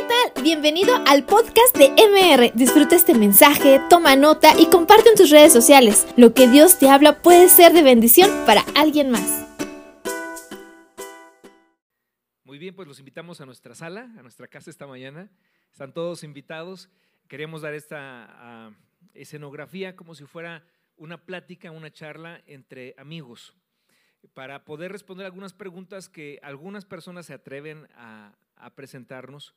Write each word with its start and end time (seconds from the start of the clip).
¿qué 0.00 0.06
tal? 0.06 0.42
Bienvenido 0.42 0.94
al 1.06 1.26
podcast 1.26 1.76
de 1.76 1.88
MR. 1.90 2.52
Disfruta 2.54 2.96
este 2.96 3.12
mensaje, 3.14 3.80
toma 3.90 4.16
nota 4.16 4.58
y 4.58 4.70
comparte 4.70 5.10
en 5.10 5.14
tus 5.14 5.30
redes 5.30 5.52
sociales. 5.52 6.06
Lo 6.16 6.32
que 6.32 6.48
Dios 6.48 6.78
te 6.78 6.88
habla 6.88 7.20
puede 7.20 7.48
ser 7.50 7.72
de 7.72 7.82
bendición 7.82 8.30
para 8.46 8.62
alguien 8.74 9.10
más. 9.10 9.46
Muy 12.44 12.58
bien, 12.58 12.74
pues 12.74 12.88
los 12.88 12.98
invitamos 12.98 13.42
a 13.42 13.46
nuestra 13.46 13.74
sala, 13.74 14.10
a 14.16 14.22
nuestra 14.22 14.48
casa 14.48 14.70
esta 14.70 14.86
mañana. 14.86 15.30
Están 15.70 15.92
todos 15.92 16.24
invitados. 16.24 16.88
Queremos 17.28 17.60
dar 17.60 17.74
esta 17.74 18.72
escenografía 19.12 19.96
como 19.96 20.14
si 20.14 20.24
fuera 20.24 20.64
una 20.96 21.26
plática, 21.26 21.70
una 21.72 21.90
charla 21.90 22.42
entre 22.46 22.94
amigos, 22.96 23.54
para 24.32 24.64
poder 24.64 24.92
responder 24.92 25.26
algunas 25.26 25.52
preguntas 25.52 26.08
que 26.08 26.38
algunas 26.42 26.86
personas 26.86 27.26
se 27.26 27.34
atreven 27.34 27.86
a 27.96 28.34
presentarnos 28.74 29.54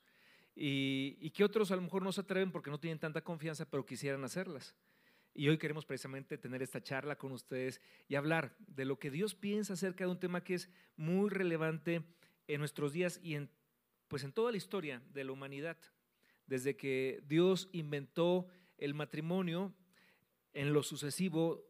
y, 0.56 1.30
que 1.32 1.44
otros 1.44 1.72
a 1.72 1.76
lo 1.76 1.82
mejor 1.82 2.04
no 2.04 2.12
se 2.12 2.22
atreven 2.22 2.52
porque 2.52 2.70
no 2.70 2.80
tienen 2.80 3.00
tanta 3.00 3.24
confianza, 3.24 3.70
pero 3.70 3.86
quisieran 3.86 4.24
hacerlas. 4.24 4.76
Y 5.34 5.50
hoy 5.50 5.58
queremos 5.58 5.86
precisamente 5.86 6.38
tener 6.38 6.62
esta 6.62 6.82
charla 6.82 7.18
con 7.18 7.32
ustedes 7.32 7.82
y 8.08 8.16
hablar 8.16 8.56
de 8.60 8.86
lo 8.86 9.00
que 9.00 9.10
Dios 9.10 9.34
piensa 9.34 9.74
acerca 9.74 10.06
de 10.06 10.12
un 10.12 10.20
tema 10.20 10.44
que 10.44 10.54
es 10.54 10.70
muy 10.96 11.30
relevante 11.30 12.04
en 12.48 12.60
nuestros 12.60 12.94
días 12.94 13.20
y 13.24 13.34
en, 13.36 13.50
pues 14.08 14.24
en 14.24 14.32
toda 14.32 14.52
la 14.52 14.58
historia 14.58 15.02
de 15.12 15.24
la 15.24 15.32
humanidad. 15.32 15.78
Desde 16.46 16.76
que 16.76 17.24
Dios 17.26 17.70
inventó 17.72 18.48
el 18.78 18.94
matrimonio, 18.94 19.74
en 20.54 20.72
lo 20.72 20.84
sucesivo, 20.84 21.66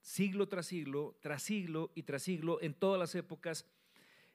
siglo 0.00 0.46
tras 0.46 0.66
siglo, 0.66 1.16
tras 1.20 1.42
siglo 1.42 1.90
y 1.94 2.02
tras 2.02 2.22
siglo, 2.22 2.60
en 2.60 2.74
todas 2.74 2.98
las 2.98 3.14
épocas, 3.14 3.66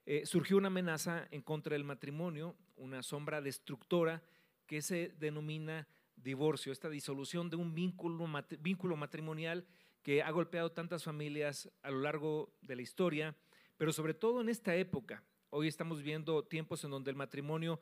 eh, 0.06 0.26
surgió 0.26 0.58
una 0.58 0.68
amenaza 0.68 1.28
en 1.30 1.42
contra 1.42 1.74
del 1.74 1.84
matrimonio, 1.84 2.56
una 2.82 3.04
sombra 3.04 3.42
destructora 3.42 4.24
que 4.66 4.82
se 4.82 5.14
denomina 5.20 5.88
divorcio, 6.16 6.72
esta 6.72 6.90
disolución 6.90 7.50
de 7.50 7.56
un 7.56 7.74
vínculo, 7.74 8.28
vínculo 8.60 8.96
matrimonial 8.98 9.66
que 10.04 10.24
ha 10.24 10.32
golpeado 10.32 10.72
tantas 10.72 11.04
familias 11.04 11.72
a 11.84 11.92
lo 11.92 12.00
largo 12.00 12.54
de 12.62 12.76
la 12.76 12.82
historia, 12.82 13.36
pero 13.78 13.94
sobre 13.94 14.14
todo 14.14 14.42
en 14.42 14.50
esta 14.50 14.76
época. 14.76 15.24
Hoy 15.52 15.68
estamos 15.68 16.02
viendo 16.02 16.44
tiempos 16.44 16.84
en 16.84 16.92
donde 16.92 17.12
el 17.12 17.18
matrimonio 17.18 17.80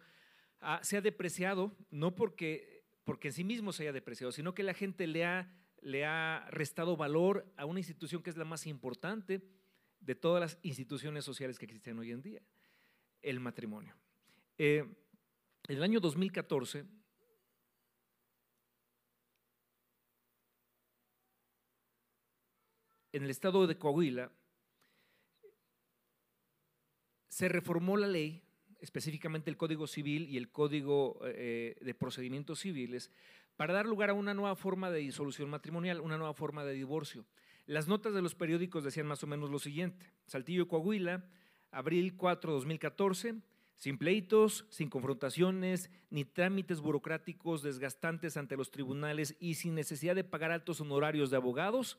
se 0.81 0.97
ha 0.97 1.01
depreciado, 1.01 1.75
no 1.91 2.15
porque, 2.15 2.83
porque 3.05 3.29
en 3.29 3.33
sí 3.33 3.43
mismo 3.43 3.71
se 3.71 3.83
haya 3.83 3.93
depreciado, 3.93 4.31
sino 4.31 4.53
que 4.53 4.63
la 4.63 4.73
gente 4.73 5.07
le 5.07 5.23
ha, 5.23 5.53
le 5.81 6.05
ha 6.05 6.45
restado 6.49 6.97
valor 6.97 7.45
a 7.55 7.65
una 7.65 7.79
institución 7.79 8.21
que 8.21 8.29
es 8.29 8.37
la 8.37 8.45
más 8.45 8.67
importante, 8.67 9.41
de 10.01 10.15
todas 10.15 10.41
las 10.41 10.59
instituciones 10.63 11.25
sociales 11.25 11.59
que 11.59 11.65
existen 11.65 11.99
hoy 11.99 12.11
en 12.11 12.21
día, 12.21 12.41
el 13.21 13.39
matrimonio. 13.39 13.95
Eh, 14.61 14.83
en 15.69 15.77
el 15.77 15.83
año 15.83 16.01
2014, 16.01 16.83
en 23.13 23.23
el 23.23 23.29
estado 23.29 23.65
de 23.67 23.77
Coahuila, 23.77 24.33
se 27.29 27.47
reformó 27.47 27.95
la 27.95 28.07
ley, 28.07 28.43
específicamente 28.81 29.49
el 29.49 29.55
Código 29.55 29.87
Civil 29.87 30.27
y 30.27 30.35
el 30.35 30.51
Código 30.51 31.21
eh, 31.23 31.77
de 31.79 31.93
Procedimientos 31.93 32.59
Civiles, 32.59 33.11
para 33.55 33.73
dar 33.73 33.85
lugar 33.85 34.09
a 34.09 34.13
una 34.13 34.33
nueva 34.33 34.57
forma 34.57 34.91
de 34.91 34.99
disolución 34.99 35.49
matrimonial, 35.49 36.01
una 36.01 36.17
nueva 36.17 36.33
forma 36.33 36.65
de 36.65 36.73
divorcio. 36.73 37.25
Las 37.65 37.87
notas 37.87 38.13
de 38.13 38.21
los 38.21 38.35
periódicos 38.35 38.83
decían 38.83 39.07
más 39.07 39.23
o 39.23 39.27
menos 39.27 39.49
lo 39.51 39.59
siguiente. 39.59 40.11
Saltillo, 40.25 40.67
Coahuila, 40.67 41.23
abril 41.71 42.17
4, 42.17 42.51
2014, 42.51 43.35
sin 43.79 43.97
pleitos, 43.97 44.65
sin 44.69 44.89
confrontaciones, 44.89 45.89
ni 46.09 46.25
trámites 46.25 46.81
burocráticos 46.81 47.63
desgastantes 47.63 48.35
ante 48.35 48.57
los 48.57 48.71
tribunales 48.71 49.37
y 49.39 49.55
sin 49.55 49.73
necesidad 49.73 50.15
de 50.15 50.25
pagar 50.25 50.51
altos 50.51 50.81
honorarios 50.81 51.31
de 51.31 51.37
abogados, 51.37 51.97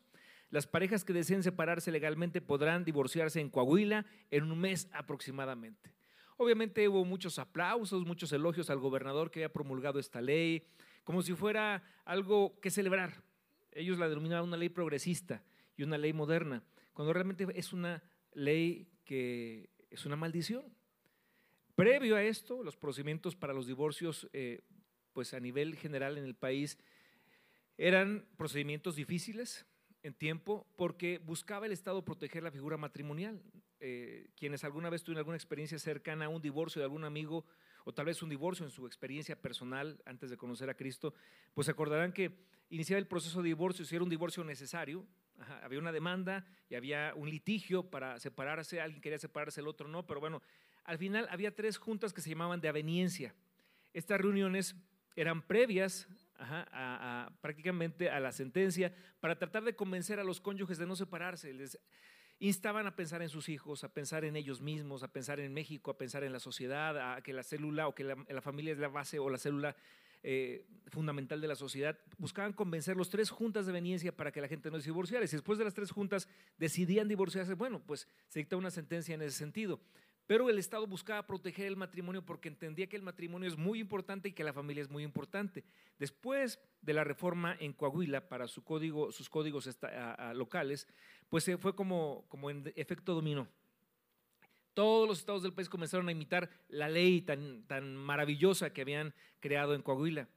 las 0.51 0.67
parejas 0.67 1.05
que 1.05 1.15
deseen 1.15 1.43
separarse 1.43 1.91
legalmente 1.91 2.43
podrán 2.43 2.85
divorciarse 2.85 3.41
en 3.41 3.49
Coahuila 3.49 4.05
en 4.31 4.53
un 4.53 4.61
mes 4.61 4.89
aproximadamente. 4.93 5.95
Obviamente 6.37 6.87
hubo 6.87 7.05
muchos 7.05 7.39
aplausos, 7.39 8.05
muchos 8.05 8.31
elogios 8.33 8.69
al 8.69 8.79
gobernador 8.79 9.31
que 9.31 9.41
había 9.41 9.53
promulgado 9.53 9.99
esta 9.99 10.21
ley, 10.21 10.67
como 11.03 11.23
si 11.23 11.35
fuera 11.35 11.83
algo 12.05 12.61
que 12.61 12.71
celebrar. 12.71 13.23
Ellos 13.73 13.99
la 13.99 14.09
denominaban 14.09 14.49
una 14.49 14.59
ley 14.59 14.69
progresista 14.69 15.43
y 15.79 15.83
una 15.83 15.97
ley 15.97 16.13
moderna, 16.13 16.63
cuando 16.93 17.15
realmente 17.15 17.47
es 17.55 17.73
una 17.73 18.03
ley 18.35 18.87
que 19.05 19.71
es 19.89 20.05
una 20.05 20.17
maldición. 20.17 20.65
Previo 21.81 22.17
a 22.17 22.23
esto, 22.23 22.63
los 22.63 22.77
procedimientos 22.77 23.37
para 23.37 23.55
los 23.55 23.67
divorcios, 23.67 24.29
eh, 24.35 24.61
pues 25.15 25.33
a 25.33 25.41
nivel 25.41 25.77
general 25.77 26.19
en 26.19 26.25
el 26.25 26.35
país, 26.35 26.77
eran 27.79 28.27
procedimientos 28.37 28.97
difíciles 28.97 29.65
en 30.03 30.13
tiempo 30.13 30.67
porque 30.77 31.17
buscaba 31.25 31.65
el 31.65 31.73
Estado 31.73 32.05
proteger 32.05 32.43
la 32.43 32.51
figura 32.51 32.77
matrimonial. 32.77 33.43
Eh, 33.81 34.29
quienes 34.37 34.63
alguna 34.63 34.91
vez 34.91 35.03
tuvieron 35.03 35.21
alguna 35.21 35.39
experiencia 35.39 35.79
cercana 35.79 36.27
a 36.27 36.29
un 36.29 36.43
divorcio 36.43 36.81
de 36.81 36.85
algún 36.85 37.05
amigo 37.05 37.47
o 37.87 37.95
tal 37.95 38.05
vez 38.05 38.23
un 38.23 38.29
divorcio 38.29 38.67
en 38.67 38.71
su 38.71 38.87
experiencia 38.87 39.41
personal 39.41 40.03
antes 40.05 40.29
de 40.29 40.37
conocer 40.37 40.69
a 40.69 40.75
Cristo, 40.75 41.15
pues 41.55 41.71
acordarán 41.71 42.13
que 42.13 42.45
iniciar 42.69 42.99
el 42.99 43.07
proceso 43.07 43.41
de 43.41 43.49
divorcio, 43.49 43.87
si 43.87 43.95
era 43.95 44.05
un 44.05 44.11
divorcio 44.11 44.45
necesario, 44.45 45.07
había 45.63 45.79
una 45.79 45.93
demanda 45.93 46.45
y 46.69 46.75
había 46.75 47.15
un 47.17 47.31
litigio 47.31 47.89
para 47.89 48.21
separarse, 48.21 48.83
alguien 48.83 49.01
quería 49.01 49.19
separarse, 49.19 49.63
el 49.63 49.67
otro 49.67 49.89
no, 49.89 50.07
pero 50.07 50.21
bueno, 50.21 50.43
al 50.91 50.99
final 50.99 51.29
había 51.31 51.55
tres 51.55 51.79
juntas 51.79 52.13
que 52.13 52.21
se 52.21 52.31
llamaban 52.31 52.61
de 52.61 52.69
aveniencia. 52.69 53.33
Estas 53.93 54.21
reuniones 54.21 54.75
eran 55.15 55.41
previas 55.41 56.09
prácticamente 57.41 58.11
a 58.11 58.19
la 58.19 58.33
sentencia 58.33 58.93
para 59.21 59.39
tratar 59.39 59.63
de 59.63 59.77
convencer 59.77 60.19
a 60.19 60.25
los 60.25 60.41
cónyuges 60.41 60.79
de 60.79 60.87
no 60.87 60.97
separarse. 60.97 61.55
Les 61.55 61.79
instaban 62.41 62.89
a 62.89 62.97
pensar 62.97 63.23
en 63.23 63.29
sus 63.29 63.49
hijos, 63.49 63.85
a 63.85 63.95
pensar 63.95 64.25
en 64.25 64.35
ellos 64.35 64.61
mismos, 64.61 65.05
a 65.05 65.13
pensar 65.13 65.39
en 65.39 65.55
México, 65.55 65.93
a 65.93 65.97
pensar 65.97 66.25
en 66.25 66.33
la 66.33 66.41
sociedad, 66.41 67.15
a 67.15 67.23
que 67.23 67.35
la 67.35 67.45
célula 67.45 67.87
o 67.87 67.95
que 67.95 68.03
la 68.03 68.41
familia 68.43 68.73
es 68.73 68.79
la 68.79 68.89
base 68.89 69.21
o 69.21 69.31
la 69.31 69.39
célula 69.39 69.77
eh, 70.23 70.67
fundamental 70.89 71.41
de 71.41 71.49
la 71.49 71.55
sociedad, 71.55 71.99
buscaban 72.19 72.53
convencer 72.53 72.95
los 72.95 73.09
tres 73.09 73.31
juntas 73.31 73.65
de 73.65 73.73
veniencia 73.73 74.15
para 74.15 74.31
que 74.31 74.43
la 74.43 74.49
gente 74.49 74.71
no 74.71 74.79
se 74.79 74.87
divorciara. 74.87 75.25
Y 75.25 75.29
después 75.29 75.59
de 75.59 75.65
las 75.65 75.73
tres 75.73 75.91
juntas 75.93 76.29
decidían 76.59 77.09
divorciarse, 77.09 77.55
bueno, 77.55 77.81
pues 77.87 78.07
se 78.29 78.41
dictó 78.41 78.59
una 78.59 78.71
sentencia 78.71 79.15
en 79.15 79.23
ese 79.23 79.39
sentido. 79.39 79.81
Pero 80.31 80.49
el 80.49 80.61
Estado 80.61 80.87
buscaba 80.87 81.27
proteger 81.27 81.67
el 81.67 81.75
matrimonio 81.75 82.25
porque 82.25 82.47
entendía 82.47 82.87
que 82.87 82.95
el 82.95 83.03
matrimonio 83.03 83.49
es 83.49 83.57
muy 83.57 83.81
importante 83.81 84.29
y 84.29 84.33
que 84.33 84.45
la 84.45 84.53
familia 84.53 84.81
es 84.81 84.89
muy 84.89 85.03
importante. 85.03 85.65
Después 85.99 86.61
de 86.83 86.93
la 86.93 87.03
reforma 87.03 87.57
en 87.59 87.73
Coahuila 87.73 88.29
para 88.29 88.47
sus 88.47 88.63
códigos 88.63 89.77
locales, 90.35 90.87
pues 91.29 91.51
fue 91.59 91.75
como, 91.75 92.27
como 92.29 92.49
en 92.49 92.73
efecto 92.77 93.13
dominó. 93.13 93.49
Todos 94.73 95.09
los 95.09 95.19
estados 95.19 95.43
del 95.43 95.53
país 95.53 95.69
comenzaron 95.69 96.09
a 96.09 96.13
imitar 96.13 96.49
la 96.69 96.89
ley 96.89 97.23
tan, 97.23 97.65
tan 97.65 97.97
maravillosa 97.97 98.73
que 98.73 98.83
habían 98.83 99.13
creado 99.41 99.75
en 99.75 99.83
Coahuila. 99.83 100.29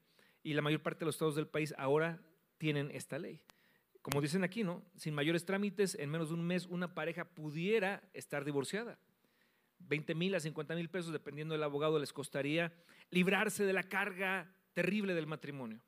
Y 0.42 0.56
la 0.56 0.64
mayor 0.64 0.82
parte 0.82 1.02
de 1.02 1.06
los 1.06 1.14
estados 1.14 1.36
del 1.36 1.46
país 1.46 1.72
ahora 1.78 2.20
tienen 2.58 2.90
esta 2.90 3.20
ley. 3.20 3.44
Como 4.02 4.22
dicen 4.22 4.44
aquí, 4.44 4.64
¿no? 4.64 4.84
Sin 4.96 5.14
mayores 5.14 5.46
trámites, 5.46 5.94
en 5.94 6.10
menos 6.10 6.30
de 6.30 6.34
un 6.34 6.48
mes 6.48 6.66
una 6.66 6.96
pareja 6.96 7.26
pudiera 7.26 8.02
estar 8.16 8.44
divorciada. 8.44 8.98
20 9.88 10.16
mil 10.16 10.36
a 10.36 10.40
50 10.40 10.76
mil 10.76 10.90
pesos, 10.90 11.12
dependiendo 11.12 11.54
del 11.54 11.64
abogado, 11.64 12.00
les 12.00 12.14
costaría 12.14 12.74
librarse 13.10 13.66
de 13.66 13.74
la 13.74 13.84
carga 13.84 14.54
terrible 14.74 15.14
del 15.14 15.28
matrimonio. 15.28 15.82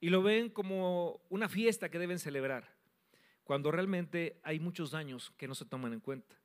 Y 0.00 0.10
lo 0.10 0.22
ven 0.22 0.50
como 0.50 1.20
una 1.28 1.48
fiesta 1.48 1.90
que 1.90 1.98
deben 1.98 2.18
celebrar, 2.18 2.74
cuando 3.42 3.70
realmente 3.70 4.40
hay 4.42 4.60
muchos 4.60 4.90
daños 4.90 5.32
que 5.36 5.48
no 5.48 5.54
se 5.54 5.64
toman 5.64 5.92
en 5.92 6.00
cuenta 6.00 6.36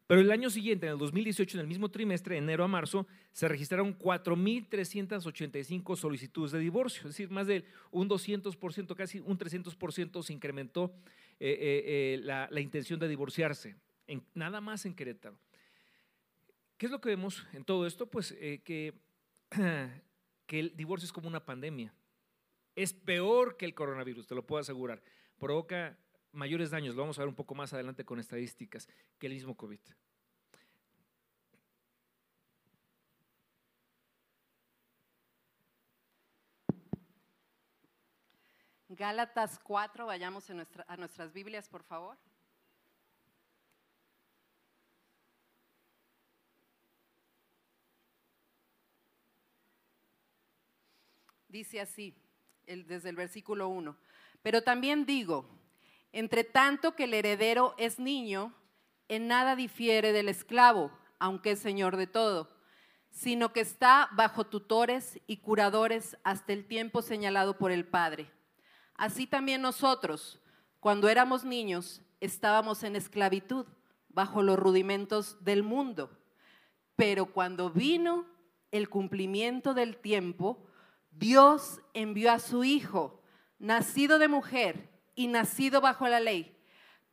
Pero 0.06 0.20
el 0.20 0.30
año 0.30 0.50
siguiente, 0.50 0.86
en 0.86 0.92
el 0.92 0.98
2018, 0.98 1.56
en 1.56 1.62
el 1.62 1.66
mismo 1.66 1.90
trimestre, 1.90 2.36
enero 2.36 2.62
a 2.62 2.68
marzo, 2.68 3.06
se 3.32 3.48
registraron 3.48 3.98
4.385 3.98 5.96
solicitudes 5.96 6.52
de 6.52 6.58
divorcio, 6.58 7.00
es 7.00 7.08
decir, 7.08 7.30
más 7.30 7.46
de 7.46 7.64
un 7.90 8.06
200%, 8.08 8.94
casi 8.94 9.20
un 9.20 9.38
300% 9.38 10.22
se 10.22 10.32
incrementó 10.34 10.94
eh, 11.40 11.48
eh, 11.58 11.82
eh, 11.86 12.20
la, 12.22 12.60
intención 12.60 13.00
de 13.00 13.08
divorciarse, 13.08 13.76
nada 14.34 14.60
más 14.60 14.84
en 14.84 14.94
Querétaro. 14.94 15.38
¿Qué 16.76 16.84
es 16.86 16.92
lo 16.92 17.00
que 17.00 17.08
vemos 17.08 17.46
en 17.54 17.64
todo 17.64 17.86
esto? 17.86 18.06
Pues 18.06 18.32
que 18.64 18.92
el 20.50 20.76
divorcio 20.76 21.06
es 21.06 21.12
como 21.12 21.28
una 21.28 21.46
pandemia. 21.46 21.94
Es 22.74 22.92
peor 22.92 23.56
que 23.56 23.64
el 23.64 23.74
coronavirus, 23.74 24.26
te 24.26 24.34
lo 24.34 24.46
puedo 24.46 24.60
asegurar. 24.60 25.02
Provoca 25.38 25.96
mayores 26.32 26.70
daños, 26.70 26.94
lo 26.94 27.02
vamos 27.02 27.18
a 27.18 27.22
ver 27.22 27.28
un 27.28 27.34
poco 27.34 27.54
más 27.54 27.72
adelante 27.72 28.04
con 28.04 28.18
estadísticas, 28.18 28.88
que 29.18 29.26
el 29.26 29.34
mismo 29.34 29.56
COVID. 29.56 29.80
Gálatas 38.88 39.58
4, 39.60 40.06
vayamos 40.06 40.48
a 40.50 40.96
nuestras 40.96 41.32
Biblias, 41.32 41.68
por 41.68 41.82
favor. 41.82 42.16
Dice 51.48 51.80
así, 51.80 52.16
desde 52.66 53.08
el 53.08 53.16
versículo 53.16 53.68
1. 53.68 53.96
Pero 54.42 54.62
también 54.62 55.06
digo, 55.06 55.48
entre 56.12 56.44
tanto 56.44 56.94
que 56.94 57.04
el 57.04 57.14
heredero 57.14 57.74
es 57.78 57.98
niño, 57.98 58.54
en 59.08 59.26
nada 59.28 59.56
difiere 59.56 60.12
del 60.12 60.28
esclavo, 60.28 60.90
aunque 61.18 61.52
es 61.52 61.58
señor 61.58 61.96
de 61.96 62.06
todo, 62.06 62.50
sino 63.10 63.52
que 63.52 63.60
está 63.60 64.08
bajo 64.12 64.44
tutores 64.44 65.20
y 65.26 65.38
curadores 65.38 66.16
hasta 66.24 66.52
el 66.52 66.66
tiempo 66.66 67.02
señalado 67.02 67.58
por 67.58 67.70
el 67.70 67.86
Padre. 67.86 68.30
Así 68.96 69.26
también 69.26 69.62
nosotros, 69.62 70.40
cuando 70.80 71.08
éramos 71.08 71.44
niños, 71.44 72.02
estábamos 72.20 72.82
en 72.82 72.96
esclavitud, 72.96 73.66
bajo 74.08 74.42
los 74.42 74.58
rudimentos 74.58 75.42
del 75.44 75.62
mundo. 75.62 76.10
Pero 76.96 77.26
cuando 77.26 77.70
vino 77.70 78.26
el 78.70 78.88
cumplimiento 78.88 79.74
del 79.74 79.96
tiempo, 79.96 80.66
Dios 81.16 81.80
envió 81.94 82.32
a 82.32 82.38
su 82.38 82.64
Hijo, 82.64 83.20
nacido 83.58 84.18
de 84.18 84.28
mujer 84.28 84.90
y 85.14 85.28
nacido 85.28 85.80
bajo 85.80 86.08
la 86.08 86.20
ley, 86.20 86.56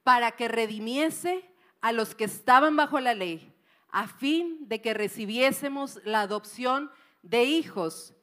para 0.04 0.32
que 0.32 0.48
redimiese 0.48 1.46
a 1.82 1.92
los 1.92 2.16
que 2.16 2.24
estaban 2.24 2.76
bajo 2.76 3.00
la 3.00 3.14
ley, 3.14 3.54
a 3.90 4.08
fin 4.08 4.68
de 4.68 4.82
que 4.82 4.94
recibiésemos 4.94 6.00
la 6.04 6.22
adopción 6.22 6.92
de 7.22 7.44
hijos. 7.44 8.14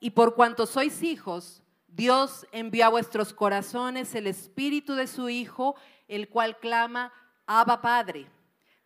Y 0.00 0.10
por 0.10 0.34
cuanto 0.34 0.66
sois 0.66 1.02
hijos, 1.02 1.62
Dios 1.86 2.46
envió 2.52 2.86
a 2.86 2.90
vuestros 2.90 3.32
corazones 3.32 4.14
el 4.14 4.26
espíritu 4.26 4.94
de 4.94 5.06
su 5.06 5.28
Hijo, 5.28 5.76
el 6.08 6.28
cual 6.28 6.58
clama, 6.58 7.12
Abba 7.46 7.80
Padre. 7.80 8.26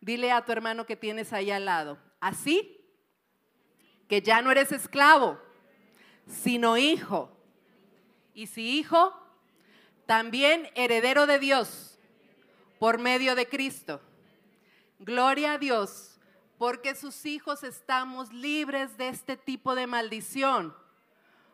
Dile 0.00 0.32
a 0.32 0.44
tu 0.44 0.52
hermano 0.52 0.84
que 0.84 0.96
tienes 0.96 1.32
ahí 1.32 1.50
al 1.50 1.64
lado, 1.64 1.98
así 2.20 2.80
que 4.08 4.20
ya 4.20 4.42
no 4.42 4.50
eres 4.50 4.72
esclavo 4.72 5.38
sino 6.26 6.76
hijo. 6.76 7.30
Y 8.34 8.46
si 8.46 8.78
hijo, 8.78 9.14
también 10.06 10.68
heredero 10.74 11.26
de 11.26 11.38
Dios 11.38 11.98
por 12.78 12.98
medio 12.98 13.34
de 13.34 13.48
Cristo. 13.48 14.00
Gloria 14.98 15.54
a 15.54 15.58
Dios, 15.58 16.18
porque 16.58 16.94
sus 16.94 17.24
hijos 17.26 17.62
estamos 17.62 18.32
libres 18.32 18.96
de 18.96 19.08
este 19.08 19.36
tipo 19.36 19.74
de 19.74 19.86
maldición. 19.86 20.74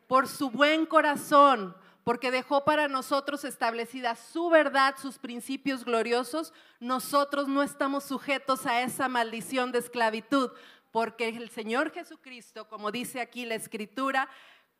Por 0.07 0.27
su 0.27 0.51
buen 0.51 0.87
corazón, 0.87 1.77
porque 2.05 2.31
dejó 2.31 2.65
para 2.65 2.89
nosotros 2.89 3.45
establecida 3.45 4.17
su 4.17 4.49
verdad, 4.49 4.97
sus 5.01 5.19
principios 5.19 5.85
gloriosos, 5.85 6.53
nosotros 6.81 7.47
no 7.47 7.63
estamos 7.63 8.05
sujetos 8.05 8.67
a 8.67 8.83
esa 8.83 9.09
maldición 9.09 9.71
de 9.71 9.79
esclavitud, 9.79 10.51
porque 10.91 11.29
el 11.29 11.51
Señor 11.51 11.93
Jesucristo, 11.93 12.67
como 12.69 12.91
dice 12.91 13.21
aquí 13.21 13.45
la 13.47 13.55
Escritura, 13.55 14.29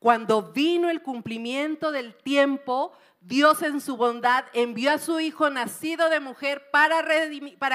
cuando 0.01 0.41
vino 0.41 0.89
el 0.89 1.03
cumplimiento 1.03 1.91
del 1.91 2.15
tiempo, 2.15 2.91
Dios 3.19 3.61
en 3.61 3.79
su 3.79 3.97
bondad 3.97 4.45
envió 4.53 4.91
a 4.93 4.97
su 4.97 5.19
Hijo 5.19 5.51
nacido 5.51 6.09
de 6.09 6.19
mujer 6.19 6.71
para, 6.71 7.03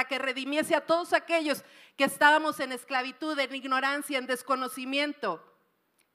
que 0.09 0.19
redimiese 0.19 0.75
a 0.75 0.85
todos 0.85 1.13
aquellos 1.13 1.63
que 1.97 2.03
estábamos 2.03 2.59
en 2.59 2.73
esclavitud, 2.73 3.39
en 3.39 3.55
ignorancia, 3.55 4.19
en 4.19 4.27
desconocimiento, 4.27 5.41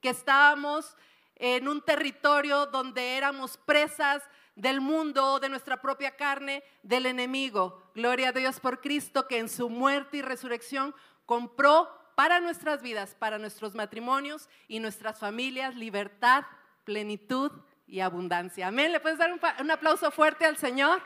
que 0.01 0.09
estábamos 0.09 0.97
en 1.35 1.69
un 1.69 1.81
territorio 1.81 2.65
donde 2.65 3.15
éramos 3.15 3.55
presas 3.55 4.21
del 4.57 4.81
mundo, 4.81 5.39
de 5.39 5.47
nuestra 5.47 5.81
propia 5.81 6.17
carne, 6.17 6.61
del 6.83 7.05
enemigo. 7.05 7.89
Gloria 7.95 8.29
a 8.29 8.33
Dios 8.33 8.59
por 8.59 8.81
Cristo 8.81 9.29
que 9.29 9.39
en 9.39 9.47
su 9.47 9.69
muerte 9.69 10.17
y 10.17 10.21
resurrección 10.21 10.93
compró 11.25 12.00
para 12.15 12.39
nuestras 12.39 12.81
vidas, 12.81 13.15
para 13.15 13.37
nuestros 13.37 13.75
matrimonios 13.75 14.49
y 14.67 14.79
nuestras 14.79 15.19
familias, 15.19 15.75
libertad, 15.75 16.43
plenitud 16.83 17.51
y 17.87 17.99
abundancia. 17.99 18.67
Amén. 18.67 18.91
¿Le 18.91 18.99
puedes 18.99 19.19
dar 19.19 19.31
un, 19.33 19.71
aplauso 19.71 20.11
fuerte 20.11 20.45
al 20.45 20.57
Señor? 20.57 21.01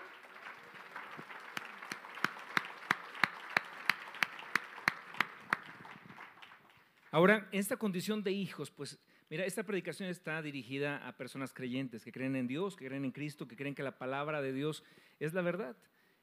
Ahora, 7.11 7.47
esta 7.51 7.77
condición 7.77 8.23
de 8.23 8.31
hijos, 8.31 8.71
pues 8.71 8.99
mira, 9.29 9.45
esta 9.45 9.63
predicación 9.63 10.09
está 10.09 10.41
dirigida 10.41 11.07
a 11.07 11.15
personas 11.15 11.53
creyentes 11.53 12.03
que 12.03 12.11
creen 12.11 12.35
en 12.35 12.45
Dios, 12.45 12.75
que 12.75 12.85
creen 12.85 13.05
en 13.05 13.11
Cristo, 13.11 13.47
que 13.47 13.55
creen 13.55 13.73
que 13.73 13.83
la 13.83 13.97
palabra 13.97 14.41
de 14.41 14.51
Dios 14.51 14.83
es 15.19 15.33
la 15.33 15.41
verdad. 15.41 15.77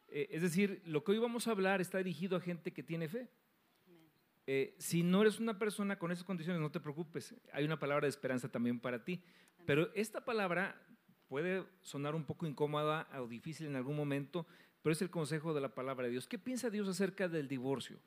Eh, 0.08 0.28
es 0.30 0.42
decir, 0.42 0.82
lo 0.84 1.02
que 1.02 1.12
hoy 1.12 1.18
vamos 1.18 1.48
a 1.48 1.52
hablar 1.52 1.80
está 1.80 1.98
dirigido 1.98 2.36
a 2.36 2.40
gente 2.40 2.72
que 2.72 2.82
tiene 2.82 3.08
fe. 3.08 3.30
Eh, 4.46 4.75
si 4.78 5.02
no 5.02 5.22
eres 5.22 5.38
una 5.38 5.58
persona 5.58 5.99
con 5.99 6.11
esas 6.11 6.25
condiciones, 6.25 6.61
no 6.61 6.70
te 6.70 6.80
preocupes, 6.80 7.34
hay 7.52 7.64
una 7.64 7.78
palabra 7.78 8.06
de 8.06 8.11
esperanza 8.11 8.50
también 8.50 8.80
para 8.80 9.04
ti. 9.04 9.22
Pero 9.66 9.92
esta 9.94 10.25
palabra 10.25 10.80
puede 11.28 11.64
sonar 11.80 12.14
un 12.14 12.25
poco 12.25 12.46
incómoda 12.46 13.08
o 13.18 13.28
difícil 13.28 13.66
en 13.66 13.76
algún 13.76 13.96
momento, 13.96 14.46
pero 14.82 14.92
es 14.92 15.02
el 15.02 15.11
consejo 15.11 15.54
de 15.54 15.61
la 15.61 15.75
palabra 15.75 16.06
de 16.06 16.12
Dios. 16.12 16.26
¿Qué 16.26 16.38
piensa 16.38 16.70
Dios 16.70 16.88
acerca 16.88 17.28
del 17.28 17.49
divorcio? 17.49 17.99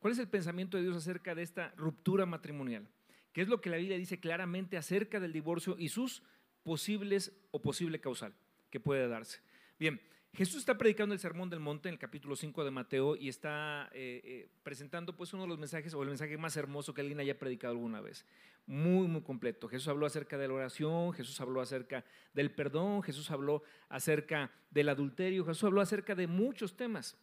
¿Cuál 0.00 0.12
es 0.12 0.18
el 0.18 0.28
pensamiento 0.28 0.76
de 0.76 0.82
Dios 0.82 0.96
acerca 0.96 1.34
de 1.34 1.42
esta 1.42 1.72
ruptura 1.76 2.26
matrimonial? 2.26 2.88
¿Qué 3.32 3.42
es 3.42 3.48
lo 3.48 3.60
que 3.60 3.70
la 3.70 3.76
Biblia 3.76 3.96
dice 3.96 4.20
claramente 4.20 4.76
acerca 4.76 5.20
del 5.20 5.32
divorcio 5.32 5.76
y 5.78 5.88
sus 5.88 6.22
posibles 6.62 7.32
o 7.52 7.62
posible 7.62 8.00
causal 8.00 8.34
que 8.70 8.80
puede 8.80 9.06
darse? 9.08 9.40
Bien, 9.78 10.00
Jesús 10.34 10.60
está 10.60 10.78
predicando 10.78 11.14
el 11.14 11.20
Sermón 11.20 11.50
del 11.50 11.58
Monte 11.58 11.88
en 11.88 11.94
el 11.94 11.98
capítulo 11.98 12.36
5 12.36 12.64
de 12.64 12.70
Mateo 12.70 13.16
y 13.16 13.28
está 13.28 13.88
eh, 13.92 14.20
eh, 14.22 14.48
presentando 14.62 15.16
pues 15.16 15.32
uno 15.32 15.42
de 15.42 15.48
los 15.48 15.58
mensajes 15.58 15.94
o 15.94 16.02
el 16.02 16.08
mensaje 16.08 16.36
más 16.36 16.56
hermoso 16.56 16.94
que 16.94 17.00
alguien 17.00 17.18
haya 17.18 17.38
predicado 17.38 17.72
alguna 17.72 18.00
vez. 18.00 18.24
Muy, 18.66 19.08
muy 19.08 19.22
completo. 19.22 19.68
Jesús 19.68 19.88
habló 19.88 20.06
acerca 20.06 20.38
de 20.38 20.46
la 20.46 20.54
oración, 20.54 21.12
Jesús 21.12 21.40
habló 21.40 21.60
acerca 21.60 22.04
del 22.34 22.52
perdón, 22.52 23.02
Jesús 23.02 23.30
habló 23.30 23.62
acerca 23.88 24.52
del 24.70 24.90
adulterio, 24.90 25.44
Jesús 25.44 25.64
habló 25.64 25.80
acerca 25.80 26.14
de 26.14 26.26
muchos 26.26 26.76
temas. 26.76 27.16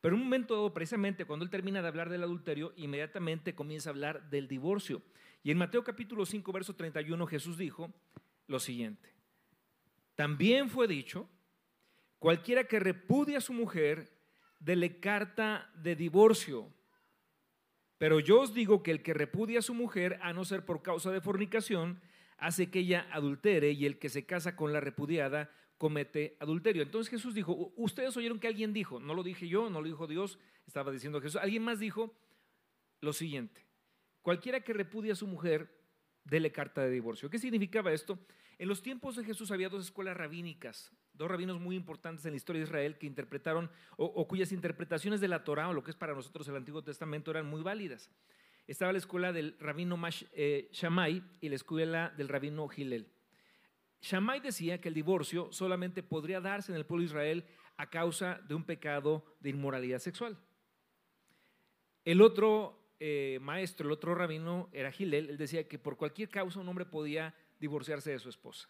Pero 0.00 0.14
en 0.14 0.20
un 0.22 0.26
momento, 0.26 0.72
precisamente 0.72 1.24
cuando 1.24 1.44
él 1.44 1.50
termina 1.50 1.82
de 1.82 1.88
hablar 1.88 2.08
del 2.08 2.22
adulterio, 2.22 2.72
inmediatamente 2.76 3.54
comienza 3.54 3.90
a 3.90 3.92
hablar 3.92 4.30
del 4.30 4.48
divorcio. 4.48 5.02
Y 5.42 5.50
en 5.50 5.58
Mateo 5.58 5.84
capítulo 5.84 6.24
5, 6.24 6.52
verso 6.52 6.74
31, 6.74 7.26
Jesús 7.26 7.58
dijo 7.58 7.92
lo 8.46 8.58
siguiente. 8.58 9.12
También 10.14 10.70
fue 10.70 10.86
dicho, 10.86 11.28
Cualquiera 12.22 12.68
que 12.68 12.78
repudie 12.78 13.36
a 13.36 13.40
su 13.40 13.52
mujer, 13.52 14.08
dele 14.60 15.00
carta 15.00 15.68
de 15.74 15.96
divorcio. 15.96 16.72
Pero 17.98 18.20
yo 18.20 18.42
os 18.42 18.54
digo 18.54 18.84
que 18.84 18.92
el 18.92 19.02
que 19.02 19.12
repudia 19.12 19.58
a 19.58 19.62
su 19.62 19.74
mujer, 19.74 20.20
a 20.22 20.32
no 20.32 20.44
ser 20.44 20.64
por 20.64 20.82
causa 20.82 21.10
de 21.10 21.20
fornicación, 21.20 22.00
hace 22.38 22.70
que 22.70 22.78
ella 22.78 23.08
adultere 23.10 23.72
y 23.72 23.86
el 23.86 23.98
que 23.98 24.08
se 24.08 24.24
casa 24.24 24.54
con 24.54 24.72
la 24.72 24.78
repudiada 24.78 25.50
comete 25.78 26.36
adulterio. 26.38 26.84
Entonces 26.84 27.10
Jesús 27.10 27.34
dijo, 27.34 27.72
ustedes 27.74 28.16
oyeron 28.16 28.38
que 28.38 28.46
alguien 28.46 28.72
dijo, 28.72 29.00
no 29.00 29.14
lo 29.14 29.24
dije 29.24 29.48
yo, 29.48 29.68
no 29.68 29.80
lo 29.80 29.88
dijo 29.88 30.06
Dios, 30.06 30.38
estaba 30.64 30.92
diciendo 30.92 31.20
Jesús, 31.20 31.40
alguien 31.42 31.64
más 31.64 31.80
dijo 31.80 32.14
lo 33.00 33.12
siguiente, 33.12 33.66
cualquiera 34.20 34.60
que 34.60 34.72
repudie 34.72 35.10
a 35.10 35.16
su 35.16 35.26
mujer, 35.26 35.76
dele 36.22 36.52
carta 36.52 36.82
de 36.82 36.90
divorcio. 36.90 37.28
¿Qué 37.28 37.40
significaba 37.40 37.92
esto? 37.92 38.16
En 38.58 38.68
los 38.68 38.80
tiempos 38.80 39.16
de 39.16 39.24
Jesús 39.24 39.50
había 39.50 39.68
dos 39.68 39.86
escuelas 39.86 40.16
rabínicas, 40.16 40.92
dos 41.14 41.30
rabinos 41.30 41.60
muy 41.60 41.76
importantes 41.76 42.24
en 42.24 42.32
la 42.32 42.36
historia 42.36 42.60
de 42.60 42.66
Israel 42.66 42.98
que 42.98 43.06
interpretaron 43.06 43.70
o, 43.96 44.26
cuyas 44.26 44.52
interpretaciones 44.52 45.20
de 45.20 45.28
la 45.28 45.44
Torah 45.44 45.68
o 45.68 45.72
lo 45.72 45.82
que 45.82 45.90
es 45.90 45.96
para 45.96 46.14
nosotros 46.14 46.48
el 46.48 46.56
Antiguo 46.56 46.82
Testamento 46.82 47.30
eran 47.30 47.46
muy 47.46 47.62
válidas. 47.62 48.10
Estaba 48.66 48.92
la 48.92 48.98
escuela 48.98 49.32
del 49.32 49.56
rabino 49.58 50.00
eh, 50.32 50.68
Shammai 50.72 51.22
y 51.40 51.48
la 51.48 51.56
escuela 51.56 52.12
del 52.16 52.28
rabino 52.28 52.68
Gilel. 52.68 53.08
Shammai 54.00 54.40
decía 54.40 54.80
que 54.80 54.88
el 54.88 54.94
divorcio 54.94 55.52
solamente 55.52 56.02
podría 56.02 56.40
darse 56.40 56.72
en 56.72 56.78
el 56.78 56.86
pueblo 56.86 57.02
de 57.02 57.06
Israel 57.06 57.44
a 57.76 57.90
causa 57.90 58.40
de 58.48 58.54
un 58.54 58.64
pecado 58.64 59.24
de 59.40 59.50
inmoralidad 59.50 59.98
sexual. 59.98 60.38
El 62.04 62.20
otro 62.20 62.94
eh, 62.98 63.38
maestro, 63.40 63.86
el 63.86 63.92
otro 63.92 64.14
rabino 64.14 64.68
era 64.72 64.90
Gilel, 64.90 65.30
él 65.30 65.36
decía 65.36 65.68
que 65.68 65.78
por 65.78 65.96
cualquier 65.96 66.28
causa 66.28 66.60
un 66.60 66.68
hombre 66.68 66.84
podía 66.84 67.34
divorciarse 67.60 68.10
de 68.10 68.18
su 68.18 68.28
esposa. 68.28 68.68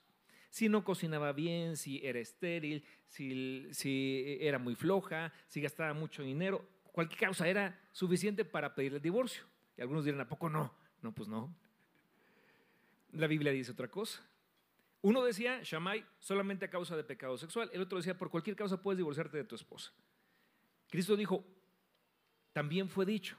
Si 0.52 0.68
no 0.68 0.84
cocinaba 0.84 1.32
bien, 1.32 1.78
si 1.78 2.04
era 2.04 2.18
estéril, 2.18 2.84
si, 3.06 3.72
si 3.72 4.36
era 4.38 4.58
muy 4.58 4.74
floja, 4.74 5.32
si 5.46 5.62
gastaba 5.62 5.94
mucho 5.94 6.22
dinero, 6.22 6.62
cualquier 6.92 7.20
causa 7.20 7.48
era 7.48 7.80
suficiente 7.90 8.44
para 8.44 8.74
pedirle 8.74 8.98
el 8.98 9.02
divorcio. 9.02 9.44
Y 9.78 9.80
algunos 9.80 10.04
dirán, 10.04 10.20
¿a 10.20 10.28
poco 10.28 10.50
no? 10.50 10.74
No, 11.00 11.14
pues 11.14 11.26
no. 11.26 11.56
La 13.12 13.26
Biblia 13.28 13.50
dice 13.50 13.72
otra 13.72 13.88
cosa. 13.88 14.22
Uno 15.00 15.24
decía, 15.24 15.62
Shammai, 15.62 16.04
solamente 16.18 16.66
a 16.66 16.70
causa 16.70 16.98
de 16.98 17.04
pecado 17.04 17.38
sexual. 17.38 17.70
El 17.72 17.80
otro 17.80 17.96
decía, 17.96 18.18
por 18.18 18.28
cualquier 18.28 18.54
causa 18.54 18.76
puedes 18.76 18.98
divorciarte 18.98 19.38
de 19.38 19.44
tu 19.44 19.54
esposa. 19.54 19.90
Cristo 20.90 21.16
dijo, 21.16 21.46
también 22.52 22.90
fue 22.90 23.06
dicho. 23.06 23.38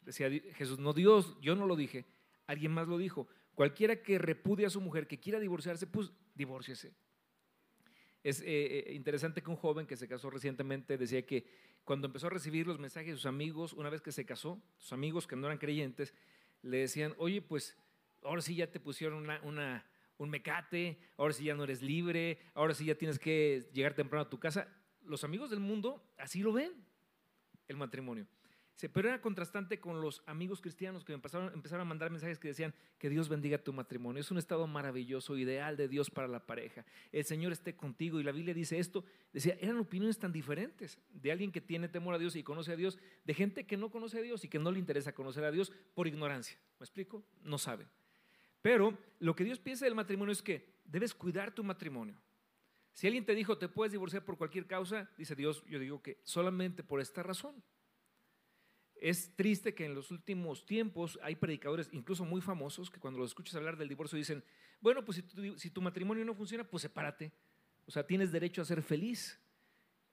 Decía 0.00 0.30
Jesús, 0.54 0.78
no 0.78 0.94
Dios, 0.94 1.36
yo 1.42 1.54
no 1.54 1.66
lo 1.66 1.76
dije, 1.76 2.06
alguien 2.46 2.72
más 2.72 2.88
lo 2.88 2.96
dijo. 2.96 3.28
Cualquiera 3.56 4.02
que 4.02 4.18
repudie 4.18 4.66
a 4.66 4.70
su 4.70 4.82
mujer, 4.82 5.08
que 5.08 5.18
quiera 5.18 5.40
divorciarse, 5.40 5.86
pues 5.86 6.12
divórciese. 6.34 6.92
Es 8.22 8.42
eh, 8.42 8.44
eh, 8.90 8.92
interesante 8.92 9.42
que 9.42 9.48
un 9.48 9.56
joven 9.56 9.86
que 9.86 9.96
se 9.96 10.06
casó 10.06 10.28
recientemente 10.28 10.98
decía 10.98 11.24
que 11.24 11.46
cuando 11.82 12.06
empezó 12.06 12.26
a 12.26 12.30
recibir 12.30 12.66
los 12.66 12.78
mensajes 12.78 13.12
de 13.12 13.16
sus 13.16 13.24
amigos, 13.24 13.72
una 13.72 13.88
vez 13.88 14.02
que 14.02 14.12
se 14.12 14.26
casó, 14.26 14.62
sus 14.76 14.92
amigos 14.92 15.26
que 15.26 15.36
no 15.36 15.46
eran 15.46 15.56
creyentes, 15.56 16.12
le 16.60 16.76
decían, 16.76 17.14
oye, 17.16 17.40
pues 17.40 17.78
ahora 18.22 18.42
sí 18.42 18.56
ya 18.56 18.70
te 18.70 18.78
pusieron 18.78 19.22
una, 19.22 19.40
una 19.42 19.86
un 20.18 20.28
mecate, 20.28 20.98
ahora 21.16 21.32
sí 21.32 21.44
ya 21.44 21.54
no 21.54 21.64
eres 21.64 21.80
libre, 21.80 22.38
ahora 22.52 22.74
sí 22.74 22.84
ya 22.84 22.94
tienes 22.94 23.18
que 23.18 23.70
llegar 23.72 23.94
temprano 23.94 24.26
a 24.26 24.30
tu 24.30 24.38
casa. 24.38 24.68
Los 25.00 25.24
amigos 25.24 25.48
del 25.48 25.60
mundo 25.60 26.06
así 26.18 26.42
lo 26.42 26.52
ven, 26.52 26.72
el 27.68 27.78
matrimonio. 27.78 28.26
Pero 28.92 29.08
era 29.08 29.22
contrastante 29.22 29.80
con 29.80 30.02
los 30.02 30.22
amigos 30.26 30.60
cristianos 30.60 31.02
que 31.02 31.14
empezaron, 31.14 31.52
empezaron 31.54 31.80
a 31.80 31.88
mandar 31.88 32.10
mensajes 32.10 32.38
que 32.38 32.48
decían 32.48 32.74
que 32.98 33.08
Dios 33.08 33.30
bendiga 33.30 33.56
tu 33.56 33.72
matrimonio. 33.72 34.20
Es 34.20 34.30
un 34.30 34.36
estado 34.36 34.66
maravilloso, 34.66 35.38
ideal 35.38 35.78
de 35.78 35.88
Dios 35.88 36.10
para 36.10 36.28
la 36.28 36.44
pareja. 36.44 36.84
El 37.10 37.24
Señor 37.24 37.52
esté 37.52 37.74
contigo. 37.74 38.20
Y 38.20 38.22
la 38.22 38.32
Biblia 38.32 38.52
dice 38.52 38.78
esto. 38.78 39.04
Decía, 39.32 39.56
eran 39.60 39.78
opiniones 39.78 40.18
tan 40.18 40.30
diferentes 40.30 40.98
de 41.10 41.32
alguien 41.32 41.52
que 41.52 41.62
tiene 41.62 41.88
temor 41.88 42.14
a 42.14 42.18
Dios 42.18 42.36
y 42.36 42.42
conoce 42.42 42.72
a 42.72 42.76
Dios, 42.76 42.98
de 43.24 43.32
gente 43.34 43.66
que 43.66 43.78
no 43.78 43.90
conoce 43.90 44.18
a 44.18 44.22
Dios 44.22 44.44
y 44.44 44.48
que 44.48 44.58
no 44.58 44.70
le 44.70 44.78
interesa 44.78 45.14
conocer 45.14 45.44
a 45.44 45.50
Dios 45.50 45.72
por 45.94 46.06
ignorancia. 46.06 46.58
¿Me 46.78 46.84
explico? 46.84 47.24
No 47.42 47.56
sabe. 47.56 47.86
Pero 48.60 48.98
lo 49.20 49.34
que 49.34 49.44
Dios 49.44 49.58
piensa 49.58 49.86
del 49.86 49.94
matrimonio 49.94 50.32
es 50.32 50.42
que 50.42 50.68
debes 50.84 51.14
cuidar 51.14 51.54
tu 51.54 51.64
matrimonio. 51.64 52.20
Si 52.92 53.06
alguien 53.06 53.24
te 53.24 53.34
dijo, 53.34 53.56
te 53.56 53.68
puedes 53.68 53.92
divorciar 53.92 54.24
por 54.24 54.36
cualquier 54.36 54.66
causa, 54.66 55.10
dice 55.16 55.34
Dios, 55.34 55.64
yo 55.66 55.78
digo 55.78 56.02
que 56.02 56.20
solamente 56.24 56.82
por 56.82 57.00
esta 57.00 57.22
razón. 57.22 57.62
Es 59.00 59.34
triste 59.34 59.74
que 59.74 59.84
en 59.84 59.94
los 59.94 60.10
últimos 60.10 60.64
tiempos 60.64 61.18
hay 61.22 61.36
predicadores, 61.36 61.88
incluso 61.92 62.24
muy 62.24 62.40
famosos, 62.40 62.90
que 62.90 63.00
cuando 63.00 63.20
los 63.20 63.30
escuchas 63.30 63.54
hablar 63.56 63.76
del 63.76 63.88
divorcio 63.88 64.16
dicen, 64.16 64.42
bueno, 64.80 65.04
pues 65.04 65.16
si 65.16 65.22
tu, 65.22 65.58
si 65.58 65.70
tu 65.70 65.82
matrimonio 65.82 66.24
no 66.24 66.34
funciona, 66.34 66.64
pues 66.64 66.82
sepárate. 66.82 67.32
O 67.86 67.90
sea, 67.90 68.06
tienes 68.06 68.32
derecho 68.32 68.62
a 68.62 68.64
ser 68.64 68.82
feliz. 68.82 69.40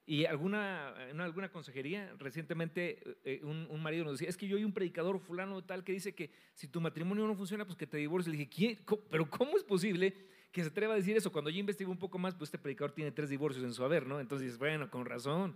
Y 0.06 0.26
alguna, 0.26 0.94
en 1.10 1.22
alguna 1.22 1.50
consejería, 1.50 2.14
recientemente 2.20 3.18
eh, 3.24 3.40
un, 3.44 3.82
marido 3.82 4.04
nos 4.04 4.14
decía, 4.16 4.28
es 4.28 4.36
que 4.36 4.48
yo 4.48 4.58
hay 4.58 4.66
un 4.66 4.74
predicador 4.74 5.18
fulano 5.20 5.64
tal 5.64 5.84
que 5.86 5.94
dice 5.94 6.14
que 6.14 6.30
si 6.54 6.68
tu 6.68 6.82
matrimonio 6.82 7.26
no 7.26 7.36
funciona, 7.36 7.66
pues 7.66 7.78
que 7.78 7.88
te 7.88 7.98
divorcies. 7.98 8.34
Le 8.34 8.40
dije, 8.40 8.50
¿quién? 8.50 8.80
¿Pero 9.10 9.30
cómo 9.30 9.56
es 9.56 9.64
posible 9.64 10.14
que 10.52 10.62
se 10.62 10.70
atreva 10.70 10.94
a 10.94 10.98
decir 10.98 11.16
eso? 11.16 11.32
Cuando 11.32 11.50
yo 11.50 11.58
investigué 11.58 11.90
un 11.90 11.98
poco 11.98 12.20
más, 12.20 12.36
pues 12.36 12.50
este 12.50 12.58
predicador 12.58 12.92
tiene 12.92 13.14
tres 13.14 13.30
divorcios 13.30 13.64
en 13.64 13.74
su 13.74 13.82
haber, 13.84 14.06
¿no? 14.06 14.20
Entonces, 14.20 14.58
bueno, 14.58 14.92
con 14.92 15.06
razón. 15.06 15.56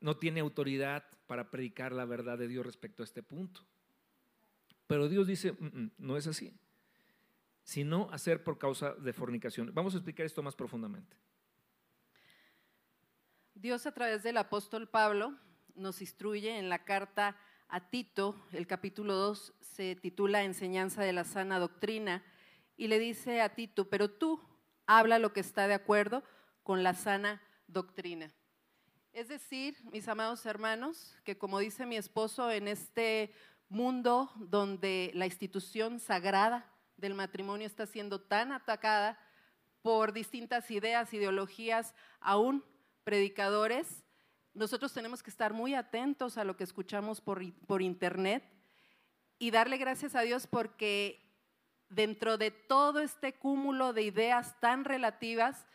No 0.00 0.16
tiene 0.16 0.40
autoridad 0.40 1.04
para 1.26 1.50
predicar 1.50 1.92
la 1.92 2.04
verdad 2.04 2.38
de 2.38 2.48
Dios 2.48 2.64
respecto 2.64 3.02
a 3.02 3.04
este 3.04 3.22
punto. 3.22 3.60
Pero 4.86 5.08
Dios 5.08 5.26
dice, 5.26 5.52
mm, 5.52 5.66
mm, 5.66 5.90
no 5.98 6.16
es 6.16 6.26
así, 6.26 6.52
sino 7.62 8.08
hacer 8.10 8.42
por 8.42 8.58
causa 8.58 8.94
de 8.94 9.12
fornicación. 9.12 9.70
Vamos 9.72 9.94
a 9.94 9.98
explicar 9.98 10.26
esto 10.26 10.42
más 10.42 10.56
profundamente. 10.56 11.16
Dios 13.54 13.86
a 13.86 13.92
través 13.92 14.22
del 14.22 14.38
apóstol 14.38 14.88
Pablo 14.88 15.36
nos 15.74 16.00
instruye 16.00 16.58
en 16.58 16.68
la 16.68 16.84
carta 16.84 17.36
a 17.68 17.88
Tito, 17.88 18.34
el 18.52 18.66
capítulo 18.66 19.14
2 19.14 19.54
se 19.60 19.94
titula 19.94 20.42
Enseñanza 20.42 21.02
de 21.02 21.12
la 21.12 21.24
sana 21.24 21.58
doctrina, 21.58 22.24
y 22.76 22.88
le 22.88 22.98
dice 22.98 23.40
a 23.40 23.54
Tito, 23.54 23.88
pero 23.88 24.10
tú 24.10 24.40
habla 24.86 25.18
lo 25.18 25.32
que 25.32 25.40
está 25.40 25.68
de 25.68 25.74
acuerdo 25.74 26.24
con 26.62 26.82
la 26.82 26.94
sana 26.94 27.40
doctrina. 27.68 28.32
Es 29.12 29.26
decir, 29.26 29.76
mis 29.90 30.06
amados 30.06 30.46
hermanos, 30.46 31.16
que 31.24 31.36
como 31.36 31.58
dice 31.58 31.84
mi 31.84 31.96
esposo, 31.96 32.52
en 32.52 32.68
este 32.68 33.32
mundo 33.68 34.30
donde 34.36 35.10
la 35.14 35.26
institución 35.26 35.98
sagrada 35.98 36.72
del 36.96 37.14
matrimonio 37.14 37.66
está 37.66 37.86
siendo 37.86 38.20
tan 38.20 38.52
atacada 38.52 39.18
por 39.82 40.12
distintas 40.12 40.70
ideas, 40.70 41.12
ideologías, 41.12 41.92
aún 42.20 42.64
predicadores, 43.02 44.04
nosotros 44.54 44.92
tenemos 44.92 45.24
que 45.24 45.30
estar 45.30 45.52
muy 45.52 45.74
atentos 45.74 46.38
a 46.38 46.44
lo 46.44 46.56
que 46.56 46.64
escuchamos 46.64 47.20
por, 47.20 47.42
por 47.66 47.82
internet 47.82 48.44
y 49.40 49.50
darle 49.50 49.76
gracias 49.76 50.14
a 50.14 50.20
Dios 50.20 50.46
porque 50.46 51.20
dentro 51.88 52.38
de 52.38 52.52
todo 52.52 53.00
este 53.00 53.32
cúmulo 53.32 53.92
de 53.92 54.02
ideas 54.02 54.58
tan 54.60 54.84
relativas, 54.84 55.66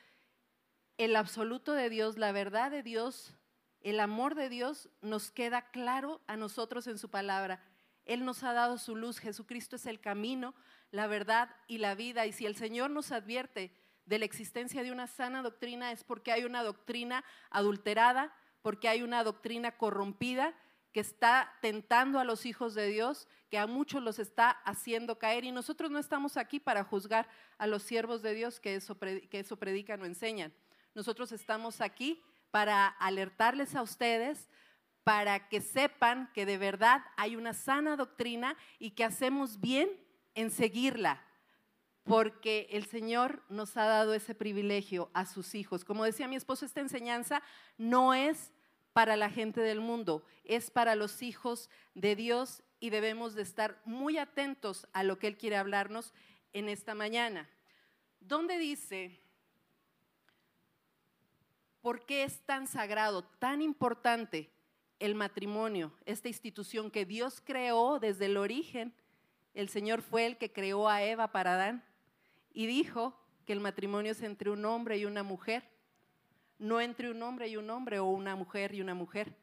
el 0.98 1.16
absoluto 1.16 1.74
de 1.74 1.90
Dios, 1.90 2.18
la 2.18 2.32
verdad 2.32 2.72
de 2.72 2.84
Dios, 2.84 3.34
el 3.82 4.00
amor 4.00 4.36
de 4.36 4.50
Dios 4.50 4.90
nos 5.02 5.32
queda 5.32 5.70
claro 5.70 6.22
a 6.28 6.38
nosotros 6.38 6.88
en 6.88 6.98
su 6.98 7.10
palabra. 7.10 7.62
Él 8.06 8.24
nos 8.24 8.44
ha 8.44 8.54
dado 8.54 8.78
su 8.78 8.96
luz, 8.96 9.20
Jesucristo 9.20 9.76
es 9.76 9.86
el 9.86 10.00
camino, 10.00 10.56
la 10.92 11.08
verdad 11.08 11.50
y 11.68 11.80
la 11.80 11.96
vida. 11.96 12.26
Y 12.26 12.32
si 12.32 12.46
el 12.46 12.56
Señor 12.56 12.90
nos 12.90 13.12
advierte 13.12 13.76
de 14.06 14.20
la 14.20 14.26
existencia 14.26 14.84
de 14.84 14.92
una 14.92 15.08
sana 15.08 15.42
doctrina 15.42 15.92
es 15.92 16.04
porque 16.04 16.32
hay 16.32 16.46
una 16.46 16.64
doctrina 16.64 17.24
adulterada, 17.50 18.34
porque 18.62 18.88
hay 18.88 19.02
una 19.02 19.24
doctrina 19.24 19.78
corrompida 19.78 20.54
que 20.92 21.00
está 21.02 21.54
tentando 21.62 22.20
a 22.20 22.24
los 22.24 22.46
hijos 22.46 22.74
de 22.74 22.88
Dios, 22.88 23.28
que 23.50 23.58
a 23.58 23.68
muchos 23.68 24.02
los 24.02 24.18
está 24.18 24.50
haciendo 24.50 25.20
caer. 25.20 25.44
Y 25.44 25.52
nosotros 25.52 25.92
no 25.92 26.00
estamos 26.00 26.38
aquí 26.38 26.60
para 26.60 26.84
juzgar 26.84 27.28
a 27.58 27.68
los 27.68 27.84
siervos 27.84 28.22
de 28.22 28.34
Dios 28.34 28.60
que 28.60 28.76
eso, 28.76 28.98
que 28.98 29.40
eso 29.40 29.58
predican 29.58 30.02
o 30.02 30.06
enseñan. 30.06 30.54
Nosotros 30.96 31.32
estamos 31.32 31.82
aquí 31.82 32.24
para 32.50 32.88
alertarles 32.88 33.76
a 33.76 33.84
ustedes, 33.84 34.50
para 35.04 35.50
que 35.50 35.62
sepan 35.62 36.32
que 36.34 36.48
de 36.48 36.58
verdad 36.58 37.04
hay 37.18 37.36
una 37.36 37.54
sana 37.54 37.96
doctrina 37.96 38.58
y 38.80 38.92
que 38.92 39.04
hacemos 39.04 39.60
bien 39.60 39.90
en 40.34 40.50
seguirla 40.50 41.22
porque 42.06 42.68
el 42.70 42.86
Señor 42.86 43.42
nos 43.50 43.76
ha 43.78 43.86
dado 43.86 44.14
ese 44.14 44.36
privilegio 44.36 45.10
a 45.14 45.26
sus 45.26 45.56
hijos. 45.56 45.84
Como 45.84 46.06
decía 46.06 46.28
mi 46.28 46.36
esposo, 46.36 46.64
esta 46.64 46.80
enseñanza 46.80 47.42
no 47.78 48.14
es 48.14 48.54
para 48.94 49.18
la 49.18 49.30
gente 49.30 49.60
del 49.60 49.82
mundo, 49.82 50.24
es 50.44 50.70
para 50.70 50.96
los 50.96 51.24
hijos 51.24 51.70
de 51.96 52.16
Dios 52.16 52.64
y 52.80 52.92
debemos 52.92 53.34
de 53.34 53.42
estar 53.42 53.82
muy 53.86 54.20
atentos 54.20 54.88
a 54.94 55.04
lo 55.04 55.18
que 55.18 55.28
Él 55.28 55.36
quiere 55.36 55.58
hablarnos 55.58 56.14
en 56.54 56.70
esta 56.70 56.94
mañana. 56.94 57.50
¿Dónde 58.20 58.60
dice 58.60 59.20
por 61.86 62.04
qué 62.04 62.24
es 62.24 62.42
tan 62.48 62.66
sagrado, 62.66 63.24
tan 63.38 63.62
importante 63.62 64.50
el 64.98 65.14
matrimonio, 65.14 65.94
esta 66.06 66.28
institución 66.28 66.90
que 66.90 67.06
Dios 67.06 67.44
creó 67.46 68.00
desde 68.00 68.26
el 68.26 68.38
origen? 68.38 68.92
El 69.54 69.70
Señor 69.70 70.02
fue 70.02 70.26
el 70.26 70.40
que 70.40 70.52
creó 70.52 70.90
a 70.90 71.04
Eva 71.04 71.32
para 71.32 71.54
Adán 71.54 71.86
y 72.52 72.66
dijo 72.66 73.16
que 73.46 73.54
el 73.54 73.60
matrimonio 73.60 74.14
es 74.14 74.24
entre 74.24 74.50
un 74.50 74.66
hombre 74.66 74.98
y 74.98 75.06
una 75.06 75.22
mujer, 75.22 75.70
no 76.58 76.82
entre 76.82 77.12
un 77.12 77.22
hombre 77.22 77.50
y 77.50 77.56
un 77.56 77.70
hombre 77.70 78.00
o 78.00 78.06
una 78.06 78.36
mujer 78.36 78.74
y 78.74 78.82
una 78.82 78.96
mujer. 78.96 79.38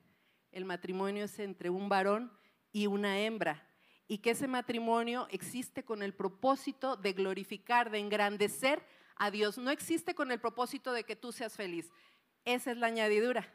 El 0.51 0.65
matrimonio 0.65 1.27
es 1.27 1.39
entre 1.39 1.71
un 1.71 1.89
varón 1.89 2.33
y 2.73 2.89
una 2.89 3.21
hembra 3.21 3.69
y 4.09 4.19
que 4.19 4.31
ese 4.31 4.49
matrimonio 4.49 5.29
existe 5.31 5.85
con 5.85 6.03
el 6.03 6.13
propósito 6.13 6.97
de 6.97 7.13
glorificar, 7.13 7.89
de 7.89 8.01
engrandecer 8.01 8.83
a 9.17 9.31
Dios 9.31 9.57
no 9.57 9.71
existe 9.71 10.17
con 10.17 10.33
el 10.33 10.41
propósito 10.41 10.93
de 10.93 11.05
que 11.05 11.17
tú 11.17 11.31
seas 11.31 11.55
feliz. 11.55 11.91
Esa 12.45 12.73
es 12.73 12.77
la 12.77 12.89
añadidura. 12.89 13.49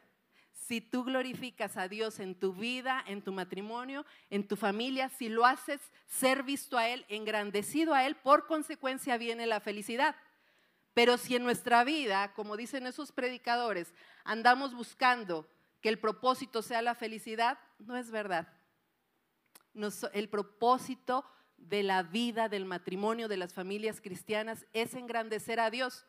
Si 0.52 0.80
tú 0.80 1.04
glorificas 1.04 1.76
a 1.76 1.88
Dios 1.88 2.18
en 2.20 2.34
tu 2.34 2.52
vida, 2.52 3.02
en 3.06 3.22
tu 3.22 3.32
matrimonio, 3.32 4.04
en 4.28 4.46
tu 4.46 4.56
familia, 4.56 5.08
si 5.08 5.28
lo 5.28 5.46
haces 5.46 5.80
ser 6.06 6.42
visto 6.42 6.76
a 6.76 6.88
Él, 6.88 7.06
engrandecido 7.08 7.94
a 7.94 8.04
Él, 8.04 8.16
por 8.16 8.46
consecuencia 8.46 9.16
viene 9.16 9.46
la 9.46 9.60
felicidad. 9.60 10.14
Pero 10.92 11.16
si 11.16 11.36
en 11.36 11.44
nuestra 11.44 11.84
vida, 11.84 12.34
como 12.34 12.56
dicen 12.56 12.86
esos 12.86 13.12
predicadores, 13.12 13.94
andamos 14.24 14.74
buscando 14.74 15.48
que 15.80 15.88
el 15.88 15.98
propósito 15.98 16.60
sea 16.60 16.82
la 16.82 16.94
felicidad, 16.94 17.58
no 17.78 17.96
es 17.96 18.10
verdad. 18.10 18.48
el 20.12 20.28
propósito 20.28 21.24
de 21.56 21.82
la 21.82 22.02
vida, 22.02 22.48
del 22.48 22.64
matrimonio, 22.64 23.28
de 23.28 23.36
las 23.36 23.54
familias 23.54 24.00
cristianas 24.00 24.66
es 24.72 24.94
engrandecer 24.94 25.60
a 25.60 25.70
Dios. 25.70 26.04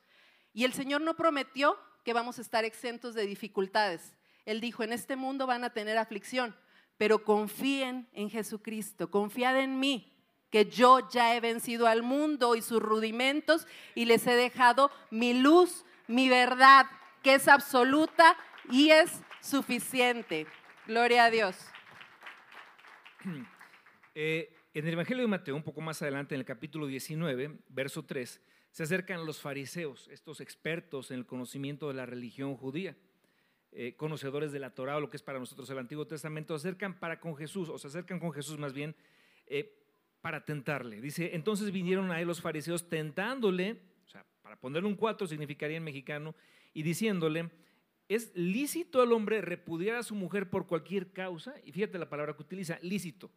Y 0.53 0.63
el 0.63 0.73
Señor 0.73 1.01
no 1.01 1.15
prometió 1.15 1.77
que 2.03 2.13
vamos 2.13 2.37
a 2.39 2.41
estar 2.41 2.65
exentos 2.65 3.13
de 3.15 3.25
dificultades. 3.25 4.15
Él 4.45 4.61
dijo, 4.61 4.83
en 4.83 4.93
este 4.93 5.15
mundo 5.15 5.47
van 5.47 5.63
a 5.63 5.71
tener 5.71 5.97
aflicción, 5.97 6.55
pero 6.97 7.23
confíen 7.23 8.07
en 8.13 8.29
Jesucristo, 8.29 9.11
confiad 9.11 9.59
en 9.59 9.79
mí, 9.79 10.15
que 10.49 10.65
yo 10.65 11.07
ya 11.09 11.35
he 11.35 11.39
vencido 11.39 11.87
al 11.87 12.01
mundo 12.01 12.55
y 12.55 12.61
sus 12.61 12.81
rudimentos 12.81 13.67
y 13.95 14.05
les 14.05 14.25
he 14.25 14.35
dejado 14.35 14.91
mi 15.11 15.33
luz, 15.33 15.85
mi 16.07 16.29
verdad, 16.29 16.87
que 17.21 17.35
es 17.35 17.47
absoluta 17.47 18.35
y 18.71 18.89
es 18.89 19.21
suficiente. 19.41 20.47
Gloria 20.87 21.25
a 21.25 21.31
Dios. 21.31 21.55
Eh, 24.15 24.53
en 24.73 24.85
el 24.85 24.93
Evangelio 24.93 25.23
de 25.23 25.29
Mateo, 25.29 25.55
un 25.55 25.63
poco 25.63 25.79
más 25.79 26.01
adelante, 26.01 26.35
en 26.35 26.39
el 26.39 26.45
capítulo 26.45 26.87
19, 26.87 27.59
verso 27.69 28.03
3, 28.03 28.41
se 28.71 28.83
acercan 28.83 29.25
los 29.25 29.39
fariseos, 29.39 30.07
estos 30.09 30.41
expertos 30.41 31.11
en 31.11 31.17
el 31.17 31.25
conocimiento 31.25 31.87
de 31.87 31.95
la 31.95 32.05
religión 32.05 32.55
judía, 32.55 32.95
eh, 33.71 33.95
conocedores 33.95 34.51
de 34.51 34.59
la 34.59 34.71
Torah 34.71 34.97
o 34.97 34.99
lo 34.99 35.09
que 35.09 35.17
es 35.17 35.23
para 35.23 35.39
nosotros 35.39 35.69
el 35.69 35.77
Antiguo 35.77 36.07
Testamento, 36.07 36.55
acercan 36.55 36.99
para 36.99 37.19
con 37.19 37.35
Jesús, 37.35 37.69
o 37.69 37.77
se 37.77 37.87
acercan 37.87 38.19
con 38.19 38.31
Jesús 38.31 38.57
más 38.57 38.73
bien 38.73 38.95
eh, 39.47 39.75
para 40.21 40.43
tentarle. 40.43 41.01
Dice, 41.01 41.35
entonces 41.35 41.71
vinieron 41.71 42.11
a 42.11 42.21
él 42.21 42.27
los 42.27 42.41
fariseos 42.41 42.89
tentándole, 42.89 43.81
o 44.05 44.09
sea, 44.09 44.25
para 44.41 44.59
ponerle 44.59 44.87
un 44.87 44.95
cuatro 44.95 45.27
significaría 45.27 45.77
en 45.77 45.83
mexicano, 45.83 46.35
y 46.73 46.83
diciéndole, 46.83 47.49
¿es 48.07 48.35
lícito 48.35 49.01
al 49.01 49.11
hombre 49.11 49.41
repudiar 49.41 49.95
a 49.95 50.03
su 50.03 50.15
mujer 50.15 50.49
por 50.49 50.67
cualquier 50.67 51.11
causa? 51.11 51.55
Y 51.63 51.71
fíjate 51.71 51.97
la 51.97 52.09
palabra 52.09 52.35
que 52.35 52.41
utiliza, 52.41 52.79
lícito. 52.81 53.27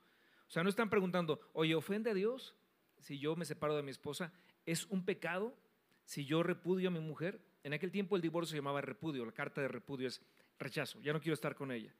O 0.46 0.50
sea, 0.50 0.62
no 0.62 0.68
están 0.68 0.90
preguntando, 0.90 1.40
oye, 1.54 1.74
¿ofende 1.74 2.10
a 2.10 2.14
Dios 2.14 2.54
si 2.98 3.18
yo 3.18 3.36
me 3.36 3.44
separo 3.44 3.74
de 3.74 3.82
mi 3.82 3.90
esposa? 3.90 4.32
¿Es 4.66 4.86
un 4.86 5.04
pecado 5.04 5.56
si 6.04 6.24
yo 6.24 6.42
repudio 6.42 6.88
a 6.88 6.92
mi 6.92 7.00
mujer? 7.00 7.40
En 7.64 7.72
aquel 7.72 7.90
tiempo 7.90 8.16
el 8.16 8.22
divorcio 8.22 8.50
se 8.50 8.56
llamaba 8.56 8.80
repudio, 8.80 9.24
la 9.24 9.32
carta 9.32 9.60
de 9.60 9.68
repudio 9.68 10.08
es 10.08 10.20
rechazo, 10.58 11.00
ya 11.00 11.12
no 11.12 11.20
quiero 11.20 11.34
estar 11.34 11.54
con 11.54 11.72
ella. 11.72 11.94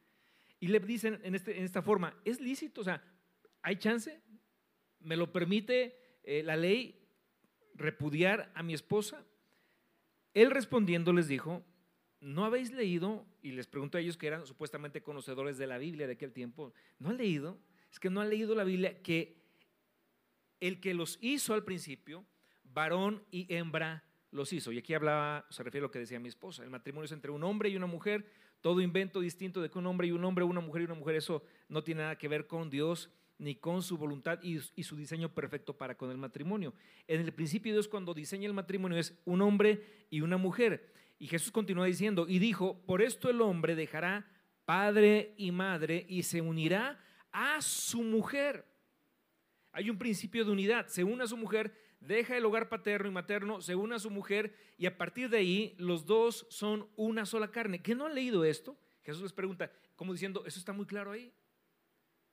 Y 0.60 0.68
le 0.68 0.80
dicen 0.80 1.20
en, 1.24 1.34
este, 1.34 1.62
esta 1.62 1.82
forma, 1.82 2.16
¿es 2.24 2.40
lícito? 2.40 2.80
O 2.80 2.84
sea, 2.84 3.02
¿hay 3.62 3.76
chance? 3.76 4.20
¿Me 5.00 5.16
lo 5.16 5.32
permite 5.32 5.96
eh, 6.22 6.42
la 6.42 6.56
ley 6.56 7.08
repudiar 7.74 8.52
a 8.54 8.62
mi 8.62 8.74
esposa? 8.74 9.24
Él 10.34 10.50
respondiendo 10.50 11.12
les 11.12 11.28
dijo, 11.28 11.64
¿no 12.20 12.44
habéis 12.44 12.72
leído? 12.72 13.26
Y 13.42 13.52
les 13.52 13.66
pregunto 13.66 13.98
a 13.98 14.00
ellos 14.00 14.16
que 14.16 14.28
eran 14.28 14.46
supuestamente 14.46 15.02
conocedores 15.02 15.58
de 15.58 15.66
la 15.66 15.78
Biblia 15.78 16.06
de 16.06 16.12
aquel 16.14 16.32
tiempo, 16.32 16.72
¿no 16.98 17.10
han 17.10 17.16
leído 17.16 17.58
es 17.92 18.00
que 18.00 18.08
no 18.08 18.22
han 18.22 18.30
leído 18.30 18.54
la 18.54 18.64
Biblia 18.64 19.02
que 19.02 19.36
el 20.60 20.80
que 20.80 20.94
los 20.94 21.18
hizo 21.20 21.52
al 21.52 21.62
principio, 21.62 22.24
varón 22.72 23.22
y 23.30 23.52
hembra 23.54 24.04
los 24.30 24.52
hizo. 24.52 24.72
Y 24.72 24.78
aquí 24.78 24.94
hablaba, 24.94 25.46
se 25.50 25.62
refiere 25.62 25.84
a 25.84 25.86
lo 25.86 25.90
que 25.90 25.98
decía 25.98 26.18
mi 26.18 26.28
esposa, 26.28 26.64
el 26.64 26.70
matrimonio 26.70 27.04
es 27.04 27.12
entre 27.12 27.30
un 27.30 27.44
hombre 27.44 27.68
y 27.68 27.76
una 27.76 27.86
mujer, 27.86 28.26
todo 28.60 28.80
invento 28.80 29.20
distinto 29.20 29.60
de 29.60 29.70
que 29.70 29.78
un 29.78 29.86
hombre 29.86 30.08
y 30.08 30.12
un 30.12 30.24
hombre, 30.24 30.44
una 30.44 30.60
mujer 30.60 30.82
y 30.82 30.84
una 30.86 30.94
mujer, 30.94 31.16
eso 31.16 31.42
no 31.68 31.82
tiene 31.82 32.02
nada 32.02 32.16
que 32.16 32.28
ver 32.28 32.46
con 32.46 32.70
Dios 32.70 33.10
ni 33.38 33.56
con 33.56 33.82
su 33.82 33.96
voluntad 33.98 34.38
y, 34.42 34.60
y, 34.76 34.84
su 34.84 34.94
diseño 34.94 35.34
perfecto 35.34 35.76
para 35.76 35.96
con 35.96 36.10
el 36.10 36.16
matrimonio. 36.16 36.74
En 37.08 37.20
el 37.20 37.32
principio 37.32 37.72
Dios 37.72 37.88
cuando 37.88 38.14
diseña 38.14 38.46
el 38.46 38.54
matrimonio 38.54 38.98
es 38.98 39.20
un 39.24 39.42
hombre 39.42 40.06
y 40.10 40.20
una 40.20 40.36
mujer. 40.36 40.92
Y 41.18 41.26
Jesús 41.26 41.50
continúa 41.50 41.86
diciendo, 41.86 42.26
y 42.28 42.38
dijo, 42.38 42.80
por 42.86 43.02
esto 43.02 43.28
el 43.30 43.40
hombre 43.40 43.74
dejará 43.74 44.28
padre 44.64 45.34
y 45.36 45.50
madre 45.50 46.06
y 46.08 46.22
se 46.22 46.40
unirá 46.40 46.98
a 47.32 47.60
su 47.60 48.02
mujer. 48.02 48.64
Hay 49.72 49.90
un 49.90 49.98
principio 49.98 50.44
de 50.44 50.52
unidad. 50.52 50.86
Se 50.86 51.02
une 51.02 51.24
a 51.24 51.26
su 51.26 51.36
mujer, 51.36 51.72
deja 52.06 52.36
el 52.36 52.44
hogar 52.44 52.68
paterno 52.68 53.08
y 53.08 53.12
materno, 53.12 53.60
se 53.60 53.74
une 53.74 53.94
a 53.94 53.98
su 53.98 54.10
mujer 54.10 54.54
y 54.78 54.86
a 54.86 54.96
partir 54.96 55.28
de 55.28 55.38
ahí 55.38 55.74
los 55.78 56.06
dos 56.06 56.46
son 56.50 56.88
una 56.96 57.26
sola 57.26 57.50
carne. 57.50 57.82
¿Qué 57.82 57.94
no 57.94 58.06
han 58.06 58.14
leído 58.14 58.44
esto? 58.44 58.76
Jesús 59.02 59.22
les 59.22 59.32
pregunta, 59.32 59.70
como 59.96 60.12
diciendo, 60.12 60.44
eso 60.46 60.58
está 60.58 60.72
muy 60.72 60.86
claro 60.86 61.12
ahí. 61.12 61.32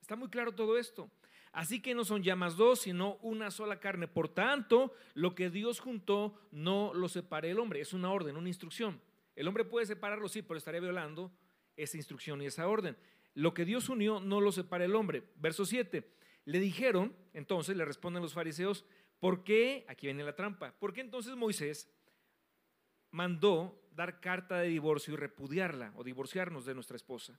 Está 0.00 0.16
muy 0.16 0.28
claro 0.28 0.52
todo 0.52 0.78
esto. 0.78 1.10
Así 1.52 1.80
que 1.80 1.94
no 1.94 2.04
son 2.04 2.22
ya 2.22 2.36
más 2.36 2.56
dos, 2.56 2.82
sino 2.82 3.16
una 3.22 3.50
sola 3.50 3.80
carne. 3.80 4.06
Por 4.06 4.28
tanto, 4.28 4.92
lo 5.14 5.34
que 5.34 5.50
Dios 5.50 5.80
juntó 5.80 6.34
no 6.52 6.92
lo 6.94 7.08
separe 7.08 7.50
el 7.50 7.58
hombre. 7.58 7.80
Es 7.80 7.92
una 7.92 8.12
orden, 8.12 8.36
una 8.36 8.48
instrucción. 8.48 9.00
El 9.34 9.48
hombre 9.48 9.64
puede 9.64 9.86
separarlo, 9.86 10.28
sí, 10.28 10.42
pero 10.42 10.58
estaría 10.58 10.80
violando 10.80 11.32
esa 11.76 11.96
instrucción 11.96 12.40
y 12.42 12.46
esa 12.46 12.68
orden. 12.68 12.96
Lo 13.34 13.54
que 13.54 13.64
Dios 13.64 13.88
unió 13.88 14.20
no 14.20 14.40
lo 14.40 14.52
separa 14.52 14.84
el 14.84 14.94
hombre. 14.94 15.24
Verso 15.36 15.64
7. 15.64 16.08
Le 16.44 16.60
dijeron, 16.60 17.14
entonces 17.32 17.76
le 17.76 17.84
responden 17.84 18.22
los 18.22 18.32
fariseos, 18.32 18.84
¿por 19.20 19.44
qué? 19.44 19.84
Aquí 19.88 20.06
viene 20.06 20.24
la 20.24 20.34
trampa. 20.34 20.72
¿Por 20.78 20.92
qué 20.92 21.00
entonces 21.00 21.36
Moisés 21.36 21.88
mandó 23.10 23.80
dar 23.92 24.20
carta 24.20 24.58
de 24.58 24.68
divorcio 24.68 25.14
y 25.14 25.16
repudiarla 25.16 25.92
o 25.96 26.02
divorciarnos 26.02 26.64
de 26.64 26.74
nuestra 26.74 26.96
esposa? 26.96 27.38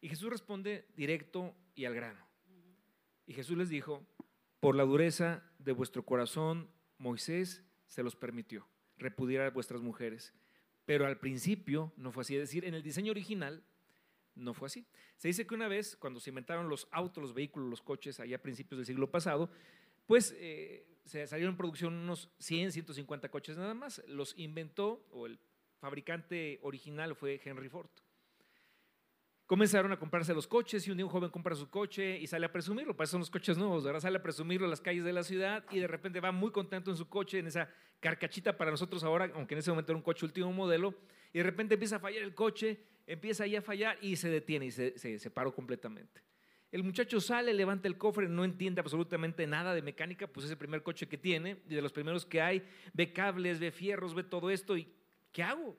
Y 0.00 0.08
Jesús 0.08 0.30
responde 0.30 0.86
directo 0.94 1.54
y 1.74 1.84
al 1.84 1.94
grano. 1.94 2.24
Y 3.26 3.34
Jesús 3.34 3.56
les 3.56 3.68
dijo, 3.68 4.06
por 4.60 4.76
la 4.76 4.84
dureza 4.84 5.42
de 5.58 5.72
vuestro 5.72 6.04
corazón, 6.04 6.68
Moisés 6.98 7.64
se 7.86 8.02
los 8.02 8.14
permitió, 8.14 8.66
repudiar 8.98 9.46
a 9.46 9.50
vuestras 9.50 9.80
mujeres. 9.80 10.34
Pero 10.84 11.06
al 11.06 11.18
principio 11.18 11.92
no 11.96 12.12
fue 12.12 12.22
así. 12.22 12.34
Es 12.36 12.42
decir, 12.42 12.64
en 12.64 12.74
el 12.74 12.82
diseño 12.82 13.10
original, 13.10 13.62
no 14.34 14.54
fue 14.54 14.66
así. 14.66 14.86
Se 15.16 15.28
dice 15.28 15.46
que 15.46 15.54
una 15.54 15.68
vez, 15.68 15.96
cuando 15.96 16.20
se 16.20 16.30
inventaron 16.30 16.68
los 16.68 16.88
autos, 16.90 17.22
los 17.22 17.34
vehículos, 17.34 17.68
los 17.68 17.82
coches, 17.82 18.20
allá 18.20 18.36
a 18.36 18.42
principios 18.42 18.78
del 18.78 18.86
siglo 18.86 19.10
pasado, 19.10 19.50
pues 20.10 20.34
eh, 20.40 20.84
se 21.04 21.24
salieron 21.28 21.52
en 21.52 21.56
producción 21.56 21.94
unos 21.94 22.32
100, 22.40 22.72
150 22.72 23.28
coches 23.28 23.56
nada 23.56 23.74
más. 23.74 24.02
Los 24.08 24.36
inventó, 24.36 25.06
o 25.12 25.26
el 25.26 25.38
fabricante 25.78 26.58
original 26.62 27.14
fue 27.14 27.40
Henry 27.44 27.68
Ford. 27.68 27.88
Comenzaron 29.46 29.92
a 29.92 30.00
comprarse 30.00 30.34
los 30.34 30.48
coches 30.48 30.84
y 30.88 30.90
un 30.90 30.96
día 30.96 31.06
joven 31.06 31.30
compra 31.30 31.54
su 31.54 31.70
coche 31.70 32.18
y 32.18 32.26
sale 32.26 32.46
a 32.46 32.50
presumirlo. 32.50 32.96
Para 32.96 33.04
eso 33.04 33.12
son 33.12 33.20
los 33.20 33.30
coches 33.30 33.56
nuevos, 33.56 33.86
ahora 33.86 34.00
sale 34.00 34.18
a 34.18 34.22
presumirlo 34.24 34.66
en 34.66 34.70
las 34.70 34.80
calles 34.80 35.04
de 35.04 35.12
la 35.12 35.22
ciudad 35.22 35.64
y 35.70 35.78
de 35.78 35.86
repente 35.86 36.18
va 36.18 36.32
muy 36.32 36.50
contento 36.50 36.90
en 36.90 36.96
su 36.96 37.08
coche, 37.08 37.38
en 37.38 37.46
esa 37.46 37.72
carcachita 38.00 38.56
para 38.56 38.72
nosotros 38.72 39.04
ahora, 39.04 39.30
aunque 39.36 39.54
en 39.54 39.60
ese 39.60 39.70
momento 39.70 39.92
era 39.92 39.96
un 39.96 40.02
coche 40.02 40.26
último 40.26 40.52
modelo, 40.52 40.92
y 41.32 41.38
de 41.38 41.44
repente 41.44 41.74
empieza 41.74 41.96
a 41.96 42.00
fallar 42.00 42.24
el 42.24 42.34
coche 42.34 42.82
empieza 43.06 43.44
ahí 43.44 43.54
a 43.54 43.62
fallar 43.62 43.96
y 44.00 44.16
se 44.16 44.28
detiene 44.28 44.66
y 44.66 44.70
se, 44.72 44.98
se 44.98 45.30
paró 45.30 45.54
completamente. 45.54 46.20
El 46.72 46.84
muchacho 46.84 47.20
sale, 47.20 47.52
levanta 47.52 47.88
el 47.88 47.98
cofre, 47.98 48.28
no 48.28 48.44
entiende 48.44 48.80
absolutamente 48.80 49.46
nada 49.46 49.74
de 49.74 49.82
mecánica, 49.82 50.28
pues 50.28 50.46
es 50.46 50.52
el 50.52 50.58
primer 50.58 50.82
coche 50.84 51.08
que 51.08 51.18
tiene 51.18 51.62
y 51.68 51.74
de 51.74 51.82
los 51.82 51.92
primeros 51.92 52.24
que 52.24 52.40
hay, 52.40 52.64
ve 52.92 53.12
cables, 53.12 53.58
ve 53.58 53.72
fierros, 53.72 54.14
ve 54.14 54.22
todo 54.22 54.50
esto 54.50 54.76
y 54.76 54.88
¿qué 55.32 55.42
hago? 55.42 55.76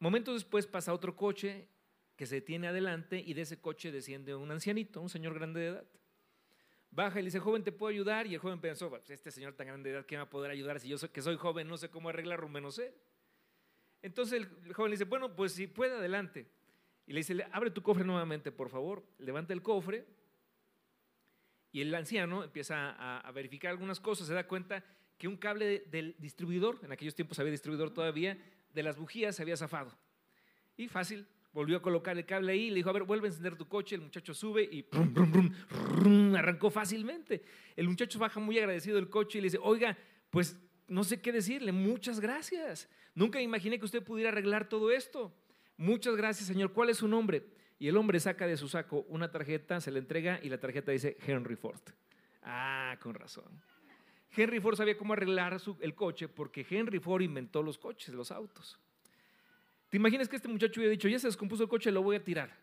Momentos 0.00 0.34
después 0.34 0.66
pasa 0.66 0.92
otro 0.92 1.14
coche 1.14 1.68
que 2.16 2.26
se 2.26 2.36
detiene 2.36 2.66
adelante 2.66 3.22
y 3.24 3.32
de 3.32 3.42
ese 3.42 3.60
coche 3.60 3.92
desciende 3.92 4.34
un 4.34 4.50
ancianito, 4.50 5.00
un 5.00 5.08
señor 5.08 5.34
grande 5.34 5.60
de 5.60 5.66
edad. 5.68 5.84
Baja 6.90 7.20
y 7.20 7.22
le 7.22 7.26
dice, 7.28 7.38
joven, 7.38 7.62
¿te 7.62 7.70
puedo 7.70 7.90
ayudar? 7.90 8.26
Y 8.26 8.34
el 8.34 8.40
joven 8.40 8.60
pensó, 8.60 8.90
pues 8.90 9.08
este 9.08 9.30
señor 9.30 9.52
tan 9.54 9.68
grande 9.68 9.90
de 9.90 9.96
edad, 9.96 10.04
¿qué 10.04 10.16
me 10.16 10.22
va 10.22 10.24
a 10.24 10.30
poder 10.30 10.50
ayudar 10.50 10.80
si 10.80 10.88
yo 10.88 10.98
soy, 10.98 11.10
que 11.10 11.22
soy 11.22 11.36
joven, 11.36 11.68
no 11.68 11.76
sé 11.76 11.88
cómo 11.88 12.08
arreglar 12.08 12.42
un 12.42 12.50
menos 12.50 12.78
él? 12.80 12.92
Entonces 14.02 14.48
el 14.64 14.74
joven 14.74 14.90
le 14.90 14.96
dice, 14.96 15.04
bueno, 15.04 15.36
pues 15.36 15.52
si 15.52 15.68
puede, 15.68 15.94
adelante. 15.94 16.48
Y 17.06 17.12
le 17.12 17.20
dice, 17.20 17.44
abre 17.52 17.70
tu 17.70 17.82
cofre 17.82 18.04
nuevamente, 18.04 18.52
por 18.52 18.68
favor. 18.68 19.04
Levanta 19.18 19.52
el 19.52 19.62
cofre. 19.62 20.06
Y 21.72 21.80
el 21.80 21.94
anciano 21.94 22.42
empieza 22.42 22.96
a, 23.20 23.30
verificar 23.32 23.70
algunas 23.70 24.00
cosas. 24.00 24.26
Se 24.26 24.34
da 24.34 24.46
cuenta 24.46 24.84
que 25.18 25.28
un 25.28 25.36
cable 25.36 25.84
del 25.90 26.16
distribuidor, 26.18 26.80
en 26.82 26.92
aquellos 26.92 27.14
tiempos 27.14 27.38
había 27.38 27.52
distribuidor 27.52 27.92
todavía, 27.92 28.38
de 28.72 28.82
las 28.82 28.96
bujías 28.96 29.36
se 29.36 29.42
había 29.42 29.56
zafado. 29.56 29.96
Y 30.76 30.88
fácil, 30.88 31.26
volvió 31.52 31.76
a 31.76 31.82
colocar 31.82 32.16
el 32.16 32.24
cable 32.24 32.52
ahí, 32.52 32.70
le 32.70 32.76
dijo, 32.76 32.90
a 32.90 32.92
ver, 32.92 33.04
vuelve 33.04 33.26
a 33.26 33.30
encender 33.30 33.56
tu 33.56 33.68
coche, 33.68 33.96
el 33.96 34.02
muchacho 34.02 34.34
sube 34.34 34.62
y 34.62 34.86
arrancó 36.36 36.70
fácilmente. 36.70 37.42
El 37.76 37.88
muchacho 37.88 38.18
baja 38.18 38.40
muy 38.40 38.58
agradecido 38.58 38.96
del 38.96 39.10
coche 39.10 39.38
y 39.38 39.42
le 39.42 39.46
dice, 39.46 39.58
oiga, 39.60 39.96
pues 40.30 40.56
no 40.88 41.04
sé 41.04 41.20
qué 41.20 41.32
decirle, 41.32 41.72
muchas 41.72 42.20
gracias. 42.20 42.88
Nunca 43.14 43.40
imaginé 43.40 43.78
que 43.78 43.84
usted 43.84 44.02
pudiera 44.02 44.30
arreglar 44.30 44.68
todo 44.68 44.90
esto. 44.90 45.32
Muchas 45.80 46.14
gracias, 46.14 46.46
Señor. 46.46 46.74
¿Cuál 46.74 46.90
es 46.90 46.98
su 46.98 47.08
nombre? 47.08 47.42
Y 47.78 47.88
el 47.88 47.96
hombre 47.96 48.20
saca 48.20 48.46
de 48.46 48.58
su 48.58 48.68
saco 48.68 49.06
una 49.08 49.30
tarjeta, 49.30 49.80
se 49.80 49.90
le 49.90 49.98
entrega 49.98 50.38
y 50.42 50.50
la 50.50 50.60
tarjeta 50.60 50.92
dice 50.92 51.16
Henry 51.26 51.56
Ford. 51.56 51.80
Ah, 52.42 52.98
con 53.00 53.14
razón. 53.14 53.50
Henry 54.36 54.60
Ford 54.60 54.76
sabía 54.76 54.98
cómo 54.98 55.14
arreglar 55.14 55.56
el 55.80 55.94
coche 55.94 56.28
porque 56.28 56.66
Henry 56.68 56.98
Ford 56.98 57.22
inventó 57.22 57.62
los 57.62 57.78
coches, 57.78 58.12
los 58.12 58.30
autos. 58.30 58.78
¿Te 59.88 59.96
imaginas 59.96 60.28
que 60.28 60.36
este 60.36 60.48
muchacho 60.48 60.80
hubiera 60.80 60.90
dicho, 60.90 61.08
ya 61.08 61.18
se 61.18 61.28
descompuso 61.28 61.62
el 61.62 61.70
coche, 61.70 61.90
lo 61.90 62.02
voy 62.02 62.16
a 62.16 62.22
tirar? 62.22 62.54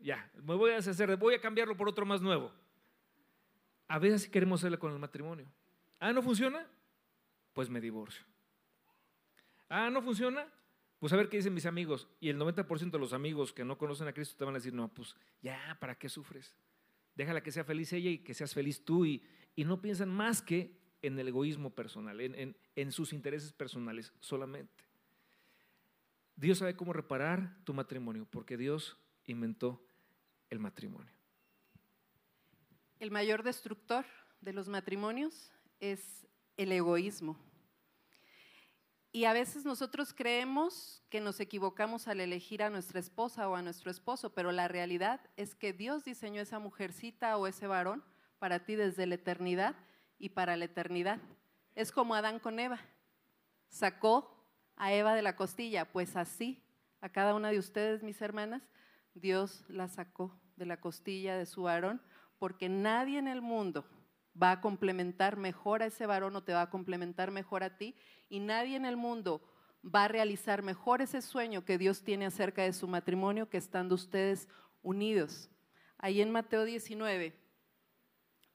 Ya, 0.00 0.30
me 0.36 0.54
voy 0.54 0.70
a 0.70 0.76
deshacer, 0.76 1.14
voy 1.18 1.34
a 1.34 1.42
cambiarlo 1.42 1.76
por 1.76 1.86
otro 1.86 2.06
más 2.06 2.22
nuevo. 2.22 2.50
A 3.88 3.98
veces 3.98 4.26
queremos 4.26 4.62
hacerlo 4.62 4.78
con 4.78 4.90
el 4.90 4.98
matrimonio. 4.98 5.46
Ah, 6.00 6.14
¿no 6.14 6.22
funciona? 6.22 6.66
Pues 7.52 7.68
me 7.68 7.78
divorcio. 7.78 8.24
Ah, 9.68 9.90
¿no 9.90 10.00
funciona? 10.00 10.46
Pues 11.04 11.12
a 11.12 11.16
ver 11.16 11.28
qué 11.28 11.36
dicen 11.36 11.52
mis 11.52 11.66
amigos. 11.66 12.08
Y 12.18 12.30
el 12.30 12.38
90% 12.38 12.92
de 12.92 12.98
los 12.98 13.12
amigos 13.12 13.52
que 13.52 13.62
no 13.62 13.76
conocen 13.76 14.08
a 14.08 14.14
Cristo 14.14 14.38
te 14.38 14.44
van 14.46 14.54
a 14.54 14.58
decir, 14.58 14.72
no, 14.72 14.88
pues 14.88 15.14
ya, 15.42 15.76
¿para 15.78 15.98
qué 15.98 16.08
sufres? 16.08 16.56
Déjala 17.14 17.42
que 17.42 17.52
sea 17.52 17.62
feliz 17.62 17.92
ella 17.92 18.08
y 18.08 18.20
que 18.20 18.32
seas 18.32 18.54
feliz 18.54 18.86
tú. 18.86 19.04
Y, 19.04 19.22
y 19.54 19.66
no 19.66 19.82
piensan 19.82 20.08
más 20.08 20.40
que 20.40 20.80
en 21.02 21.18
el 21.18 21.28
egoísmo 21.28 21.74
personal, 21.74 22.18
en, 22.22 22.90
sus 22.90 23.12
intereses 23.12 23.52
personales 23.52 24.14
solamente. 24.18 24.82
Dios 26.36 26.56
sabe 26.56 26.74
cómo 26.74 26.94
reparar 26.94 27.54
tu 27.64 27.74
matrimonio, 27.74 28.26
porque 28.30 28.56
Dios 28.56 28.96
inventó 29.26 29.86
el 30.48 30.58
matrimonio. 30.58 31.12
El 32.98 33.10
mayor 33.10 33.42
destructor 33.42 34.06
de 34.40 34.54
los 34.54 34.70
matrimonios 34.70 35.52
es 35.80 36.26
el 36.56 36.72
egoísmo. 36.72 37.38
Y 39.14 39.26
a 39.26 39.32
veces 39.32 39.64
nosotros 39.64 40.12
creemos 40.12 41.00
que 41.08 41.20
nos 41.20 41.38
equivocamos 41.38 42.08
al 42.08 42.20
elegir 42.20 42.64
a 42.64 42.68
nuestra 42.68 42.98
esposa 42.98 43.48
o 43.48 43.54
a 43.54 43.62
nuestro 43.62 43.92
esposo, 43.92 44.34
pero 44.34 44.50
la 44.50 44.66
realidad 44.66 45.20
es 45.36 45.54
que 45.54 45.72
Dios 45.72 46.02
diseñó 46.02 46.42
esa 46.42 46.58
mujercita 46.58 47.36
o 47.36 47.46
ese 47.46 47.68
varón 47.68 48.02
para 48.40 48.64
ti 48.64 48.74
desde 48.74 49.06
la 49.06 49.14
eternidad 49.14 49.76
y 50.18 50.30
para 50.30 50.56
la 50.56 50.64
eternidad. 50.64 51.20
Es 51.76 51.92
como 51.92 52.16
Adán 52.16 52.40
con 52.40 52.58
Eva. 52.58 52.80
Sacó 53.68 54.44
a 54.74 54.92
Eva 54.92 55.14
de 55.14 55.22
la 55.22 55.36
costilla, 55.36 55.92
pues 55.92 56.16
así, 56.16 56.60
a 57.00 57.08
cada 57.08 57.36
una 57.36 57.50
de 57.50 57.60
ustedes, 57.60 58.02
mis 58.02 58.20
hermanas, 58.20 58.62
Dios 59.14 59.64
la 59.68 59.86
sacó 59.86 60.36
de 60.56 60.66
la 60.66 60.80
costilla 60.80 61.38
de 61.38 61.46
su 61.46 61.62
varón, 61.62 62.02
porque 62.40 62.68
nadie 62.68 63.20
en 63.20 63.28
el 63.28 63.42
mundo 63.42 63.84
va 64.40 64.50
a 64.50 64.60
complementar 64.60 65.36
mejor 65.36 65.82
a 65.82 65.86
ese 65.86 66.06
varón 66.06 66.34
o 66.36 66.42
te 66.42 66.52
va 66.52 66.62
a 66.62 66.70
complementar 66.70 67.30
mejor 67.30 67.62
a 67.62 67.76
ti, 67.76 67.94
y 68.28 68.40
nadie 68.40 68.76
en 68.76 68.84
el 68.84 68.96
mundo 68.96 69.42
va 69.84 70.04
a 70.04 70.08
realizar 70.08 70.62
mejor 70.62 71.02
ese 71.02 71.20
sueño 71.20 71.64
que 71.64 71.78
Dios 71.78 72.02
tiene 72.02 72.26
acerca 72.26 72.62
de 72.62 72.72
su 72.72 72.88
matrimonio 72.88 73.48
que 73.48 73.58
estando 73.58 73.94
ustedes 73.94 74.48
unidos. 74.82 75.50
Ahí 75.98 76.20
en 76.20 76.30
Mateo 76.30 76.64
19, 76.64 77.34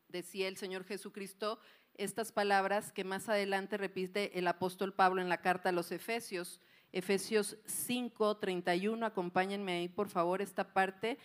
decía 0.07 0.47
el 0.47 0.57
Señor 0.57 0.83
Jesucristo 0.85 1.59
estas 1.95 2.31
palabras 2.31 2.91
que 2.93 3.03
más 3.03 3.27
adelante 3.27 3.77
repite 3.77 4.37
el 4.39 4.47
apóstol 4.47 4.93
Pablo 4.93 5.21
en 5.21 5.29
la 5.29 5.41
carta 5.41 5.69
a 5.69 5.73
los 5.73 5.91
Efesios. 5.91 6.61
Efesios 6.91 7.57
5, 7.65 8.37
31, 8.37 9.05
acompáñenme 9.05 9.73
ahí 9.73 9.89
por 9.89 10.09
favor, 10.09 10.41
esta 10.41 10.73
parte 10.73 11.17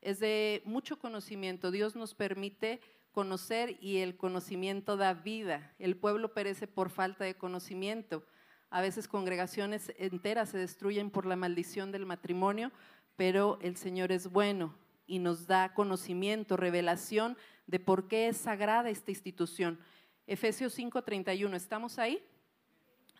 es 0.00 0.20
de 0.20 0.62
mucho 0.64 0.98
conocimiento. 0.98 1.70
Dios 1.70 1.94
nos 1.94 2.14
permite 2.14 2.80
conocer 3.14 3.78
y 3.80 3.98
el 3.98 4.16
conocimiento 4.16 4.96
da 4.96 5.14
vida. 5.14 5.72
El 5.78 5.96
pueblo 5.96 6.34
perece 6.34 6.66
por 6.66 6.90
falta 6.90 7.24
de 7.24 7.36
conocimiento. 7.36 8.26
A 8.70 8.80
veces 8.80 9.06
congregaciones 9.06 9.94
enteras 9.98 10.48
se 10.48 10.58
destruyen 10.58 11.10
por 11.10 11.24
la 11.24 11.36
maldición 11.36 11.92
del 11.92 12.06
matrimonio, 12.06 12.72
pero 13.14 13.56
el 13.62 13.76
Señor 13.76 14.10
es 14.10 14.26
bueno 14.26 14.74
y 15.06 15.20
nos 15.20 15.46
da 15.46 15.74
conocimiento, 15.74 16.56
revelación 16.56 17.36
de 17.68 17.78
por 17.78 18.08
qué 18.08 18.26
es 18.26 18.36
sagrada 18.36 18.90
esta 18.90 19.12
institución. 19.12 19.78
Efesios 20.26 20.76
5:31, 20.76 21.54
¿estamos 21.54 22.00
ahí? 22.00 22.20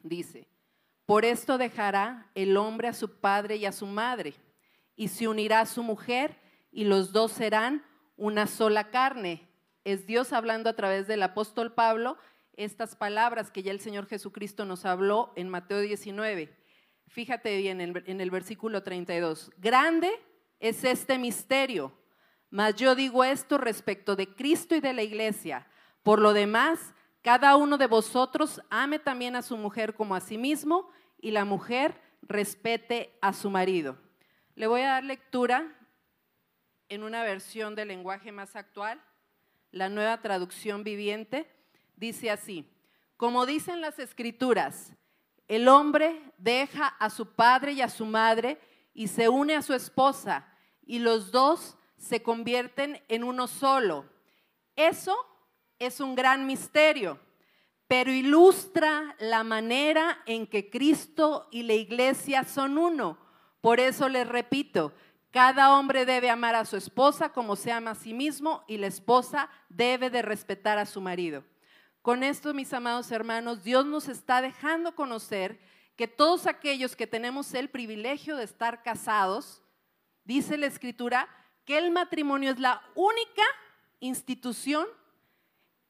Dice, 0.02 0.48
por 1.06 1.24
esto 1.24 1.56
dejará 1.56 2.30
el 2.34 2.56
hombre 2.56 2.88
a 2.88 2.94
su 2.94 3.20
padre 3.20 3.56
y 3.56 3.64
a 3.64 3.72
su 3.72 3.86
madre, 3.86 4.34
y 4.96 5.06
se 5.06 5.28
unirá 5.28 5.60
a 5.60 5.66
su 5.66 5.84
mujer, 5.84 6.36
y 6.72 6.82
los 6.82 7.12
dos 7.12 7.30
serán 7.30 7.84
una 8.16 8.48
sola 8.48 8.90
carne. 8.90 9.53
Es 9.84 10.06
Dios 10.06 10.32
hablando 10.32 10.70
a 10.70 10.74
través 10.74 11.06
del 11.06 11.22
apóstol 11.22 11.72
Pablo 11.72 12.16
estas 12.56 12.96
palabras 12.96 13.50
que 13.50 13.62
ya 13.62 13.70
el 13.70 13.80
Señor 13.80 14.06
Jesucristo 14.06 14.64
nos 14.64 14.84
habló 14.84 15.32
en 15.36 15.48
Mateo 15.48 15.80
19. 15.80 16.56
Fíjate 17.08 17.56
bien 17.58 17.80
en 17.80 18.20
el 18.20 18.30
versículo 18.30 18.82
32. 18.82 19.50
Grande 19.58 20.10
es 20.60 20.84
este 20.84 21.18
misterio 21.18 21.92
mas 22.54 22.76
yo 22.76 22.94
digo 22.94 23.24
esto 23.24 23.58
respecto 23.58 24.14
de 24.14 24.32
Cristo 24.32 24.76
y 24.76 24.80
de 24.80 24.92
la 24.92 25.02
iglesia. 25.02 25.66
Por 26.04 26.20
lo 26.20 26.32
demás, 26.32 26.94
cada 27.20 27.56
uno 27.56 27.78
de 27.78 27.88
vosotros 27.88 28.62
ame 28.70 29.00
también 29.00 29.34
a 29.34 29.42
su 29.42 29.56
mujer 29.56 29.94
como 29.94 30.14
a 30.14 30.20
sí 30.20 30.38
mismo 30.38 30.88
y 31.20 31.32
la 31.32 31.44
mujer 31.44 32.00
respete 32.22 33.18
a 33.20 33.32
su 33.32 33.50
marido. 33.50 33.98
Le 34.54 34.68
voy 34.68 34.82
a 34.82 34.90
dar 34.90 35.02
lectura 35.02 35.76
en 36.88 37.02
una 37.02 37.24
versión 37.24 37.74
del 37.74 37.88
lenguaje 37.88 38.30
más 38.30 38.54
actual, 38.54 39.02
la 39.74 39.88
nueva 39.88 40.20
traducción 40.20 40.84
viviente. 40.84 41.50
Dice 41.96 42.30
así, 42.30 42.64
como 43.16 43.44
dicen 43.44 43.80
las 43.80 43.98
escrituras, 43.98 44.92
el 45.48 45.68
hombre 45.68 46.32
deja 46.38 46.86
a 46.86 47.10
su 47.10 47.34
padre 47.34 47.72
y 47.72 47.82
a 47.82 47.88
su 47.88 48.06
madre 48.06 48.58
y 48.94 49.08
se 49.08 49.28
une 49.28 49.56
a 49.56 49.62
su 49.62 49.74
esposa 49.74 50.46
y 50.86 51.00
los 51.00 51.32
dos 51.32 51.76
se 51.96 52.22
convierten 52.22 53.02
en 53.08 53.24
uno 53.24 53.48
solo. 53.48 54.08
Eso 54.76 55.16
es 55.78 55.98
un 56.00 56.14
gran 56.14 56.46
misterio, 56.46 57.18
pero 57.88 58.12
ilustra 58.12 59.16
la 59.18 59.42
manera 59.42 60.22
en 60.26 60.46
que 60.46 60.70
Cristo 60.70 61.48
y 61.50 61.64
la 61.64 61.74
iglesia 61.74 62.44
son 62.44 62.78
uno. 62.78 63.18
Por 63.60 63.80
eso 63.80 64.08
les 64.08 64.28
repito, 64.28 64.92
cada 65.34 65.76
hombre 65.76 66.06
debe 66.06 66.30
amar 66.30 66.54
a 66.54 66.64
su 66.64 66.76
esposa 66.76 67.30
como 67.30 67.56
se 67.56 67.72
ama 67.72 67.90
a 67.90 67.94
sí 67.96 68.14
mismo 68.14 68.62
y 68.68 68.76
la 68.76 68.86
esposa 68.86 69.50
debe 69.68 70.08
de 70.08 70.22
respetar 70.22 70.78
a 70.78 70.86
su 70.86 71.00
marido. 71.00 71.42
Con 72.02 72.22
esto, 72.22 72.54
mis 72.54 72.72
amados 72.72 73.10
hermanos, 73.10 73.64
Dios 73.64 73.84
nos 73.84 74.06
está 74.06 74.40
dejando 74.40 74.94
conocer 74.94 75.58
que 75.96 76.06
todos 76.06 76.46
aquellos 76.46 76.94
que 76.94 77.08
tenemos 77.08 77.52
el 77.52 77.68
privilegio 77.68 78.36
de 78.36 78.44
estar 78.44 78.84
casados, 78.84 79.60
dice 80.22 80.56
la 80.56 80.66
escritura, 80.66 81.28
que 81.64 81.78
el 81.78 81.90
matrimonio 81.90 82.52
es 82.52 82.60
la 82.60 82.80
única 82.94 83.42
institución 83.98 84.86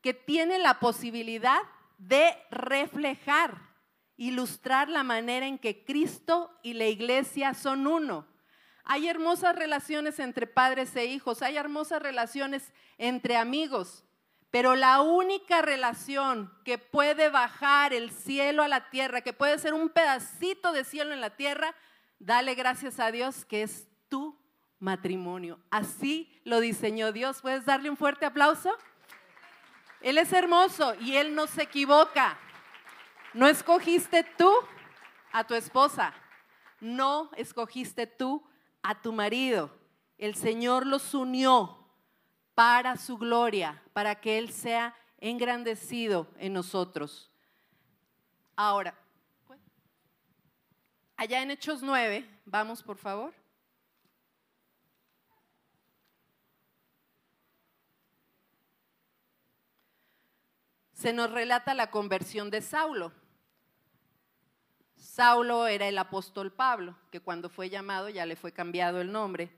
que 0.00 0.14
tiene 0.14 0.59
la 0.59 0.80
posibilidad 0.80 1.61
de 1.98 2.35
reflejar, 2.50 3.61
ilustrar 4.16 4.88
la 4.88 5.04
manera 5.04 5.46
en 5.46 5.59
que 5.59 5.85
Cristo 5.85 6.50
y 6.62 6.72
la 6.72 6.87
iglesia 6.87 7.52
son 7.52 7.87
uno. 7.87 8.33
Hay 8.85 9.09
hermosas 9.09 9.57
relaciones 9.57 10.18
entre 10.18 10.47
padres 10.47 10.94
e 10.97 11.07
hijos, 11.07 11.42
hay 11.42 11.57
hermosas 11.57 12.03
relaciones 12.03 12.73
entre 12.99 13.37
amigos, 13.37 14.05
pero 14.51 14.77
la 14.77 15.01
única 15.01 15.62
relación 15.62 16.53
que 16.64 16.79
puede 16.79 17.31
bajar 17.31 17.94
el 17.94 18.11
cielo 18.11 18.62
a 18.62 18.68
la 18.68 18.90
tierra, 18.90 19.23
que 19.23 19.33
puede 19.33 19.59
ser 19.59 19.75
un 19.75 19.88
pedacito 19.88 20.73
de 20.73 20.85
cielo 20.85 21.12
en 21.12 21.20
la 21.20 21.31
tierra, 21.31 21.75
dale 22.18 22.55
gracias 22.55 23.01
a 23.01 23.11
Dios 23.11 23.44
que 23.47 23.62
es 23.62 23.88
tú 24.09 24.38
matrimonio. 24.79 25.59
Así 25.70 26.40
lo 26.44 26.61
diseñó 26.61 27.11
Dios. 27.11 27.40
¿Puedes 27.40 27.64
darle 27.64 27.90
un 27.90 27.97
fuerte 27.97 28.27
aplauso? 28.27 28.77
Él 30.03 30.18
es 30.18 30.33
hermoso 30.33 30.94
y 31.01 31.16
Él 31.16 31.35
no 31.35 31.47
se 31.47 31.62
equivoca. 31.62 32.38
No 33.33 33.49
escogiste 33.49 34.25
tú 34.37 34.53
a 35.33 35.44
tu 35.44 35.55
esposa, 35.55 36.12
no 36.81 37.31
escogiste 37.37 38.07
tú 38.07 38.47
a 38.85 39.01
tu 39.01 39.12
marido. 39.12 39.70
El 40.18 40.37
Señor 40.37 40.87
los 40.87 41.14
unió 41.14 41.88
para 42.55 42.97
su 42.97 43.18
gloria, 43.18 43.83
para 43.92 44.20
que 44.20 44.38
Él 44.38 44.53
sea 44.53 44.94
engrandecido 45.18 46.29
en 46.37 46.53
nosotros. 46.53 47.33
Ahora, 48.55 48.94
allá 51.16 51.42
en 51.42 51.51
Hechos 51.51 51.83
9, 51.83 52.29
vamos 52.44 52.83
por 52.83 52.99
favor. 52.99 53.35
se 60.92 61.12
nos 61.12 61.31
relata 61.31 61.75
la 61.75 61.90
conversión 61.90 62.49
de 62.49 62.62
Saulo. 62.62 63.12
Saulo 65.14 65.68
era 65.68 65.87
el 65.87 65.96
apóstol 65.96 66.50
Pablo, 66.50 66.98
que 67.12 67.20
cuando 67.20 67.48
fue 67.48 67.70
llamado 67.70 68.09
ya 68.09 68.27
le 68.27 68.35
fue 68.35 68.50
cambiado 68.50 69.00
el 69.00 69.12
nombre. 69.12 69.48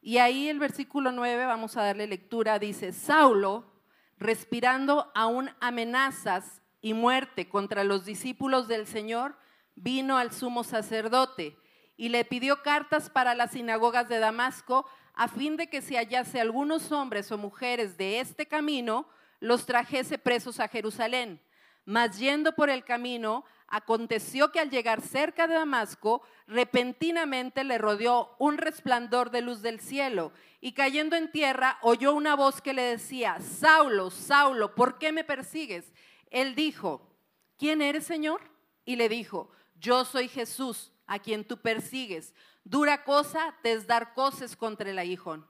Y 0.00 0.16
ahí 0.16 0.48
el 0.48 0.58
versículo 0.58 1.12
9, 1.12 1.44
vamos 1.44 1.76
a 1.76 1.82
darle 1.82 2.06
lectura, 2.06 2.58
dice, 2.58 2.94
Saulo, 2.94 3.70
respirando 4.16 5.12
aún 5.14 5.50
amenazas 5.60 6.62
y 6.80 6.94
muerte 6.94 7.50
contra 7.50 7.84
los 7.84 8.06
discípulos 8.06 8.66
del 8.66 8.86
Señor, 8.86 9.36
vino 9.74 10.16
al 10.16 10.32
sumo 10.32 10.64
sacerdote 10.64 11.58
y 11.98 12.08
le 12.08 12.24
pidió 12.24 12.62
cartas 12.62 13.10
para 13.10 13.34
las 13.34 13.50
sinagogas 13.50 14.08
de 14.08 14.20
Damasco 14.20 14.86
a 15.12 15.28
fin 15.28 15.58
de 15.58 15.68
que 15.68 15.82
si 15.82 15.96
hallase 15.96 16.40
algunos 16.40 16.92
hombres 16.92 17.30
o 17.30 17.36
mujeres 17.36 17.98
de 17.98 18.20
este 18.20 18.46
camino, 18.46 19.06
los 19.38 19.66
trajese 19.66 20.16
presos 20.16 20.60
a 20.60 20.68
Jerusalén. 20.68 21.42
Mas 21.88 22.18
yendo 22.18 22.54
por 22.54 22.68
el 22.68 22.84
camino, 22.84 23.46
aconteció 23.66 24.52
que 24.52 24.60
al 24.60 24.68
llegar 24.68 25.00
cerca 25.00 25.46
de 25.46 25.54
Damasco, 25.54 26.20
repentinamente 26.46 27.64
le 27.64 27.78
rodeó 27.78 28.36
un 28.38 28.58
resplandor 28.58 29.30
de 29.30 29.40
luz 29.40 29.62
del 29.62 29.80
cielo, 29.80 30.30
y 30.60 30.72
cayendo 30.72 31.16
en 31.16 31.32
tierra, 31.32 31.78
oyó 31.80 32.12
una 32.12 32.36
voz 32.36 32.60
que 32.60 32.74
le 32.74 32.82
decía, 32.82 33.40
Saulo, 33.40 34.10
Saulo, 34.10 34.74
¿por 34.74 34.98
qué 34.98 35.12
me 35.12 35.24
persigues? 35.24 35.94
Él 36.30 36.54
dijo, 36.54 37.08
¿quién 37.56 37.80
eres, 37.80 38.04
Señor? 38.04 38.42
Y 38.84 38.96
le 38.96 39.08
dijo, 39.08 39.50
yo 39.80 40.04
soy 40.04 40.28
Jesús, 40.28 40.92
a 41.06 41.18
quien 41.18 41.42
tú 41.42 41.56
persigues. 41.56 42.34
Dura 42.64 43.02
cosa 43.02 43.54
te 43.62 43.72
es 43.72 43.86
dar 43.86 44.12
cosas 44.12 44.56
contra 44.56 44.90
el 44.90 44.98
aguijón. 44.98 45.46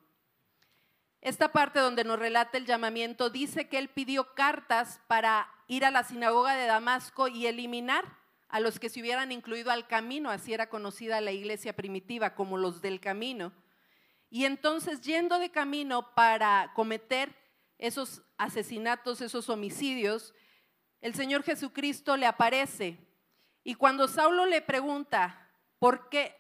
Esta 1.21 1.51
parte 1.51 1.81
donde 1.81 2.05
nos 2.05 2.21
relata 2.21 2.59
el 2.59 2.65
llamamiento 2.65 3.29
dice 3.29 3.69
que 3.69 3.79
él 3.79 3.89
pidió 3.89 4.37
cartas 4.37 5.01
para 5.09 5.53
ir 5.69 5.85
a 5.85 5.91
la 5.91 6.03
sinagoga 6.03 6.57
de 6.57 6.67
Damasco 6.67 7.29
y 7.29 7.47
eliminar 7.47 8.05
a 8.49 8.61
los 8.61 8.81
que 8.81 8.89
se 8.89 9.01
hubieran 9.01 9.31
incluido 9.31 9.71
al 9.71 9.87
camino, 9.87 10.31
así 10.31 10.55
era 10.55 10.71
conocida 10.71 11.21
la 11.21 11.33
iglesia 11.33 11.77
primitiva 11.77 12.35
como 12.35 12.57
los 12.57 12.81
del 12.81 12.99
camino. 12.99 13.53
Y 14.31 14.47
entonces 14.47 15.03
yendo 15.03 15.39
de 15.39 15.51
camino 15.51 16.15
para 16.15 16.73
cometer 16.75 17.35
esos 17.79 18.23
asesinatos, 18.39 19.21
esos 19.21 19.49
homicidios, 19.51 20.35
el 21.01 21.15
Señor 21.15 21.43
Jesucristo 21.43 22.17
le 22.17 22.27
aparece. 22.27 22.99
Y 23.63 23.75
cuando 23.75 24.09
Saulo 24.09 24.47
le 24.47 24.63
pregunta, 24.63 25.49
¿por 25.79 26.09
qué? 26.09 26.35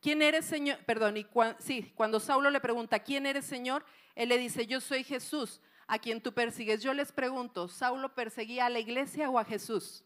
¿Quién 0.00 0.22
eres 0.22 0.44
Señor? 0.44 0.78
Perdón, 0.84 1.16
y 1.16 1.26
sí, 1.58 1.92
cuando 1.96 2.20
Saulo 2.20 2.50
le 2.50 2.60
pregunta, 2.60 3.00
¿quién 3.00 3.26
eres 3.26 3.46
Señor? 3.46 3.84
Él 4.14 4.28
le 4.28 4.38
dice, 4.38 4.66
yo 4.66 4.80
soy 4.80 5.02
Jesús, 5.02 5.60
a 5.86 5.98
quien 5.98 6.20
tú 6.20 6.32
persigues. 6.32 6.82
Yo 6.82 6.94
les 6.94 7.12
pregunto, 7.12 7.68
¿Saulo 7.68 8.14
perseguía 8.14 8.66
a 8.66 8.70
la 8.70 8.78
iglesia 8.78 9.30
o 9.30 9.38
a 9.38 9.44
Jesús? 9.44 10.04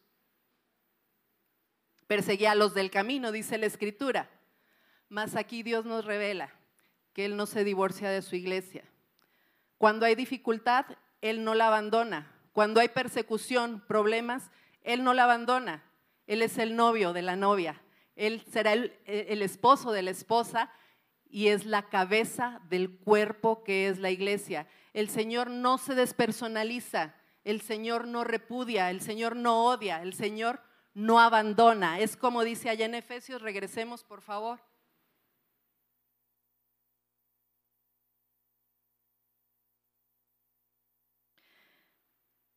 Perseguía 2.07 2.53
a 2.53 2.55
los 2.57 2.75
del 2.75 2.91
camino, 2.91 3.33
dice 3.33 3.59
la 3.59 3.67
escritura. 3.67 4.29
Mas 5.09 5.37
aquí 5.37 5.63
Dios 5.63 5.85
nos 5.85 6.05
revela 6.05 6.53
que 7.13 7.25
Él 7.25 7.37
no 7.37 7.47
se 7.47 7.65
divorcia 7.65 8.11
de 8.11 8.23
su 8.23 8.37
iglesia. 8.37 8.85
Cuando 9.79 10.07
hay 10.07 10.15
dificultad, 10.15 10.87
Él 11.21 11.45
no 11.45 11.55
la 11.55 11.69
abandona. 11.69 12.33
Cuando 12.53 12.81
hay 12.81 12.89
persecución, 12.89 13.81
problemas, 13.87 14.51
Él 14.83 15.05
no 15.05 15.15
la 15.15 15.25
abandona. 15.25 15.85
Él 16.27 16.43
es 16.43 16.59
el 16.59 16.77
novio 16.77 17.13
de 17.13 17.23
la 17.23 17.37
novia. 17.37 17.81
Él 18.15 18.45
será 18.53 18.73
el, 18.73 18.97
el 19.07 19.43
esposo 19.43 19.93
de 19.93 20.03
la 20.03 20.11
esposa 20.11 20.71
y 21.31 21.49
es 21.49 21.65
la 21.65 21.89
cabeza 21.89 22.61
del 22.69 22.91
cuerpo 22.99 23.63
que 23.65 23.89
es 23.89 23.99
la 23.99 24.11
iglesia. 24.11 24.67
El 24.93 25.09
Señor 25.09 25.51
no 25.51 25.79
se 25.79 25.95
despersonaliza, 25.95 27.15
el 27.45 27.61
Señor 27.61 28.07
no 28.07 28.25
repudia, 28.25 28.91
el 28.91 29.01
Señor 29.01 29.37
no 29.37 29.67
odia, 29.67 30.03
el 30.03 30.15
Señor 30.15 30.61
no 30.95 31.21
abandona. 31.21 32.01
Es 32.01 32.17
como 32.17 32.43
dice 32.43 32.69
allá 32.69 32.87
en 32.87 32.95
Efesios, 32.95 33.43
regresemos 33.43 34.05
por 34.05 34.21
favor. 34.21 34.61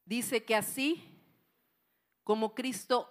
Dice 0.05 0.43
que 0.43 0.55
así 0.55 1.03
como 2.23 2.53
Cristo 2.53 3.09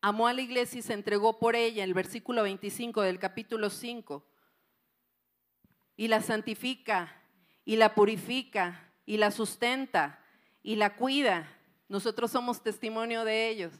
amó 0.00 0.28
a 0.28 0.32
la 0.32 0.42
iglesia 0.42 0.78
y 0.78 0.82
se 0.82 0.92
entregó 0.92 1.38
por 1.38 1.56
ella, 1.56 1.82
el 1.84 1.94
versículo 1.94 2.42
25 2.42 3.02
del 3.02 3.18
capítulo 3.18 3.70
5, 3.70 4.24
y 5.96 6.08
la 6.08 6.20
santifica 6.20 7.22
y 7.64 7.76
la 7.76 7.94
purifica 7.94 8.92
y 9.04 9.16
la 9.16 9.30
sustenta 9.30 10.22
y 10.62 10.76
la 10.76 10.96
cuida. 10.96 11.52
Nosotros 11.88 12.30
somos 12.30 12.62
testimonio 12.62 13.24
de 13.24 13.48
ellos. 13.48 13.74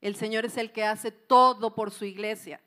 El 0.00 0.16
Señor 0.16 0.44
es 0.44 0.56
el 0.56 0.72
que 0.72 0.84
hace 0.84 1.10
todo 1.10 1.74
por 1.74 1.90
su 1.90 2.04
iglesia. 2.04 2.60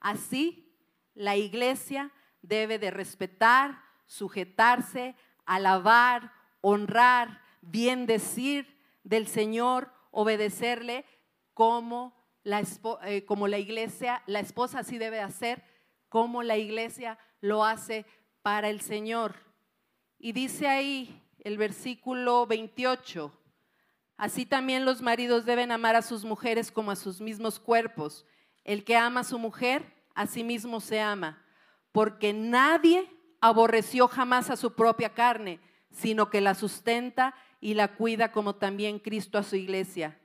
Así, 0.00 0.74
la 1.14 1.36
iglesia 1.36 2.10
debe 2.42 2.78
de 2.78 2.90
respetar, 2.90 3.82
sujetarse, 4.06 5.14
alabar, 5.44 6.32
honrar, 6.60 7.42
bien 7.60 8.06
decir 8.06 8.78
del 9.04 9.26
Señor, 9.26 9.92
obedecerle 10.10 11.04
como 11.54 12.14
la, 12.42 12.62
eh, 13.04 13.24
como 13.24 13.48
la 13.48 13.58
iglesia, 13.58 14.22
la 14.26 14.40
esposa 14.40 14.80
así 14.80 14.98
debe 14.98 15.20
hacer, 15.20 15.62
como 16.08 16.42
la 16.42 16.56
iglesia 16.56 17.18
lo 17.40 17.64
hace 17.64 18.04
para 18.42 18.68
el 18.68 18.80
Señor. 18.80 19.34
Y 20.18 20.32
dice 20.32 20.68
ahí 20.68 21.22
el 21.40 21.56
versículo 21.56 22.46
28, 22.46 23.32
así 24.16 24.44
también 24.46 24.84
los 24.84 25.00
maridos 25.00 25.44
deben 25.44 25.72
amar 25.72 25.96
a 25.96 26.02
sus 26.02 26.24
mujeres 26.24 26.70
como 26.70 26.90
a 26.90 26.96
sus 26.96 27.20
mismos 27.20 27.58
cuerpos. 27.58 28.26
El 28.64 28.84
que 28.84 28.96
ama 28.96 29.20
a 29.20 29.24
su 29.24 29.38
mujer, 29.38 29.84
a 30.14 30.26
sí 30.26 30.44
mismo 30.44 30.80
se 30.80 31.00
ama, 31.00 31.42
porque 31.92 32.32
nadie 32.32 33.08
aborreció 33.40 34.06
jamás 34.06 34.50
a 34.50 34.56
su 34.56 34.74
propia 34.74 35.14
carne, 35.14 35.60
sino 35.90 36.28
que 36.28 36.40
la 36.40 36.54
sustenta 36.54 37.34
y 37.60 37.74
la 37.74 37.96
cuida 37.96 38.32
como 38.32 38.54
también 38.54 38.98
Cristo 38.98 39.38
a 39.38 39.42
su 39.42 39.56
iglesia. 39.56 40.18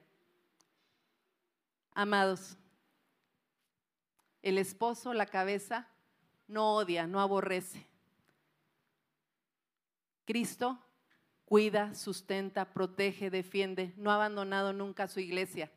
Amados, 1.94 2.58
el 4.42 4.58
esposo, 4.58 5.14
la 5.14 5.26
cabeza, 5.26 5.88
no 6.48 6.76
odia, 6.76 7.08
no 7.08 7.22
aborrece. 7.22 7.88
Cristo 10.26 10.80
cuida, 11.46 11.94
sustenta, 11.94 12.74
protege, 12.74 13.30
defiende, 13.30 13.94
no 13.98 14.12
ha 14.12 14.16
abandonado 14.16 14.74
nunca 14.74 15.08
su 15.08 15.20
iglesia. 15.20 15.72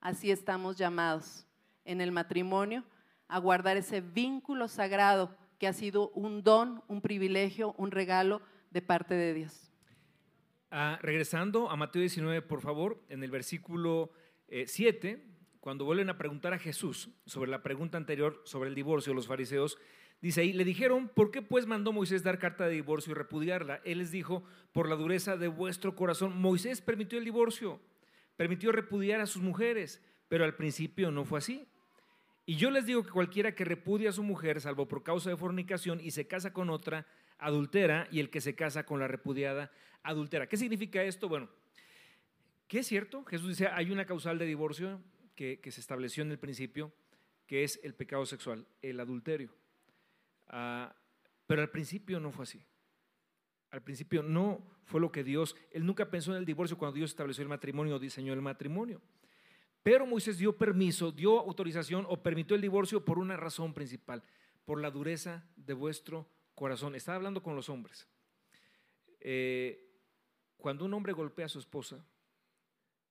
Así 0.00 0.30
estamos 0.30 0.76
llamados 0.76 1.46
en 1.84 2.00
el 2.00 2.12
matrimonio 2.12 2.84
a 3.26 3.38
guardar 3.38 3.76
ese 3.76 4.00
vínculo 4.00 4.68
sagrado 4.68 5.36
que 5.58 5.66
ha 5.66 5.72
sido 5.72 6.10
un 6.10 6.42
don, 6.42 6.82
un 6.88 7.00
privilegio, 7.00 7.74
un 7.78 7.90
regalo 7.90 8.40
de 8.70 8.82
parte 8.82 9.14
de 9.14 9.34
Dios. 9.34 9.72
Ah, 10.70 10.98
regresando 11.00 11.70
a 11.70 11.76
Mateo 11.76 12.00
19, 12.00 12.42
por 12.42 12.60
favor, 12.60 13.02
en 13.08 13.24
el 13.24 13.30
versículo 13.30 14.12
7, 14.48 15.10
eh, 15.10 15.24
cuando 15.60 15.84
vuelven 15.84 16.10
a 16.10 16.18
preguntar 16.18 16.52
a 16.52 16.58
Jesús 16.58 17.10
sobre 17.26 17.50
la 17.50 17.62
pregunta 17.62 17.96
anterior 17.96 18.40
sobre 18.44 18.68
el 18.68 18.74
divorcio, 18.74 19.14
los 19.14 19.26
fariseos 19.26 19.78
Dice 20.20 20.40
ahí, 20.40 20.52
le 20.52 20.64
dijeron, 20.64 21.08
¿por 21.08 21.30
qué 21.30 21.42
pues 21.42 21.66
mandó 21.66 21.92
Moisés 21.92 22.24
dar 22.24 22.40
carta 22.40 22.66
de 22.66 22.74
divorcio 22.74 23.12
y 23.12 23.14
repudiarla? 23.14 23.80
Él 23.84 23.98
les 23.98 24.10
dijo, 24.10 24.42
por 24.72 24.88
la 24.88 24.96
dureza 24.96 25.36
de 25.36 25.46
vuestro 25.46 25.94
corazón. 25.94 26.40
Moisés 26.40 26.80
permitió 26.80 27.18
el 27.18 27.24
divorcio, 27.24 27.80
permitió 28.36 28.72
repudiar 28.72 29.20
a 29.20 29.26
sus 29.26 29.42
mujeres, 29.42 30.02
pero 30.28 30.44
al 30.44 30.56
principio 30.56 31.12
no 31.12 31.24
fue 31.24 31.38
así. 31.38 31.68
Y 32.46 32.56
yo 32.56 32.70
les 32.70 32.86
digo 32.86 33.04
que 33.04 33.10
cualquiera 33.10 33.54
que 33.54 33.64
repudia 33.64 34.10
a 34.10 34.12
su 34.12 34.24
mujer, 34.24 34.60
salvo 34.60 34.88
por 34.88 35.04
causa 35.04 35.30
de 35.30 35.36
fornicación, 35.36 36.00
y 36.00 36.10
se 36.10 36.26
casa 36.26 36.52
con 36.52 36.68
otra, 36.68 37.06
adultera, 37.38 38.08
y 38.10 38.18
el 38.18 38.30
que 38.30 38.40
se 38.40 38.56
casa 38.56 38.84
con 38.84 38.98
la 38.98 39.06
repudiada, 39.06 39.70
adultera. 40.02 40.48
¿Qué 40.48 40.56
significa 40.56 41.02
esto? 41.04 41.28
Bueno, 41.28 41.48
¿qué 42.66 42.80
es 42.80 42.86
cierto? 42.88 43.24
Jesús 43.24 43.50
dice, 43.50 43.68
hay 43.68 43.92
una 43.92 44.04
causal 44.04 44.38
de 44.38 44.46
divorcio 44.46 45.00
que, 45.36 45.60
que 45.60 45.70
se 45.70 45.80
estableció 45.80 46.24
en 46.24 46.32
el 46.32 46.38
principio, 46.38 46.90
que 47.46 47.62
es 47.62 47.78
el 47.84 47.94
pecado 47.94 48.26
sexual, 48.26 48.66
el 48.82 48.98
adulterio. 48.98 49.57
Ah, 50.48 50.94
pero 51.46 51.62
al 51.62 51.70
principio 51.70 52.20
no 52.20 52.30
fue 52.30 52.44
así. 52.44 52.64
Al 53.70 53.82
principio 53.82 54.22
no 54.22 54.62
fue 54.84 55.00
lo 55.00 55.12
que 55.12 55.22
Dios, 55.22 55.54
él 55.70 55.84
nunca 55.84 56.10
pensó 56.10 56.32
en 56.32 56.38
el 56.38 56.46
divorcio 56.46 56.78
cuando 56.78 56.96
Dios 56.96 57.10
estableció 57.10 57.42
el 57.42 57.48
matrimonio, 57.48 57.98
diseñó 57.98 58.32
el 58.32 58.40
matrimonio. 58.40 59.02
Pero 59.82 60.06
Moisés 60.06 60.38
dio 60.38 60.56
permiso, 60.56 61.12
dio 61.12 61.38
autorización 61.38 62.06
o 62.08 62.22
permitió 62.22 62.56
el 62.56 62.62
divorcio 62.62 63.04
por 63.04 63.18
una 63.18 63.36
razón 63.36 63.74
principal, 63.74 64.22
por 64.64 64.80
la 64.80 64.90
dureza 64.90 65.46
de 65.56 65.74
vuestro 65.74 66.28
corazón. 66.54 66.94
Estaba 66.94 67.16
hablando 67.16 67.42
con 67.42 67.54
los 67.54 67.68
hombres. 67.68 68.08
Eh, 69.20 69.88
cuando 70.56 70.84
un 70.84 70.94
hombre 70.94 71.12
golpea 71.12 71.46
a 71.46 71.50
su 71.50 71.58
esposa, 71.58 72.04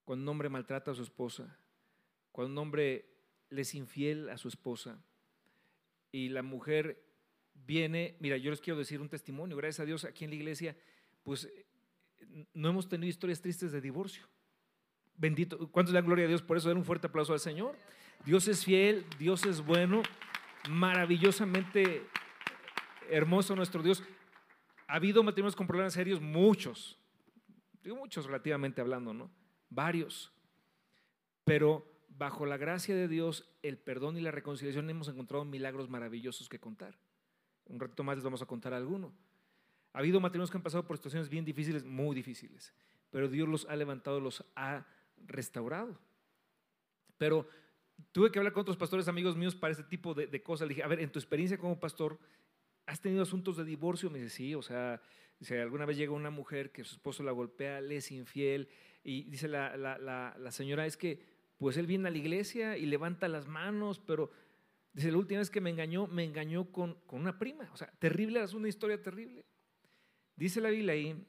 cuando 0.04 0.24
un 0.24 0.30
hombre 0.30 0.50
maltrata 0.50 0.92
a 0.92 0.96
su 0.96 1.04
esposa, 1.04 1.58
cuando 2.32 2.52
un 2.52 2.58
hombre 2.58 3.06
le 3.50 3.62
es 3.62 3.74
infiel 3.76 4.30
a 4.30 4.38
su 4.38 4.48
esposa 4.48 5.02
y 6.12 6.30
la 6.30 6.44
mujer 6.44 7.07
viene, 7.66 8.16
mira, 8.20 8.38
yo 8.38 8.52
les 8.52 8.62
quiero 8.62 8.78
decir 8.78 9.02
un 9.02 9.10
testimonio, 9.10 9.58
gracias 9.58 9.82
a 9.82 9.86
Dios 9.86 10.06
aquí 10.06 10.26
en 10.26 10.32
la 10.32 10.36
iglesia, 10.36 10.78
pues 11.24 11.50
no 12.54 12.70
hemos 12.70 12.88
tenido 12.88 13.10
historias 13.10 13.42
tristes 13.42 13.72
de 13.72 13.82
divorcio. 13.82 14.28
Bendito, 15.16 15.70
¿cuántos 15.72 15.94
le 15.94 15.98
dan 16.00 16.06
gloria 16.06 16.26
a 16.26 16.28
Dios 16.28 16.42
por 16.42 16.58
eso? 16.58 16.70
Den 16.70 16.78
un 16.78 16.86
fuerte 16.86 17.08
aplauso 17.08 17.34
al 17.34 17.40
Señor. 17.40 17.76
Dios 18.26 18.48
es 18.48 18.64
fiel, 18.64 19.06
Dios 19.18 19.46
es 19.46 19.62
bueno, 19.62 20.04
maravillosamente 20.70 22.04
hermoso 23.10 23.56
nuestro 23.56 23.82
Dios. 23.82 24.04
Ha 24.88 24.96
habido 24.96 25.24
matrimonios 25.24 25.56
con 25.56 25.68
problemas 25.68 25.94
serios, 25.94 26.22
muchos, 26.22 26.98
digo 27.84 27.96
muchos 27.96 28.26
relativamente 28.26 28.82
hablando, 28.82 29.14
¿no? 29.14 29.32
Varios. 29.70 30.32
Pero 31.44 31.86
bajo 32.10 32.46
la 32.46 32.58
gracia 32.58 32.96
de 32.96 33.08
Dios, 33.08 33.50
el 33.64 33.78
perdón 33.78 34.18
y 34.18 34.22
la 34.22 34.32
reconciliación 34.32 34.90
hemos 34.90 35.08
encontrado 35.08 35.46
milagros 35.46 35.90
maravillosos 35.90 36.50
que 36.50 36.60
contar. 36.60 36.98
Un 37.70 37.80
rato 37.80 38.04
más 38.04 38.18
les 38.18 38.24
vamos 38.24 38.42
a 38.42 38.46
contar 38.46 38.74
alguno. 38.74 39.14
Ha 39.94 40.00
habido 40.00 40.20
matrimonios 40.20 40.52
que 40.52 40.58
han 40.58 40.64
pasado 40.64 40.86
por 40.86 40.98
situaciones 40.98 41.30
bien 41.30 41.46
difíciles, 41.46 41.84
muy 41.84 42.16
difíciles, 42.16 42.74
pero 43.10 43.28
Dios 43.28 43.48
los 43.48 43.66
ha 43.66 43.76
levantado, 43.76 44.20
los 44.20 44.44
ha 44.56 44.86
restaurado. 45.26 45.98
Pero 47.18 47.48
tuve 48.12 48.32
que 48.32 48.40
hablar 48.40 48.54
con 48.54 48.62
otros 48.62 48.78
pastores 48.78 49.08
amigos 49.08 49.36
míos 49.36 49.56
para 49.56 49.72
este 49.72 49.84
tipo 49.84 50.14
de, 50.14 50.44
cosas. 50.44 50.68
Le 50.68 50.76
dije, 50.76 50.84
a 50.84 50.88
ver, 50.88 51.00
en 51.00 51.12
tu 51.12 51.20
experiencia 51.20 51.58
como 51.58 51.80
pastor, 51.80 52.20
¿has 52.86 53.02
tenido 53.02 53.24
asuntos 53.24 53.58
de 53.58 53.66
divorcio? 53.66 54.10
Me 54.10 54.20
dice, 54.20 54.36
sí, 54.36 54.56
o 54.56 54.62
sea, 54.62 55.02
dice, 55.40 55.62
alguna 55.62 55.86
vez 55.86 55.98
llega 55.98 56.12
una 56.12 56.30
mujer 56.30 56.72
que 56.72 56.84
su 56.84 56.96
esposo 56.96 57.24
la 57.24 57.32
golpea, 57.32 57.82
le 57.82 57.98
es 57.98 58.12
infiel, 58.12 58.70
y 59.04 59.24
dice 59.24 59.48
la, 59.48 59.78
la 59.78 60.52
señora, 60.52 60.86
es 60.86 60.98
que 60.98 61.38
pues 61.58 61.76
él 61.78 61.88
viene 61.88 62.08
a 62.08 62.12
la 62.12 62.18
iglesia 62.18 62.78
y 62.78 62.86
levanta 62.86 63.28
las 63.28 63.48
manos, 63.48 64.00
pero 64.00 64.32
dice, 64.98 65.12
la 65.12 65.18
última 65.20 65.40
vez 65.40 65.52
que 65.52 65.62
me 65.62 65.70
engañó, 65.70 66.08
me 66.08 66.24
engañó 66.24 66.72
con, 66.72 66.96
con 67.06 67.22
una 67.22 67.38
prima. 67.38 67.70
O 67.72 67.78
sea, 67.78 67.88
terrible, 68.00 68.42
es 68.42 68.54
una 68.54 68.68
historia 68.68 69.02
terrible. 69.02 69.46
Dice 70.36 70.60
la 70.60 70.70
Biblia 70.70 70.94
ahí 70.94 71.24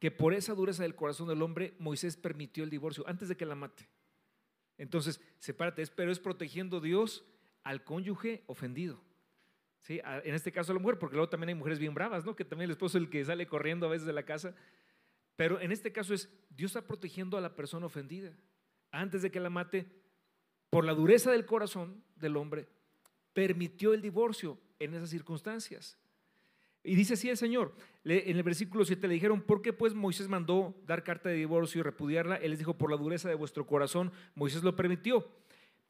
que 0.00 0.10
por 0.10 0.34
esa 0.34 0.54
dureza 0.54 0.82
del 0.82 0.96
corazón 0.96 1.28
del 1.28 1.42
hombre, 1.42 1.74
Moisés 1.78 2.16
permitió 2.16 2.64
el 2.64 2.70
divorcio 2.70 3.06
antes 3.06 3.28
de 3.28 3.36
que 3.36 3.46
la 3.46 3.54
mate. 3.54 3.88
Entonces, 4.76 5.20
sepárate, 5.38 5.86
pero 5.94 6.10
es 6.10 6.18
protegiendo 6.18 6.80
Dios 6.80 7.24
al 7.62 7.84
cónyuge 7.84 8.42
ofendido. 8.46 9.00
¿Sí? 9.82 10.00
En 10.04 10.34
este 10.34 10.52
caso 10.52 10.72
a 10.72 10.74
la 10.74 10.80
mujer, 10.80 10.98
porque 10.98 11.16
luego 11.16 11.28
también 11.28 11.50
hay 11.50 11.54
mujeres 11.54 11.78
bien 11.78 11.94
bravas, 11.94 12.24
¿no? 12.24 12.34
Que 12.34 12.44
también 12.44 12.66
el 12.66 12.72
esposo 12.72 12.98
es 12.98 13.04
el 13.04 13.10
que 13.10 13.24
sale 13.24 13.46
corriendo 13.46 13.86
a 13.86 13.90
veces 13.90 14.06
de 14.06 14.12
la 14.12 14.24
casa. 14.24 14.54
Pero 15.36 15.60
en 15.60 15.70
este 15.70 15.92
caso 15.92 16.12
es, 16.12 16.28
Dios 16.50 16.72
está 16.72 16.86
protegiendo 16.86 17.36
a 17.36 17.40
la 17.40 17.54
persona 17.54 17.86
ofendida 17.86 18.36
antes 18.90 19.22
de 19.22 19.30
que 19.30 19.38
la 19.38 19.50
mate, 19.50 19.86
por 20.70 20.84
la 20.84 20.92
dureza 20.92 21.30
del 21.30 21.46
corazón 21.46 22.02
del 22.16 22.36
hombre, 22.36 22.68
permitió 23.32 23.94
el 23.94 24.02
divorcio 24.02 24.58
en 24.78 24.94
esas 24.94 25.10
circunstancias. 25.10 25.98
Y 26.82 26.94
dice 26.94 27.14
así 27.14 27.28
el 27.28 27.36
Señor, 27.36 27.74
en 28.04 28.36
el 28.36 28.42
versículo 28.42 28.84
7 28.84 29.06
le 29.06 29.14
dijeron, 29.14 29.42
¿por 29.42 29.60
qué 29.60 29.72
pues 29.72 29.94
Moisés 29.94 30.28
mandó 30.28 30.74
dar 30.86 31.04
carta 31.04 31.28
de 31.28 31.34
divorcio 31.34 31.80
y 31.80 31.82
repudiarla? 31.82 32.36
Él 32.36 32.50
les 32.50 32.58
dijo, 32.58 32.78
por 32.78 32.90
la 32.90 32.96
dureza 32.96 33.28
de 33.28 33.34
vuestro 33.34 33.66
corazón, 33.66 34.12
Moisés 34.34 34.62
lo 34.62 34.74
permitió. 34.74 35.30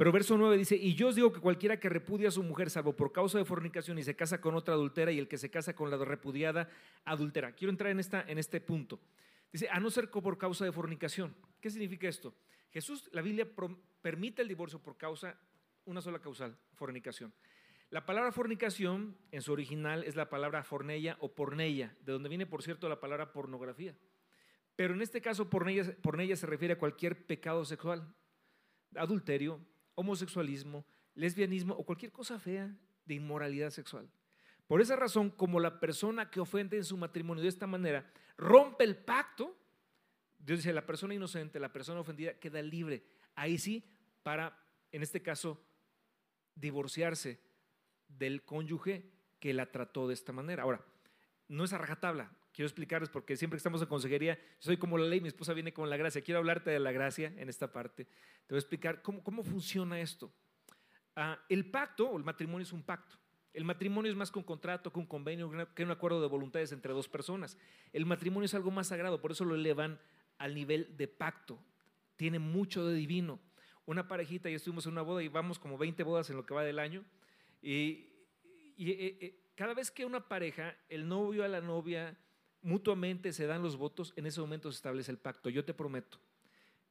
Pero 0.00 0.12
verso 0.12 0.36
9 0.36 0.56
dice, 0.56 0.76
y 0.76 0.94
yo 0.94 1.08
os 1.08 1.14
digo 1.14 1.30
que 1.30 1.40
cualquiera 1.40 1.78
que 1.78 1.88
repudia 1.88 2.28
a 2.28 2.32
su 2.32 2.42
mujer, 2.42 2.70
salvo 2.70 2.96
por 2.96 3.12
causa 3.12 3.38
de 3.38 3.44
fornicación 3.44 3.98
y 3.98 4.02
se 4.02 4.16
casa 4.16 4.40
con 4.40 4.54
otra 4.54 4.74
adultera, 4.74 5.12
y 5.12 5.18
el 5.18 5.28
que 5.28 5.38
se 5.38 5.50
casa 5.50 5.76
con 5.76 5.90
la 5.90 5.98
repudiada, 5.98 6.70
adultera. 7.04 7.52
Quiero 7.52 7.70
entrar 7.70 7.92
en, 7.92 8.00
esta, 8.00 8.24
en 8.26 8.38
este 8.38 8.60
punto. 8.60 8.98
Dice, 9.52 9.68
a 9.70 9.78
no 9.78 9.90
ser 9.90 10.10
por 10.10 10.38
causa 10.38 10.64
de 10.64 10.72
fornicación. 10.72 11.36
¿Qué 11.60 11.70
significa 11.70 12.08
esto? 12.08 12.34
Jesús, 12.70 13.10
la 13.12 13.20
Biblia 13.20 13.46
permite 14.00 14.42
el 14.42 14.48
divorcio 14.48 14.78
por 14.78 14.96
causa, 14.96 15.38
una 15.84 16.00
sola 16.00 16.20
causal, 16.20 16.56
fornicación. 16.74 17.32
La 17.90 18.06
palabra 18.06 18.30
fornicación 18.30 19.16
en 19.32 19.42
su 19.42 19.52
original 19.52 20.04
es 20.04 20.14
la 20.14 20.30
palabra 20.30 20.62
fornella 20.62 21.16
o 21.20 21.34
pornella, 21.34 21.96
de 22.02 22.12
donde 22.12 22.28
viene, 22.28 22.46
por 22.46 22.62
cierto, 22.62 22.88
la 22.88 23.00
palabra 23.00 23.32
pornografía. 23.32 23.96
Pero 24.76 24.94
en 24.94 25.02
este 25.02 25.20
caso, 25.20 25.50
pornella, 25.50 26.36
se 26.36 26.46
refiere 26.46 26.74
a 26.74 26.78
cualquier 26.78 27.26
pecado 27.26 27.64
sexual, 27.64 28.14
adulterio, 28.94 29.60
homosexualismo, 29.96 30.86
lesbianismo 31.14 31.74
o 31.74 31.84
cualquier 31.84 32.12
cosa 32.12 32.38
fea 32.38 32.74
de 33.04 33.14
inmoralidad 33.14 33.70
sexual. 33.70 34.08
Por 34.68 34.80
esa 34.80 34.94
razón, 34.94 35.30
como 35.30 35.58
la 35.58 35.80
persona 35.80 36.30
que 36.30 36.38
ofende 36.38 36.76
en 36.76 36.84
su 36.84 36.96
matrimonio 36.96 37.42
de 37.42 37.48
esta 37.48 37.66
manera 37.66 38.08
rompe 38.36 38.84
el 38.84 38.96
pacto, 38.96 39.58
Dios 40.38 40.60
dice, 40.60 40.72
la 40.72 40.86
persona 40.86 41.12
inocente, 41.12 41.58
la 41.58 41.72
persona 41.72 42.00
ofendida 42.00 42.38
queda 42.38 42.62
libre. 42.62 43.04
Ahí 43.34 43.58
sí, 43.58 43.84
para, 44.22 44.56
en 44.92 45.02
este 45.02 45.20
caso, 45.20 45.60
divorciarse 46.60 47.40
del 48.08 48.44
cónyuge 48.44 49.10
que 49.38 49.54
la 49.54 49.70
trató 49.70 50.06
de 50.08 50.14
esta 50.14 50.32
manera. 50.32 50.64
Ahora, 50.64 50.84
no 51.48 51.64
es 51.64 51.72
a 51.72 51.78
rajatabla. 51.78 52.32
Quiero 52.52 52.66
explicarles 52.66 53.08
porque 53.08 53.36
siempre 53.36 53.56
que 53.56 53.60
estamos 53.60 53.80
en 53.80 53.88
consejería, 53.88 54.38
soy 54.58 54.76
como 54.76 54.98
la 54.98 55.06
ley, 55.06 55.20
mi 55.20 55.28
esposa 55.28 55.54
viene 55.54 55.72
con 55.72 55.88
la 55.88 55.96
gracia. 55.96 56.22
Quiero 56.22 56.38
hablarte 56.38 56.70
de 56.70 56.80
la 56.80 56.92
gracia 56.92 57.32
en 57.36 57.48
esta 57.48 57.72
parte. 57.72 58.04
Te 58.04 58.54
voy 58.54 58.56
a 58.56 58.60
explicar 58.60 59.02
cómo, 59.02 59.22
cómo 59.22 59.42
funciona 59.42 60.00
esto. 60.00 60.32
Ah, 61.16 61.38
el 61.48 61.70
pacto 61.70 62.10
o 62.10 62.16
el 62.16 62.24
matrimonio 62.24 62.62
es 62.62 62.72
un 62.72 62.82
pacto. 62.82 63.16
El 63.52 63.64
matrimonio 63.64 64.10
es 64.10 64.16
más 64.16 64.30
que 64.30 64.38
un 64.38 64.44
contrato, 64.44 64.92
que 64.92 64.98
un 64.98 65.06
convenio, 65.06 65.50
que 65.74 65.82
un 65.82 65.90
acuerdo 65.90 66.20
de 66.20 66.28
voluntades 66.28 66.70
entre 66.72 66.92
dos 66.92 67.08
personas. 67.08 67.56
El 67.92 68.06
matrimonio 68.06 68.44
es 68.44 68.54
algo 68.54 68.70
más 68.70 68.88
sagrado, 68.88 69.20
por 69.20 69.32
eso 69.32 69.44
lo 69.44 69.54
elevan 69.54 70.00
al 70.38 70.54
nivel 70.54 70.96
de 70.96 71.08
pacto. 71.08 71.58
Tiene 72.16 72.38
mucho 72.38 72.86
de 72.86 72.94
divino. 72.94 73.40
Una 73.90 74.06
parejita, 74.06 74.48
y 74.48 74.54
estuvimos 74.54 74.86
en 74.86 74.92
una 74.92 75.02
boda 75.02 75.20
y 75.20 75.26
vamos 75.26 75.58
como 75.58 75.76
20 75.76 76.04
bodas 76.04 76.30
en 76.30 76.36
lo 76.36 76.46
que 76.46 76.54
va 76.54 76.62
del 76.62 76.78
año. 76.78 77.04
Y, 77.60 78.06
eh, 78.78 79.18
eh, 79.20 79.40
cada 79.56 79.74
vez 79.74 79.90
que 79.90 80.04
una 80.04 80.28
pareja, 80.28 80.76
el 80.88 81.08
novio 81.08 81.42
a 81.42 81.48
la 81.48 81.60
novia, 81.60 82.16
mutuamente 82.62 83.32
se 83.32 83.46
dan 83.46 83.64
los 83.64 83.76
votos, 83.76 84.12
en 84.14 84.26
ese 84.26 84.40
momento 84.40 84.70
se 84.70 84.76
establece 84.76 85.10
el 85.10 85.18
pacto. 85.18 85.50
Yo 85.50 85.64
te 85.64 85.74
prometo 85.74 86.20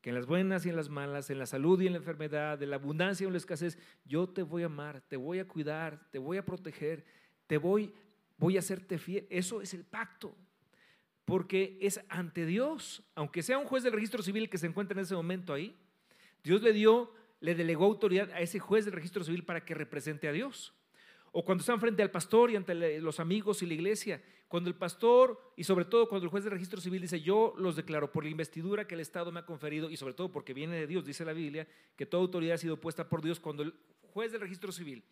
que 0.02 0.10
en 0.10 0.16
las 0.16 0.26
buenas 0.26 0.66
y 0.66 0.72
en 0.72 0.76
las 0.76 0.90
malas, 0.90 1.30
en 1.30 1.40
la 1.40 1.46
salud 1.46 1.80
y 1.80 1.88
en 1.88 1.94
la 1.94 2.00
enfermedad, 2.00 2.62
en 2.62 2.70
la 2.70 2.76
abundancia 2.76 3.24
y 3.24 3.28
en 3.28 3.32
la 3.32 3.38
escasez, 3.38 3.78
yo 4.04 4.28
te 4.28 4.44
voy 4.44 4.64
a 4.64 4.66
amar, 4.66 5.00
te 5.00 5.16
voy 5.16 5.40
a 5.40 5.48
cuidar, 5.48 6.06
te 6.12 6.20
voy 6.20 6.36
a 6.36 6.46
proteger, 6.46 7.06
te 7.48 7.58
voy, 7.58 7.94
voy 8.38 8.58
a 8.58 8.60
hacerte 8.60 8.98
fiel. 8.98 9.26
Eso 9.30 9.62
es 9.62 9.74
el 9.74 9.86
pacto 9.86 10.36
porque 11.24 11.78
es 11.80 12.02
ante 12.10 12.46
Dios, 12.46 13.04
aunque 13.16 13.42
sea 13.42 13.58
un 13.58 13.68
juez 13.68 13.84
del 13.84 13.94
registro 13.94 14.22
civil 14.22 14.50
que 14.50 14.58
se 14.58 14.68
encuentra 14.68 15.00
en 15.00 15.06
ese 15.06 15.16
momento 15.16 15.54
ahí, 15.54 15.78
Dios 16.44 16.62
le 16.62 16.74
dio, 16.74 17.12
le 17.40 17.56
delegó 17.56 17.86
autoridad 17.86 18.32
a 18.32 18.42
ese 18.42 18.60
juez 18.60 18.86
del 18.86 18.94
registro 18.94 19.24
civil 19.24 19.44
para 19.44 19.64
que 19.64 19.74
represente 19.74 20.28
a 20.28 20.32
Dios. 20.32 20.74
O 21.32 21.46
cuando 21.46 21.62
están 21.62 21.80
frente 21.80 22.02
al 22.02 22.12
pastor 22.12 22.50
y 22.50 22.56
ante 22.56 22.74
los 23.00 23.20
amigos 23.20 23.62
y 23.62 23.68
la 23.68 23.76
iglesia, 23.76 24.22
cuando 24.48 24.70
el 24.70 24.76
pastor 24.76 25.40
y 25.56 25.64
sobre 25.64 25.86
todo 25.86 26.10
cuando 26.10 26.26
el 26.26 26.32
juez 26.32 26.44
del 26.44 26.54
registro 26.54 26.82
civil 26.82 27.02
dice, 27.02 27.22
yo 27.22 27.54
los 27.58 27.76
declaro 27.76 28.12
por 28.12 28.24
la 28.24 28.32
investidura 28.32 28.88
que 28.88 28.96
el 28.96 29.02
Estado 29.02 29.32
me 29.32 29.40
ha 29.40 29.46
conferido 29.46 29.92
y 29.92 29.98
sobre 29.98 30.16
todo 30.16 30.32
porque 30.32 30.56
viene 30.56 30.76
de 30.76 30.88
Dios, 30.88 31.06
dice 31.06 31.24
la 31.24 31.34
Biblia, 31.34 31.68
que 31.96 32.08
toda 32.08 32.22
autoridad 32.22 32.56
ha 32.56 32.58
sido 32.58 32.78
puesta 32.78 33.08
por 33.08 33.22
Dios, 33.22 33.40
cuando 33.40 33.62
el 33.62 33.76
juez 34.02 34.32
del 34.32 34.42
registro 34.42 34.72
civil 34.72 35.04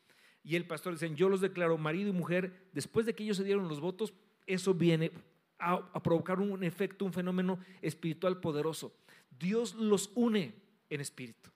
y 0.44 0.56
el 0.56 0.66
pastor 0.66 0.94
dicen, 0.94 1.16
yo 1.16 1.30
los 1.30 1.42
declaro 1.42 1.78
marido 1.78 2.10
y 2.10 2.14
mujer, 2.14 2.70
después 2.74 3.06
de 3.06 3.14
que 3.14 3.24
ellos 3.24 3.38
se 3.38 3.44
dieron 3.44 3.68
los 3.68 3.80
votos, 3.80 4.14
eso 4.48 4.74
viene 4.74 5.12
a, 5.60 6.02
provocar 6.02 6.40
un 6.40 6.64
efecto, 6.64 7.06
un 7.06 7.14
fenómeno 7.14 7.60
espiritual 7.82 8.40
poderoso. 8.40 8.96
Dios 9.38 9.76
los 9.76 10.12
une 10.16 10.56
en 10.90 11.02
espíritu. 11.02 11.50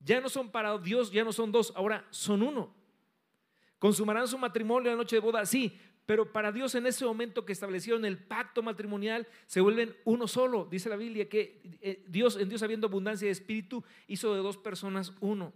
Ya 0.00 0.20
no 0.20 0.28
son 0.28 0.50
para 0.50 0.76
Dios, 0.78 1.12
ya 1.12 1.24
no 1.24 1.32
son 1.32 1.52
dos, 1.52 1.72
ahora 1.76 2.06
son 2.10 2.42
uno. 2.42 2.74
Consumarán 3.78 4.28
su 4.28 4.38
matrimonio 4.38 4.90
la 4.90 4.96
noche 4.96 5.16
de 5.16 5.20
boda, 5.20 5.44
sí, 5.46 5.78
pero 6.06 6.32
para 6.32 6.50
Dios 6.50 6.74
en 6.74 6.86
ese 6.86 7.04
momento 7.04 7.44
que 7.44 7.52
establecieron 7.52 8.04
el 8.04 8.18
pacto 8.18 8.62
matrimonial 8.62 9.26
se 9.46 9.60
vuelven 9.60 9.96
uno 10.04 10.26
solo. 10.26 10.66
Dice 10.70 10.88
la 10.88 10.96
Biblia 10.96 11.28
que 11.28 11.60
eh, 11.80 12.04
Dios, 12.08 12.36
en 12.36 12.48
Dios 12.48 12.62
habiendo 12.62 12.88
abundancia 12.88 13.26
de 13.26 13.32
espíritu, 13.32 13.84
hizo 14.08 14.34
de 14.34 14.40
dos 14.40 14.56
personas 14.56 15.12
uno. 15.20 15.52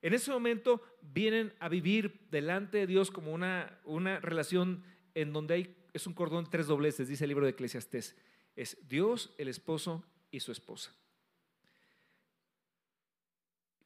En 0.00 0.14
ese 0.14 0.30
momento 0.30 0.82
vienen 1.00 1.52
a 1.58 1.68
vivir 1.68 2.26
delante 2.30 2.78
de 2.78 2.86
Dios 2.86 3.10
como 3.10 3.32
una, 3.32 3.80
una 3.84 4.20
relación 4.20 4.84
en 5.14 5.32
donde 5.32 5.54
hay 5.54 5.74
es 5.92 6.06
un 6.06 6.14
cordón 6.14 6.48
tres 6.48 6.66
dobleces, 6.66 7.08
dice 7.08 7.24
el 7.24 7.28
libro 7.28 7.44
de 7.44 7.52
Eclesiastés. 7.52 8.16
Es 8.54 8.76
Dios, 8.88 9.34
el 9.38 9.48
esposo 9.48 10.04
y 10.30 10.40
su 10.40 10.52
esposa. 10.52 10.94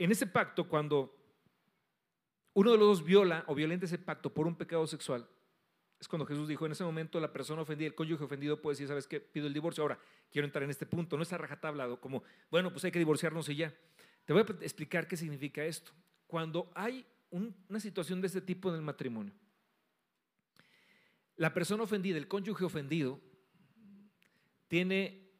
En 0.02 0.10
ese 0.10 0.26
pacto, 0.26 0.68
cuando 0.68 1.16
uno 2.54 2.72
de 2.72 2.76
los 2.76 2.88
dos 2.88 3.04
viola 3.04 3.44
o 3.46 3.54
violenta 3.54 3.86
ese 3.86 3.98
pacto 3.98 4.34
por 4.34 4.48
un 4.48 4.56
pecado 4.56 4.84
sexual, 4.88 5.28
es 6.00 6.08
cuando 6.08 6.26
Jesús 6.26 6.48
dijo, 6.48 6.66
en 6.66 6.72
ese 6.72 6.82
momento 6.82 7.20
la 7.20 7.32
persona 7.32 7.62
ofendida, 7.62 7.86
el 7.86 7.94
cónyuge 7.94 8.24
ofendido 8.24 8.60
puede 8.60 8.72
decir, 8.72 8.88
¿sabes 8.88 9.06
qué? 9.06 9.20
Pido 9.20 9.46
el 9.46 9.54
divorcio. 9.54 9.82
Ahora, 9.82 10.00
quiero 10.32 10.44
entrar 10.44 10.64
en 10.64 10.70
este 10.70 10.86
punto. 10.86 11.16
No 11.16 11.22
es 11.22 11.32
a 11.32 11.38
rajatabla 11.38 11.86
como, 12.00 12.24
bueno, 12.50 12.72
pues 12.72 12.84
hay 12.84 12.90
que 12.90 12.98
divorciarnos 12.98 13.48
y 13.48 13.54
ya. 13.54 13.72
Te 14.24 14.32
voy 14.32 14.42
a 14.42 14.64
explicar 14.64 15.06
qué 15.06 15.16
significa 15.16 15.64
esto. 15.64 15.92
Cuando 16.26 16.72
hay 16.74 17.06
una 17.30 17.78
situación 17.78 18.20
de 18.20 18.26
este 18.26 18.40
tipo 18.40 18.70
en 18.70 18.74
el 18.74 18.82
matrimonio, 18.82 19.32
la 21.36 21.54
persona 21.54 21.84
ofendida, 21.84 22.18
el 22.18 22.26
cónyuge 22.26 22.64
ofendido, 22.64 23.20
tiene 24.66 25.30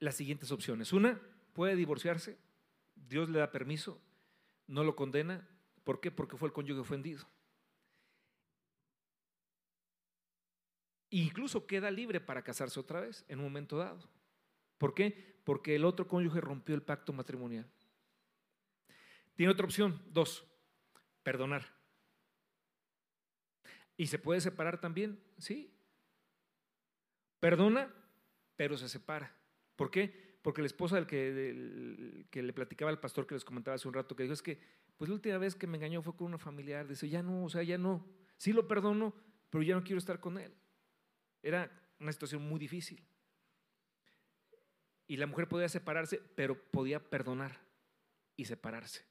las 0.00 0.16
siguientes 0.16 0.52
opciones. 0.52 0.92
Una, 0.92 1.18
puede 1.54 1.76
divorciarse, 1.76 2.36
Dios 3.08 3.28
le 3.28 3.38
da 3.38 3.50
permiso, 3.50 4.00
no 4.66 4.84
lo 4.84 4.96
condena. 4.96 5.48
¿Por 5.84 6.00
qué? 6.00 6.10
Porque 6.10 6.36
fue 6.36 6.48
el 6.48 6.52
cónyuge 6.52 6.80
ofendido. 6.80 7.26
Incluso 11.10 11.66
queda 11.66 11.90
libre 11.90 12.20
para 12.20 12.42
casarse 12.42 12.80
otra 12.80 13.00
vez 13.00 13.24
en 13.28 13.38
un 13.38 13.44
momento 13.44 13.76
dado. 13.76 14.08
¿Por 14.78 14.94
qué? 14.94 15.40
Porque 15.44 15.76
el 15.76 15.84
otro 15.84 16.08
cónyuge 16.08 16.40
rompió 16.40 16.74
el 16.74 16.82
pacto 16.82 17.12
matrimonial. 17.12 17.70
Tiene 19.34 19.52
otra 19.52 19.66
opción, 19.66 20.02
dos, 20.10 20.46
perdonar. 21.22 21.66
¿Y 23.96 24.06
se 24.06 24.18
puede 24.18 24.40
separar 24.40 24.80
también? 24.80 25.22
Sí. 25.38 25.72
Perdona, 27.40 27.92
pero 28.56 28.76
se 28.76 28.88
separa. 28.88 29.36
¿Por 29.76 29.90
qué? 29.90 30.31
Porque 30.42 30.60
la 30.60 30.66
esposa 30.66 30.96
del 30.96 31.06
que, 31.06 32.26
que 32.30 32.42
le 32.42 32.52
platicaba 32.52 32.90
al 32.90 32.98
pastor 32.98 33.26
que 33.26 33.34
les 33.34 33.44
comentaba 33.44 33.76
hace 33.76 33.86
un 33.86 33.94
rato, 33.94 34.16
que 34.16 34.24
dijo, 34.24 34.34
es 34.34 34.42
que, 34.42 34.58
pues 34.96 35.08
la 35.08 35.14
última 35.14 35.38
vez 35.38 35.54
que 35.54 35.68
me 35.68 35.78
engañó 35.78 36.02
fue 36.02 36.16
con 36.16 36.26
una 36.26 36.38
familiar, 36.38 36.86
dice, 36.86 37.08
ya 37.08 37.22
no, 37.22 37.44
o 37.44 37.48
sea, 37.48 37.62
ya 37.62 37.78
no. 37.78 38.04
Sí 38.36 38.52
lo 38.52 38.66
perdono, 38.66 39.14
pero 39.50 39.62
ya 39.62 39.74
no 39.74 39.84
quiero 39.84 39.98
estar 39.98 40.18
con 40.18 40.38
él. 40.38 40.52
Era 41.42 41.70
una 42.00 42.10
situación 42.10 42.42
muy 42.42 42.58
difícil. 42.58 43.02
Y 45.06 45.16
la 45.16 45.26
mujer 45.26 45.48
podía 45.48 45.68
separarse, 45.68 46.20
pero 46.34 46.60
podía 46.70 46.98
perdonar 46.98 47.60
y 48.36 48.44
separarse. 48.44 49.04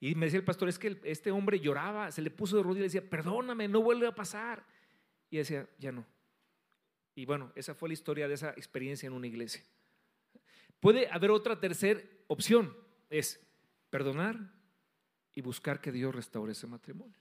Y 0.00 0.14
me 0.16 0.26
decía 0.26 0.38
el 0.38 0.44
pastor, 0.44 0.68
es 0.68 0.78
que 0.78 1.00
este 1.04 1.30
hombre 1.30 1.60
lloraba, 1.60 2.10
se 2.10 2.22
le 2.22 2.30
puso 2.30 2.56
de 2.56 2.62
rodillas 2.62 2.92
y 2.92 2.96
decía, 2.96 3.08
perdóname, 3.08 3.68
no 3.68 3.82
vuelve 3.82 4.06
a 4.06 4.14
pasar. 4.14 4.66
Y 5.30 5.36
decía, 5.36 5.68
ya 5.78 5.92
no. 5.92 6.04
Y 7.14 7.24
bueno, 7.24 7.52
esa 7.54 7.74
fue 7.74 7.88
la 7.88 7.92
historia 7.92 8.26
de 8.26 8.34
esa 8.34 8.50
experiencia 8.50 9.06
en 9.06 9.12
una 9.12 9.26
iglesia. 9.26 9.62
Puede 10.84 11.08
haber 11.10 11.30
otra 11.30 11.58
tercera 11.58 11.98
opción, 12.26 12.76
es 13.08 13.40
perdonar 13.88 14.52
y 15.32 15.40
buscar 15.40 15.80
que 15.80 15.90
Dios 15.90 16.14
restaure 16.14 16.52
ese 16.52 16.66
matrimonio. 16.66 17.16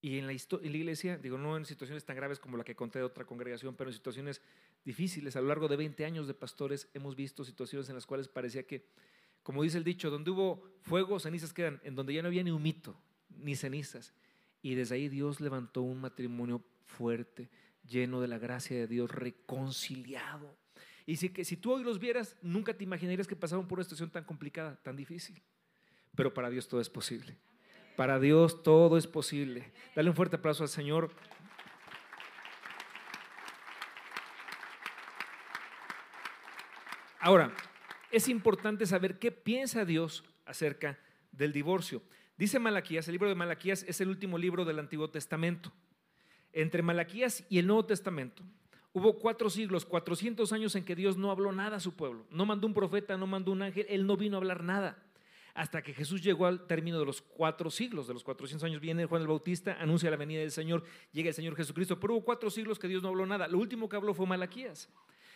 Y 0.00 0.18
en 0.18 0.28
la, 0.28 0.32
iglesia, 0.32 1.18
digo, 1.18 1.38
no 1.38 1.56
en 1.56 1.64
situaciones 1.64 2.04
tan 2.04 2.14
graves 2.14 2.38
como 2.38 2.56
la 2.56 2.62
que 2.62 2.76
conté 2.76 3.00
de 3.00 3.04
otra 3.04 3.24
congregación, 3.24 3.74
pero 3.74 3.90
en 3.90 3.94
situaciones 3.94 4.40
difíciles, 4.84 5.34
a 5.34 5.40
lo 5.40 5.48
largo 5.48 5.66
de 5.66 5.74
20 5.74 6.04
años 6.04 6.28
de 6.28 6.34
pastores, 6.34 6.88
hemos 6.94 7.16
visto 7.16 7.42
situaciones 7.42 7.88
en 7.88 7.96
las 7.96 8.06
cuales 8.06 8.28
parecía 8.28 8.64
que, 8.64 8.86
como 9.42 9.64
dice 9.64 9.78
el 9.78 9.82
dicho, 9.82 10.08
donde 10.08 10.30
hubo 10.30 10.62
fuego, 10.82 11.18
cenizas 11.18 11.52
quedan, 11.52 11.80
en 11.82 11.96
donde 11.96 12.14
ya 12.14 12.22
no 12.22 12.28
había 12.28 12.44
ni 12.44 12.52
humito, 12.52 12.96
ni 13.28 13.56
cenizas. 13.56 14.14
Y 14.62 14.76
desde 14.76 14.94
ahí 14.94 15.08
Dios 15.08 15.40
levantó 15.40 15.82
un 15.82 16.00
matrimonio 16.00 16.62
fuerte, 16.84 17.50
lleno 17.86 18.20
de 18.20 18.28
la 18.28 18.38
gracia 18.38 18.76
de 18.76 18.86
Dios, 18.86 19.10
reconciliado. 19.10 20.56
Y 21.06 21.16
si, 21.16 21.30
que, 21.30 21.44
si 21.44 21.56
tú 21.56 21.72
hoy 21.72 21.84
los 21.84 21.98
vieras, 21.98 22.36
nunca 22.42 22.74
te 22.74 22.84
imaginarías 22.84 23.26
que 23.26 23.36
pasaban 23.36 23.68
por 23.68 23.78
una 23.78 23.84
situación 23.84 24.10
tan 24.10 24.24
complicada, 24.24 24.76
tan 24.82 24.96
difícil. 24.96 25.40
Pero 26.14 26.34
para 26.34 26.50
Dios 26.50 26.66
todo 26.68 26.80
es 26.80 26.90
posible. 26.90 27.36
Para 27.96 28.18
Dios 28.18 28.62
todo 28.62 28.98
es 28.98 29.06
posible. 29.06 29.72
Dale 29.94 30.10
un 30.10 30.16
fuerte 30.16 30.36
aplauso 30.36 30.62
al 30.62 30.68
Señor. 30.68 31.10
Ahora, 37.20 37.52
es 38.10 38.28
importante 38.28 38.86
saber 38.86 39.18
qué 39.18 39.32
piensa 39.32 39.84
Dios 39.84 40.24
acerca 40.44 40.98
del 41.32 41.52
divorcio. 41.52 42.02
Dice 42.36 42.58
Malaquías, 42.58 43.08
el 43.08 43.12
libro 43.12 43.28
de 43.28 43.34
Malaquías 43.34 43.84
es 43.88 44.00
el 44.00 44.08
último 44.08 44.38
libro 44.38 44.64
del 44.64 44.78
Antiguo 44.78 45.10
Testamento. 45.10 45.72
Entre 46.56 46.80
Malaquías 46.80 47.44
y 47.50 47.58
el 47.58 47.66
Nuevo 47.66 47.84
Testamento 47.84 48.42
hubo 48.94 49.18
cuatro 49.18 49.50
siglos, 49.50 49.84
400 49.84 50.50
años 50.52 50.74
en 50.74 50.86
que 50.86 50.96
Dios 50.96 51.18
no 51.18 51.30
habló 51.30 51.52
nada 51.52 51.76
a 51.76 51.80
su 51.80 51.92
pueblo. 51.92 52.24
No 52.30 52.46
mandó 52.46 52.66
un 52.66 52.72
profeta, 52.72 53.18
no 53.18 53.26
mandó 53.26 53.52
un 53.52 53.60
ángel, 53.60 53.84
Él 53.90 54.06
no 54.06 54.16
vino 54.16 54.38
a 54.38 54.40
hablar 54.40 54.64
nada. 54.64 54.96
Hasta 55.52 55.82
que 55.82 55.92
Jesús 55.92 56.22
llegó 56.22 56.46
al 56.46 56.66
término 56.66 56.98
de 56.98 57.04
los 57.04 57.20
cuatro 57.20 57.68
siglos, 57.68 58.06
de 58.06 58.14
los 58.14 58.24
400 58.24 58.64
años, 58.64 58.80
viene 58.80 59.04
Juan 59.04 59.20
el 59.20 59.28
Bautista, 59.28 59.76
anuncia 59.78 60.10
la 60.10 60.16
venida 60.16 60.40
del 60.40 60.50
Señor, 60.50 60.82
llega 61.12 61.28
el 61.28 61.34
Señor 61.34 61.56
Jesucristo. 61.56 62.00
Pero 62.00 62.14
hubo 62.14 62.24
cuatro 62.24 62.48
siglos 62.48 62.78
que 62.78 62.88
Dios 62.88 63.02
no 63.02 63.10
habló 63.10 63.26
nada. 63.26 63.48
Lo 63.48 63.58
último 63.58 63.86
que 63.90 63.96
habló 63.96 64.14
fue 64.14 64.26
Malaquías. 64.26 64.88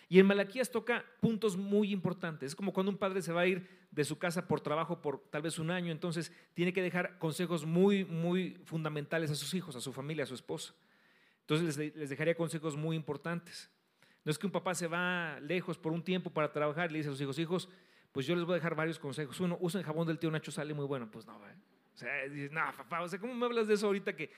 Y 0.08 0.20
en 0.20 0.26
Malaquías 0.26 0.70
toca 0.70 1.04
puntos 1.20 1.54
muy 1.54 1.92
importantes. 1.92 2.52
Es 2.52 2.56
como 2.56 2.72
cuando 2.72 2.90
un 2.90 2.96
padre 2.96 3.20
se 3.20 3.34
va 3.34 3.42
a 3.42 3.46
ir 3.46 3.68
de 3.90 4.04
su 4.06 4.16
casa 4.16 4.48
por 4.48 4.62
trabajo 4.62 5.02
por 5.02 5.18
tal 5.28 5.42
vez 5.42 5.58
un 5.58 5.70
año, 5.70 5.92
entonces 5.92 6.32
tiene 6.54 6.72
que 6.72 6.80
dejar 6.80 7.18
consejos 7.18 7.66
muy, 7.66 8.06
muy 8.06 8.56
fundamentales 8.64 9.30
a 9.30 9.34
sus 9.34 9.52
hijos, 9.52 9.76
a 9.76 9.82
su 9.82 9.92
familia, 9.92 10.24
a 10.24 10.26
su 10.26 10.34
esposa. 10.34 10.72
Entonces 11.50 11.96
les, 11.96 12.08
dejaría 12.08 12.36
consejos 12.36 12.76
muy 12.76 12.94
importantes. 12.94 13.68
No 14.24 14.30
es 14.30 14.38
que 14.38 14.46
un 14.46 14.52
papá 14.52 14.72
se 14.72 14.86
va 14.86 15.40
lejos 15.40 15.76
por 15.78 15.92
un 15.92 16.04
tiempo 16.04 16.30
para 16.30 16.52
trabajar 16.52 16.90
y 16.90 16.92
le 16.92 16.98
dice 16.98 17.08
a 17.08 17.12
sus 17.12 17.20
hijos, 17.20 17.38
hijos, 17.40 17.68
pues 18.12 18.24
yo 18.24 18.36
les 18.36 18.44
voy 18.44 18.52
a 18.52 18.56
dejar 18.56 18.76
varios 18.76 19.00
consejos. 19.00 19.40
Uno, 19.40 19.58
usen 19.60 19.82
jabón 19.82 20.06
del 20.06 20.20
tío 20.20 20.30
Nacho, 20.30 20.52
sale 20.52 20.74
muy 20.74 20.84
bueno. 20.84 21.10
Pues 21.10 21.26
no, 21.26 21.34
¿eh? 21.48 21.54
o 21.92 21.98
sea, 21.98 22.12
no, 22.28 22.76
papá, 22.76 23.02
o 23.02 23.08
sea, 23.08 23.18
¿cómo 23.18 23.34
me 23.34 23.46
hablas 23.46 23.66
de 23.66 23.74
eso 23.74 23.86
ahorita 23.88 24.14
que... 24.14 24.30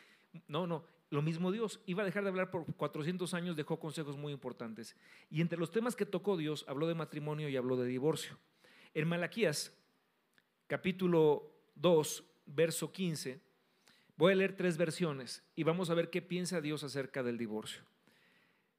No, 0.49 0.67
no, 0.67 0.87
lo 1.11 1.21
mismo 1.21 1.53
Dios. 1.53 1.81
Iba 1.85 2.03
a 2.03 2.07
dejar 2.07 2.23
de 2.23 2.31
hablar 2.31 2.51
por 2.51 2.65
400 2.65 3.35
años, 3.35 3.57
dejó 3.57 3.79
consejos 3.79 4.17
muy 4.17 4.33
importantes. 4.33 4.97
Y 5.29 5.43
entre 5.43 5.59
los 5.59 5.71
temas 5.71 5.95
que 5.95 6.07
tocó 6.07 6.39
Dios, 6.39 6.65
habló 6.67 6.89
de 6.89 6.95
matrimonio 6.95 7.51
y 7.51 7.57
habló 7.59 7.77
de 7.77 7.87
divorcio. 7.87 8.39
En 8.95 9.07
Malaquías, 9.07 9.77
capítulo 10.67 11.53
2, 11.75 12.25
verso 12.47 12.91
15, 12.91 13.39
voy 14.23 14.33
a 14.33 14.37
leer 14.37 14.57
tres 14.57 14.77
versiones 14.77 15.43
y 15.55 15.65
vamos 15.65 15.91
a 15.91 15.95
ver 15.95 16.09
qué 16.09 16.23
piensa 16.23 16.61
Dios 16.61 16.85
acerca 16.85 17.23
del 17.23 17.39
divorcio. 17.39 17.83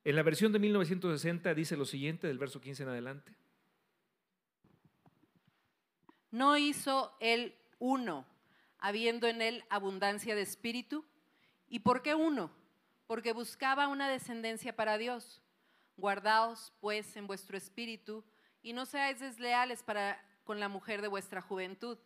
En 0.03 0.15
la 0.15 0.23
versión 0.23 0.51
de 0.53 0.59
1960 0.59 1.53
dice 1.53 1.77
lo 1.77 1.85
siguiente, 1.85 2.27
del 2.27 2.39
verso 2.39 2.61
15 2.61 2.83
en 2.83 2.89
adelante. 2.89 3.35
No 6.31 6.57
hizo 6.57 7.15
él 7.19 7.55
uno, 7.79 8.25
habiendo 8.79 9.27
en 9.27 9.41
él 9.41 9.63
abundancia 9.69 10.35
de 10.35 10.41
espíritu 10.41 11.05
¿Y 11.73 11.79
por 11.79 12.03
qué 12.03 12.13
uno? 12.13 12.51
Porque 13.07 13.33
buscaba 13.33 13.87
una 13.87 14.07
descendencia 14.07 14.75
para 14.75 14.99
Dios. 14.99 15.41
Guardaos, 15.97 16.71
pues, 16.79 17.17
en 17.17 17.25
vuestro 17.25 17.57
espíritu 17.57 18.23
y 18.61 18.73
no 18.73 18.85
seáis 18.85 19.19
desleales 19.19 19.81
para 19.81 20.23
con 20.43 20.59
la 20.59 20.69
mujer 20.69 21.01
de 21.01 21.07
vuestra 21.07 21.41
juventud, 21.41 21.97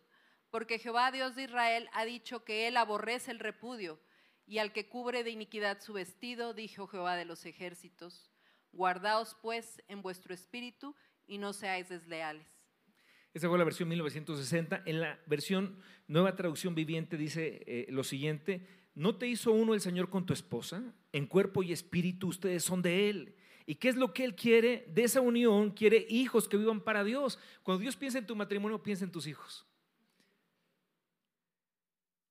porque 0.50 0.78
Jehová 0.78 1.10
Dios 1.10 1.34
de 1.34 1.44
Israel 1.44 1.88
ha 1.92 2.04
dicho 2.04 2.44
que 2.44 2.68
él 2.68 2.76
aborrece 2.76 3.30
el 3.30 3.38
repudio, 3.38 4.00
y 4.46 4.58
al 4.58 4.72
que 4.72 4.88
cubre 4.88 5.24
de 5.24 5.30
iniquidad 5.30 5.80
su 5.80 5.92
vestido, 5.92 6.54
dijo 6.54 6.86
Jehová 6.86 7.16
de 7.16 7.26
los 7.26 7.44
ejércitos. 7.44 8.30
Guardaos, 8.72 9.36
pues, 9.42 9.82
en 9.88 10.00
vuestro 10.00 10.32
espíritu 10.32 10.94
y 11.26 11.38
no 11.38 11.52
seáis 11.52 11.88
desleales. 11.88 12.46
Esa 13.34 13.48
fue 13.48 13.58
la 13.58 13.64
versión 13.64 13.90
1960. 13.90 14.82
En 14.86 15.00
la 15.00 15.20
versión 15.26 15.82
Nueva 16.06 16.34
Traducción 16.34 16.74
Viviente 16.74 17.18
dice 17.18 17.62
eh, 17.66 17.86
lo 17.90 18.04
siguiente, 18.04 18.66
¿No 18.98 19.14
te 19.14 19.28
hizo 19.28 19.52
uno 19.52 19.74
el 19.74 19.80
Señor 19.80 20.10
con 20.10 20.26
tu 20.26 20.32
esposa? 20.32 20.82
En 21.12 21.26
cuerpo 21.26 21.62
y 21.62 21.70
espíritu 21.70 22.26
ustedes 22.26 22.64
son 22.64 22.82
de 22.82 23.08
Él. 23.08 23.36
¿Y 23.64 23.76
qué 23.76 23.90
es 23.90 23.94
lo 23.94 24.12
que 24.12 24.24
Él 24.24 24.34
quiere? 24.34 24.86
De 24.88 25.04
esa 25.04 25.20
unión 25.20 25.70
quiere 25.70 26.04
hijos 26.08 26.48
que 26.48 26.56
vivan 26.56 26.80
para 26.80 27.04
Dios. 27.04 27.38
Cuando 27.62 27.80
Dios 27.80 27.94
piensa 27.94 28.18
en 28.18 28.26
tu 28.26 28.34
matrimonio, 28.34 28.82
piensa 28.82 29.04
en 29.04 29.12
tus 29.12 29.28
hijos. 29.28 29.67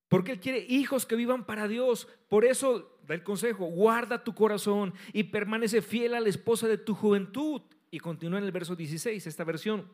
Porque 0.07 0.33
Él 0.33 0.39
quiere 0.39 0.65
hijos 0.67 1.05
que 1.05 1.15
vivan 1.15 1.45
para 1.45 1.67
Dios. 1.67 2.07
Por 2.29 2.45
eso 2.45 2.97
da 3.05 3.13
el 3.15 3.23
consejo, 3.23 3.65
guarda 3.65 4.23
tu 4.23 4.33
corazón 4.33 4.93
y 5.13 5.23
permanece 5.23 5.81
fiel 5.81 6.13
a 6.13 6.19
la 6.19 6.29
esposa 6.29 6.67
de 6.67 6.77
tu 6.77 6.95
juventud. 6.95 7.61
Y 7.91 7.99
continúa 7.99 8.39
en 8.39 8.45
el 8.45 8.51
verso 8.51 8.75
16, 8.75 9.27
esta 9.27 9.43
versión. 9.43 9.87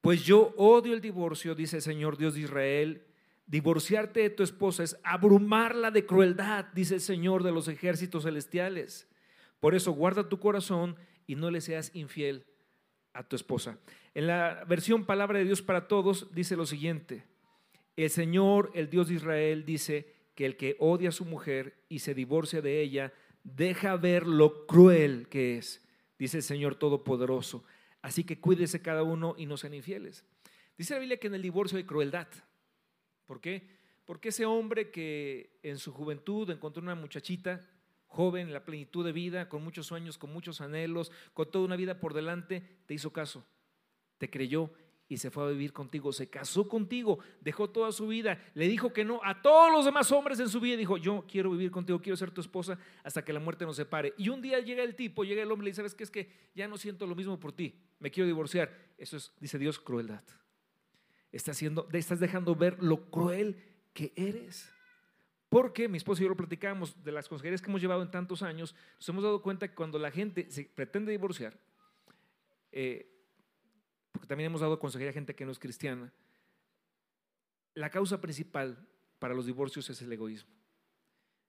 Pues 0.00 0.24
yo 0.24 0.54
odio 0.56 0.94
el 0.94 1.00
divorcio, 1.00 1.54
dice 1.54 1.76
el 1.76 1.82
Señor 1.82 2.16
Dios 2.16 2.34
de 2.34 2.40
Israel 2.40 3.06
Divorciarte 3.46 4.20
de 4.20 4.30
tu 4.30 4.42
esposa 4.42 4.82
es 4.82 4.98
abrumarla 5.04 5.92
de 5.92 6.04
crueldad, 6.04 6.66
dice 6.74 6.94
el 6.94 7.00
Señor 7.00 7.44
de 7.44 7.52
los 7.52 7.68
ejércitos 7.68 8.24
celestiales. 8.24 9.08
Por 9.60 9.76
eso 9.76 9.92
guarda 9.92 10.28
tu 10.28 10.40
corazón 10.40 10.96
y 11.28 11.36
no 11.36 11.50
le 11.52 11.60
seas 11.60 11.94
infiel 11.94 12.44
a 13.12 13.22
tu 13.22 13.36
esposa. 13.36 13.78
En 14.14 14.26
la 14.26 14.64
versión 14.66 15.04
Palabra 15.04 15.38
de 15.38 15.44
Dios 15.44 15.62
para 15.62 15.86
Todos 15.86 16.34
dice 16.34 16.56
lo 16.56 16.66
siguiente. 16.66 17.24
El 17.96 18.10
Señor, 18.10 18.70
el 18.74 18.90
Dios 18.90 19.08
de 19.08 19.14
Israel, 19.14 19.64
dice 19.64 20.14
que 20.34 20.44
el 20.44 20.56
que 20.56 20.76
odia 20.78 21.08
a 21.08 21.12
su 21.12 21.24
mujer 21.24 21.82
y 21.88 22.00
se 22.00 22.14
divorcia 22.14 22.60
de 22.60 22.82
ella, 22.82 23.12
deja 23.42 23.96
ver 23.96 24.26
lo 24.26 24.66
cruel 24.66 25.28
que 25.28 25.56
es, 25.56 25.82
dice 26.18 26.38
el 26.38 26.42
Señor 26.42 26.74
Todopoderoso. 26.74 27.64
Así 28.02 28.24
que 28.24 28.38
cuídese 28.38 28.82
cada 28.82 29.02
uno 29.02 29.34
y 29.38 29.46
no 29.46 29.56
sean 29.56 29.74
infieles. 29.74 30.24
Dice 30.76 30.94
la 30.94 31.00
Biblia 31.00 31.16
que 31.16 31.28
en 31.28 31.34
el 31.34 31.42
divorcio 31.42 31.78
hay 31.78 31.84
crueldad. 31.84 32.28
¿Por 33.24 33.40
qué? 33.40 33.66
Porque 34.04 34.28
ese 34.28 34.44
hombre 34.44 34.90
que 34.90 35.58
en 35.62 35.78
su 35.78 35.92
juventud 35.92 36.48
encontró 36.50 36.82
una 36.82 36.94
muchachita 36.94 37.66
joven, 38.06 38.46
en 38.46 38.52
la 38.52 38.64
plenitud 38.64 39.04
de 39.04 39.12
vida, 39.12 39.48
con 39.48 39.62
muchos 39.62 39.86
sueños, 39.86 40.16
con 40.16 40.32
muchos 40.32 40.60
anhelos, 40.60 41.10
con 41.34 41.50
toda 41.50 41.64
una 41.64 41.76
vida 41.76 41.98
por 41.98 42.14
delante, 42.14 42.62
te 42.86 42.94
hizo 42.94 43.12
caso, 43.12 43.44
te 44.18 44.30
creyó 44.30 44.70
y 45.08 45.18
se 45.18 45.30
fue 45.30 45.44
a 45.44 45.48
vivir 45.48 45.72
contigo, 45.72 46.12
se 46.12 46.28
casó 46.28 46.68
contigo, 46.68 47.18
dejó 47.40 47.70
toda 47.70 47.92
su 47.92 48.08
vida, 48.08 48.40
le 48.54 48.66
dijo 48.66 48.92
que 48.92 49.04
no 49.04 49.20
a 49.22 49.40
todos 49.40 49.72
los 49.72 49.84
demás 49.84 50.10
hombres 50.12 50.40
en 50.40 50.48
su 50.48 50.60
vida, 50.60 50.76
dijo, 50.76 50.96
yo 50.96 51.24
quiero 51.30 51.50
vivir 51.50 51.70
contigo, 51.70 52.00
quiero 52.00 52.16
ser 52.16 52.30
tu 52.30 52.40
esposa 52.40 52.78
hasta 53.04 53.24
que 53.24 53.32
la 53.32 53.40
muerte 53.40 53.64
nos 53.64 53.76
separe. 53.76 54.14
Y 54.16 54.28
un 54.28 54.42
día 54.42 54.58
llega 54.60 54.82
el 54.82 54.94
tipo, 54.96 55.24
llega 55.24 55.42
el 55.42 55.52
hombre 55.52 55.68
y 55.68 55.70
dice, 55.70 55.76
¿sabes 55.76 55.94
qué? 55.94 56.04
Es 56.04 56.10
que 56.10 56.30
ya 56.54 56.66
no 56.66 56.76
siento 56.76 57.06
lo 57.06 57.14
mismo 57.14 57.38
por 57.38 57.52
ti, 57.52 57.74
me 57.98 58.10
quiero 58.10 58.26
divorciar. 58.26 58.72
Eso 58.98 59.16
es, 59.16 59.32
dice 59.40 59.58
Dios, 59.58 59.78
crueldad 59.78 60.24
estás, 61.36 61.56
haciendo, 61.56 61.88
estás 61.92 62.20
dejando 62.20 62.54
ver 62.54 62.82
lo 62.82 63.10
cruel 63.10 63.56
que 63.92 64.12
eres. 64.16 64.72
Porque 65.48 65.88
mi 65.88 65.96
esposo 65.96 66.20
y 66.20 66.24
yo 66.24 66.28
lo 66.28 66.36
platicamos 66.36 67.02
de 67.04 67.12
las 67.12 67.28
consejerías 67.28 67.62
que 67.62 67.70
hemos 67.70 67.80
llevado 67.80 68.02
en 68.02 68.10
tantos 68.10 68.42
años, 68.42 68.74
nos 68.96 69.08
hemos 69.08 69.22
dado 69.22 69.42
cuenta 69.42 69.68
que 69.68 69.74
cuando 69.74 69.98
la 69.98 70.10
gente 70.10 70.50
se 70.50 70.64
pretende 70.64 71.12
divorciar, 71.12 71.56
eh, 72.72 73.15
porque 74.16 74.28
también 74.28 74.46
hemos 74.46 74.60
dado 74.60 74.78
consejería 74.78 75.10
a 75.10 75.14
gente 75.14 75.34
que 75.34 75.44
no 75.44 75.52
es 75.52 75.58
cristiana, 75.58 76.12
la 77.74 77.90
causa 77.90 78.20
principal 78.20 78.88
para 79.18 79.34
los 79.34 79.46
divorcios 79.46 79.88
es 79.90 80.00
el 80.00 80.12
egoísmo. 80.12 80.50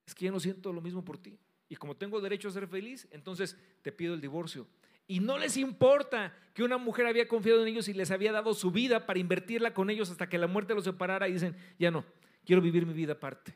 Es 0.06 0.14
que 0.14 0.26
ya 0.26 0.32
no 0.32 0.40
siento 0.40 0.74
lo 0.74 0.82
mismo 0.82 1.04
por 1.04 1.18
ti. 1.18 1.40
Y 1.70 1.76
como 1.76 1.96
tengo 1.96 2.22
derecho 2.22 2.48
a 2.48 2.52
ser 2.52 2.68
feliz, 2.68 3.08
entonces 3.12 3.58
te 3.82 3.92
pido 3.92 4.14
el 4.14 4.22
divorcio. 4.22 4.68
Y 5.08 5.22
no 5.22 5.38
les 5.38 5.56
importa 5.56 6.36
que 6.54 6.64
una 6.64 6.78
mujer 6.78 7.06
había 7.08 7.28
confiado 7.28 7.62
en 7.62 7.70
ellos 7.70 7.88
y 7.88 7.94
les 7.94 8.12
había 8.12 8.32
dado 8.34 8.54
su 8.54 8.72
vida 8.72 9.06
para 9.06 9.20
invertirla 9.20 9.74
con 9.74 9.90
ellos 9.90 10.10
hasta 10.10 10.28
que 10.28 10.38
la 10.38 10.48
muerte 10.48 10.76
los 10.76 10.84
separara 10.84 11.30
y 11.30 11.34
dicen, 11.34 11.56
ya 11.80 11.92
no, 11.92 12.04
quiero 12.46 12.62
vivir 12.62 12.86
mi 12.86 12.94
vida 12.94 13.14
aparte. 13.14 13.56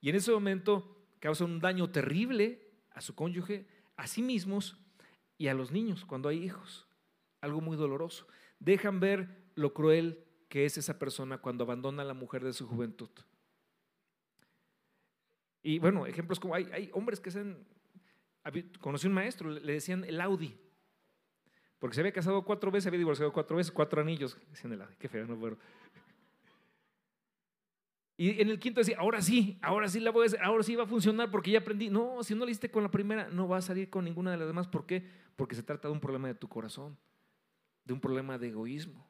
Y 0.00 0.10
en 0.10 0.16
ese 0.16 0.30
momento 0.30 0.96
causan 1.18 1.50
un 1.50 1.60
daño 1.60 1.90
terrible 1.90 2.68
a 2.90 3.00
su 3.00 3.14
cónyuge, 3.14 3.66
a 3.96 4.06
sí 4.06 4.22
mismos 4.22 4.76
y 5.38 5.48
a 5.48 5.54
los 5.54 5.72
niños 5.72 6.04
cuando 6.04 6.28
hay 6.28 6.44
hijos. 6.44 6.86
Algo 7.40 7.60
muy 7.60 7.76
doloroso. 7.76 8.26
Dejan 8.62 9.00
ver 9.00 9.28
lo 9.56 9.74
cruel 9.74 10.24
que 10.48 10.64
es 10.64 10.78
esa 10.78 10.98
persona 10.98 11.38
cuando 11.38 11.64
abandona 11.64 12.02
a 12.02 12.04
la 12.04 12.14
mujer 12.14 12.44
de 12.44 12.52
su 12.52 12.68
juventud. 12.68 13.10
Y 15.62 15.80
bueno, 15.80 16.06
ejemplos 16.06 16.38
como 16.38 16.54
hay, 16.54 16.68
hay 16.72 16.90
hombres 16.92 17.18
que 17.18 17.30
se 17.30 17.40
han... 17.40 17.66
Conocí 18.80 19.08
un 19.08 19.14
maestro, 19.14 19.50
le 19.50 19.72
decían 19.72 20.04
el 20.04 20.20
Audi, 20.20 20.56
porque 21.78 21.94
se 21.94 22.00
había 22.00 22.12
casado 22.12 22.44
cuatro 22.44 22.70
veces, 22.70 22.86
había 22.86 22.98
divorciado 22.98 23.32
cuatro 23.32 23.56
veces, 23.56 23.72
cuatro 23.72 24.00
anillos. 24.00 24.38
Decían 24.50 24.72
el 24.72 24.82
Audi, 24.82 24.94
qué 24.96 25.08
feo, 25.08 25.26
no 25.26 25.36
puedo. 25.36 25.58
Y 28.16 28.40
en 28.40 28.48
el 28.48 28.60
quinto 28.60 28.80
decía, 28.80 28.98
ahora 28.98 29.20
sí, 29.22 29.58
ahora 29.62 29.88
sí 29.88 29.98
la 29.98 30.12
voy 30.12 30.24
a 30.24 30.26
hacer, 30.26 30.42
ahora 30.42 30.62
sí 30.62 30.76
va 30.76 30.84
a 30.84 30.86
funcionar 30.86 31.32
porque 31.32 31.50
ya 31.50 31.58
aprendí. 31.58 31.90
No, 31.90 32.22
si 32.22 32.36
no 32.36 32.44
le 32.44 32.52
hiciste 32.52 32.70
con 32.70 32.84
la 32.84 32.90
primera, 32.90 33.28
no 33.28 33.48
va 33.48 33.56
a 33.56 33.62
salir 33.62 33.90
con 33.90 34.04
ninguna 34.04 34.30
de 34.30 34.36
las 34.36 34.46
demás. 34.46 34.68
¿Por 34.68 34.86
qué? 34.86 35.04
Porque 35.34 35.56
se 35.56 35.64
trata 35.64 35.88
de 35.88 35.94
un 35.94 36.00
problema 36.00 36.28
de 36.28 36.34
tu 36.34 36.48
corazón, 36.48 36.96
de 37.84 37.92
un 37.92 38.00
problema 38.00 38.38
de 38.38 38.48
egoísmo, 38.48 39.06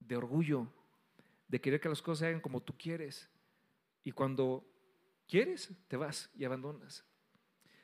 de 0.00 0.16
orgullo, 0.16 0.68
de 1.48 1.60
querer 1.60 1.80
que 1.80 1.88
las 1.88 2.02
cosas 2.02 2.20
se 2.20 2.26
hagan 2.26 2.40
como 2.40 2.62
tú 2.62 2.76
quieres. 2.76 3.28
Y 4.02 4.12
cuando 4.12 4.66
quieres, 5.26 5.70
te 5.88 5.96
vas 5.96 6.30
y 6.36 6.44
abandonas. 6.44 7.04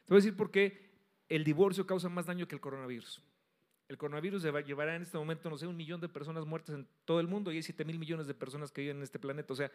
Te 0.05 0.15
voy 0.15 0.17
a 0.17 0.23
decir 0.23 0.37
por 0.37 0.51
qué 0.51 0.91
el 1.29 1.45
divorcio 1.45 1.87
causa 1.87 2.09
más 2.09 2.27
daño 2.27 2.47
que 2.47 2.55
el 2.55 2.61
coronavirus. 2.61 3.23
El 3.89 3.99
coronavirus 3.99 4.43
llevará 4.43 4.95
en 4.95 5.03
este 5.03 5.19
momento, 5.19 5.51
no 5.51 5.59
sé, 5.59 5.67
un 5.67 5.77
millón 5.77 6.01
de 6.01 6.09
personas 6.09 6.47
muertas 6.47 6.77
en 6.77 6.87
todo 7.05 7.19
el 7.19 7.27
mundo 7.27 7.51
y 7.51 7.57
hay 7.57 7.63
7 7.65 7.85
mil 7.85 7.99
millones 7.99 8.29
de 8.29 8.35
personas 8.35 8.71
que 8.71 8.83
viven 8.83 8.99
en 8.99 9.03
este 9.03 9.19
planeta. 9.19 9.53
O 9.53 9.57
sea, 9.57 9.73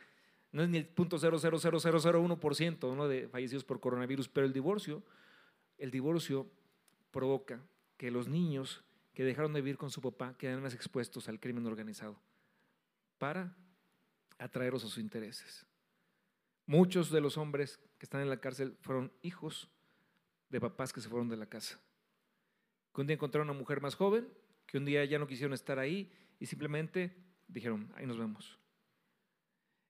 no 0.54 0.64
es 0.64 0.70
ni 0.70 0.78
el 0.78 0.88
punto 0.88 1.18
.00001% 1.18 2.96
¿no? 2.96 3.10
de 3.10 3.28
fallecidos 3.28 3.66
por 3.66 3.82
coronavirus, 3.82 4.30
pero 4.30 4.48
el 4.48 4.54
divorcio, 4.54 5.04
el 5.78 5.92
divorcio 5.92 6.50
provoca 7.12 7.62
que 7.98 8.10
los 8.10 8.30
niños 8.30 8.85
que 9.16 9.24
dejaron 9.24 9.54
de 9.54 9.62
vivir 9.62 9.78
con 9.78 9.90
su 9.90 10.02
papá 10.02 10.38
queden 10.38 10.62
más 10.62 10.74
expuestos 10.74 11.28
al 11.30 11.40
crimen 11.40 11.66
organizado 11.66 12.22
para 13.18 13.56
atraerlos 14.38 14.84
a 14.84 14.88
sus 14.88 14.98
intereses. 14.98 15.66
Muchos 16.66 17.10
de 17.10 17.22
los 17.22 17.38
hombres 17.38 17.80
que 17.98 18.06
están 18.06 18.22
en 18.22 18.30
la 18.30 18.42
cárcel 18.42 18.78
fueron 18.82 19.14
hijos 19.22 19.70
de 20.50 20.60
papás 20.60 20.92
que 20.92 21.00
se 21.00 21.08
fueron 21.08 21.30
de 21.30 21.38
la 21.38 21.46
casa. 21.46 21.80
Que 22.94 23.02
un 23.02 23.08
día 23.08 23.16
encontraron 23.16 23.48
a 23.48 23.52
una 23.52 23.60
mujer 23.60 23.82
más 23.82 23.96
joven, 23.96 24.28
que 24.66 24.78
un 24.78 24.86
día 24.86 25.06
ya 25.06 25.18
no 25.18 25.28
quisieron 25.28 25.54
estar 25.54 25.80
ahí 25.80 26.12
y 26.40 26.46
simplemente 26.48 27.16
dijeron, 27.48 27.94
ahí 27.96 28.06
nos 28.06 28.18
vemos. 28.18 28.60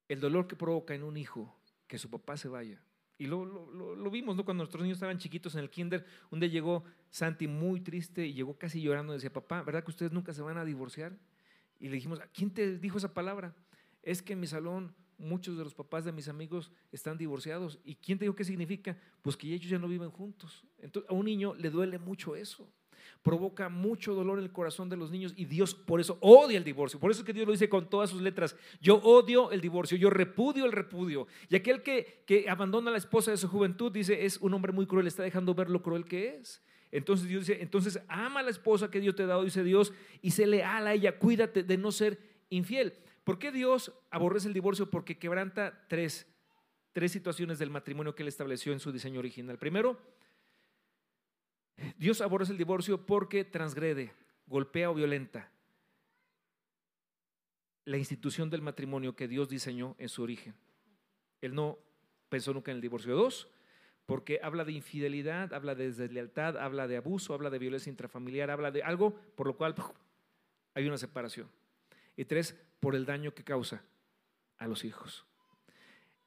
El 0.07 0.19
dolor 0.19 0.47
que 0.47 0.55
provoca 0.55 0.93
en 0.93 1.03
un 1.03 1.17
hijo 1.17 1.59
que 1.88 1.97
su 1.97 2.11
papá 2.11 2.38
se 2.38 2.47
vaya. 2.47 2.85
Y 3.18 3.28
lo, 3.28 3.45
lo, 3.45 4.11
vimos, 4.11 4.36
¿no? 4.36 4.43
Cuando 4.43 4.63
nuestros 4.63 4.84
niños 4.84 4.97
estaban 4.97 5.18
chiquitos 5.18 5.55
en 5.55 5.61
el 5.61 5.70
kinder, 5.70 6.05
un 6.32 6.39
día 6.39 6.49
llegó 6.49 6.84
Santi 7.09 7.47
muy 7.47 7.80
triste 7.80 8.28
y 8.28 8.34
llegó 8.34 8.57
casi 8.57 8.82
llorando 8.82 9.13
decía, 9.13 9.32
papá, 9.32 9.63
¿verdad 9.63 9.84
que 9.84 9.91
ustedes 9.91 10.11
nunca 10.11 10.34
se 10.34 10.41
van 10.41 10.57
a 10.57 10.66
divorciar? 10.66 11.18
Y 11.80 11.88
le 11.88 11.95
dijimos, 11.95 12.20
¿quién 12.34 12.51
te 12.51 12.78
dijo 12.78 12.97
esa 12.97 13.13
palabra? 13.13 13.55
Es 14.03 14.22
que 14.22 14.34
en 14.34 14.41
mi 14.41 14.47
salón 14.47 14.93
muchos 15.18 15.57
de 15.57 15.63
los 15.63 15.74
papás 15.74 16.03
de 16.05 16.11
mis 16.11 16.28
amigos 16.28 16.72
están 16.91 17.18
divorciados. 17.18 17.80
¿Y 17.84 17.95
quién 17.95 18.18
te 18.18 18.26
dijo 18.26 18.36
qué 18.36 18.43
significa? 18.43 18.97
Pues 19.22 19.38
que 19.38 19.53
ellos 19.53 19.70
ya 19.70 19.80
no 19.80 19.88
viven 19.88 20.11
juntos. 20.11 20.66
Entonces, 20.78 21.09
a 21.09 21.13
un 21.13 21.26
niño 21.26 21.53
le 21.55 21.70
duele 21.70 21.97
mucho 21.97 22.36
eso. 22.36 22.70
Provoca 23.24 23.70
mucho 23.70 24.14
dolor 24.14 24.38
en 24.38 24.45
el 24.45 24.51
corazón 24.51 24.89
de 24.89 24.97
los 24.97 25.12
niños 25.12 25.34
y 25.36 25.45
Dios 25.45 25.74
por 25.74 25.99
eso 25.99 26.18
odia 26.22 26.58
el 26.58 26.64
divorcio. 26.64 26.99
Por 26.99 27.12
eso 27.12 27.22
es 27.22 27.26
que 27.26 27.34
Dios 27.34 27.45
lo 27.45 27.51
dice 27.51 27.70
con 27.70 27.89
todas 27.89 28.10
sus 28.10 28.22
letras. 28.22 28.56
Yo 28.82 28.97
odio 28.97 29.51
el 29.51 29.62
divorcio, 29.62 29.97
yo 29.97 30.10
repudio 30.10 30.66
el 30.66 30.72
repudio. 30.72 31.28
Y 31.49 31.56
aquel 31.56 31.82
que, 31.82 32.24
que 32.26 32.49
abandona 32.49 32.89
a 32.89 32.91
la 32.91 32.97
esposa 32.97 33.32
de 33.32 33.38
su 33.38 33.47
juventud 33.47 33.91
dice, 33.91 34.26
es 34.26 34.38
un 34.38 34.53
hombre 34.53 34.72
muy 34.72 34.86
cruel, 34.86 35.08
está 35.08 35.24
dejando 35.24 35.53
ver 35.53 35.70
lo 35.70 35.82
cruel 35.82 36.06
que 36.06 36.36
es. 36.36 36.62
Entonces 36.91 37.28
Dios 37.28 37.47
dice, 37.47 37.62
entonces 37.62 37.99
ama 38.08 38.39
a 38.39 38.43
la 38.43 38.51
esposa 38.51 38.89
que 38.89 39.01
Dios 39.01 39.16
te 39.16 39.24
ha 39.24 39.28
dado, 39.28 39.43
dice 39.43 39.64
Dios, 39.64 39.91
y 40.22 40.32
se 40.32 40.47
leal 40.47 40.88
a 40.88 40.93
ella, 40.93 41.20
cuídate 41.20 41.64
de 41.64 41.78
no 41.78 41.91
ser 41.91 42.20
infiel. 42.49 42.93
¿Por 43.26 43.39
qué 43.39 43.51
Dios 43.51 43.91
aborrece 44.12 44.47
el 44.47 44.53
divorcio? 44.53 44.89
Porque 44.89 45.18
quebranta 45.18 45.86
tres, 45.89 46.28
tres 46.93 47.12
situaciones 47.12 47.60
del 47.60 47.72
matrimonio 47.72 48.16
que 48.16 48.24
él 48.24 48.30
estableció 48.30 48.72
en 48.72 48.80
su 48.80 48.91
diseño 48.91 49.20
original. 49.20 49.58
Primero, 49.58 49.99
Dios 51.97 52.21
aborrece 52.21 52.51
el 52.51 52.57
divorcio 52.57 53.05
porque 53.05 53.43
transgrede, 53.43 54.13
golpea 54.47 54.89
o 54.89 54.93
violenta 54.93 55.51
la 57.86 57.97
institución 57.97 58.49
del 58.49 58.61
matrimonio 58.61 59.15
que 59.15 59.28
Dios 59.28 59.47
diseñó 59.47 59.95
en 59.99 60.09
su 60.09 60.23
origen. 60.23 60.55
Él 61.41 61.53
no 61.53 61.78
pensó 62.30 62.53
nunca 62.53 62.71
en 62.71 62.78
el 62.78 62.82
divorcio. 62.82 63.15
Dos, 63.15 63.47
porque 64.05 64.39
habla 64.41 64.65
de 64.65 64.71
infidelidad, 64.71 65.53
habla 65.53 65.76
de 65.76 65.91
deslealtad, 65.91 66.57
habla 66.57 66.88
de 66.88 66.97
abuso, 66.97 67.34
habla 67.34 67.49
de 67.49 67.59
violencia 67.59 67.89
intrafamiliar, 67.89 68.49
habla 68.49 68.71
de 68.71 68.84
algo 68.84 69.15
por 69.36 69.47
lo 69.47 69.55
cual 69.55 69.76
hay 70.73 70.88
una 70.88 70.97
separación. 70.97 71.49
Y 72.17 72.26
tres, 72.26 72.55
por 72.80 72.95
el 72.95 73.05
daño 73.05 73.34
que 73.34 73.43
causa 73.43 73.84
a 74.57 74.67
los 74.67 74.84
hijos. 74.84 75.26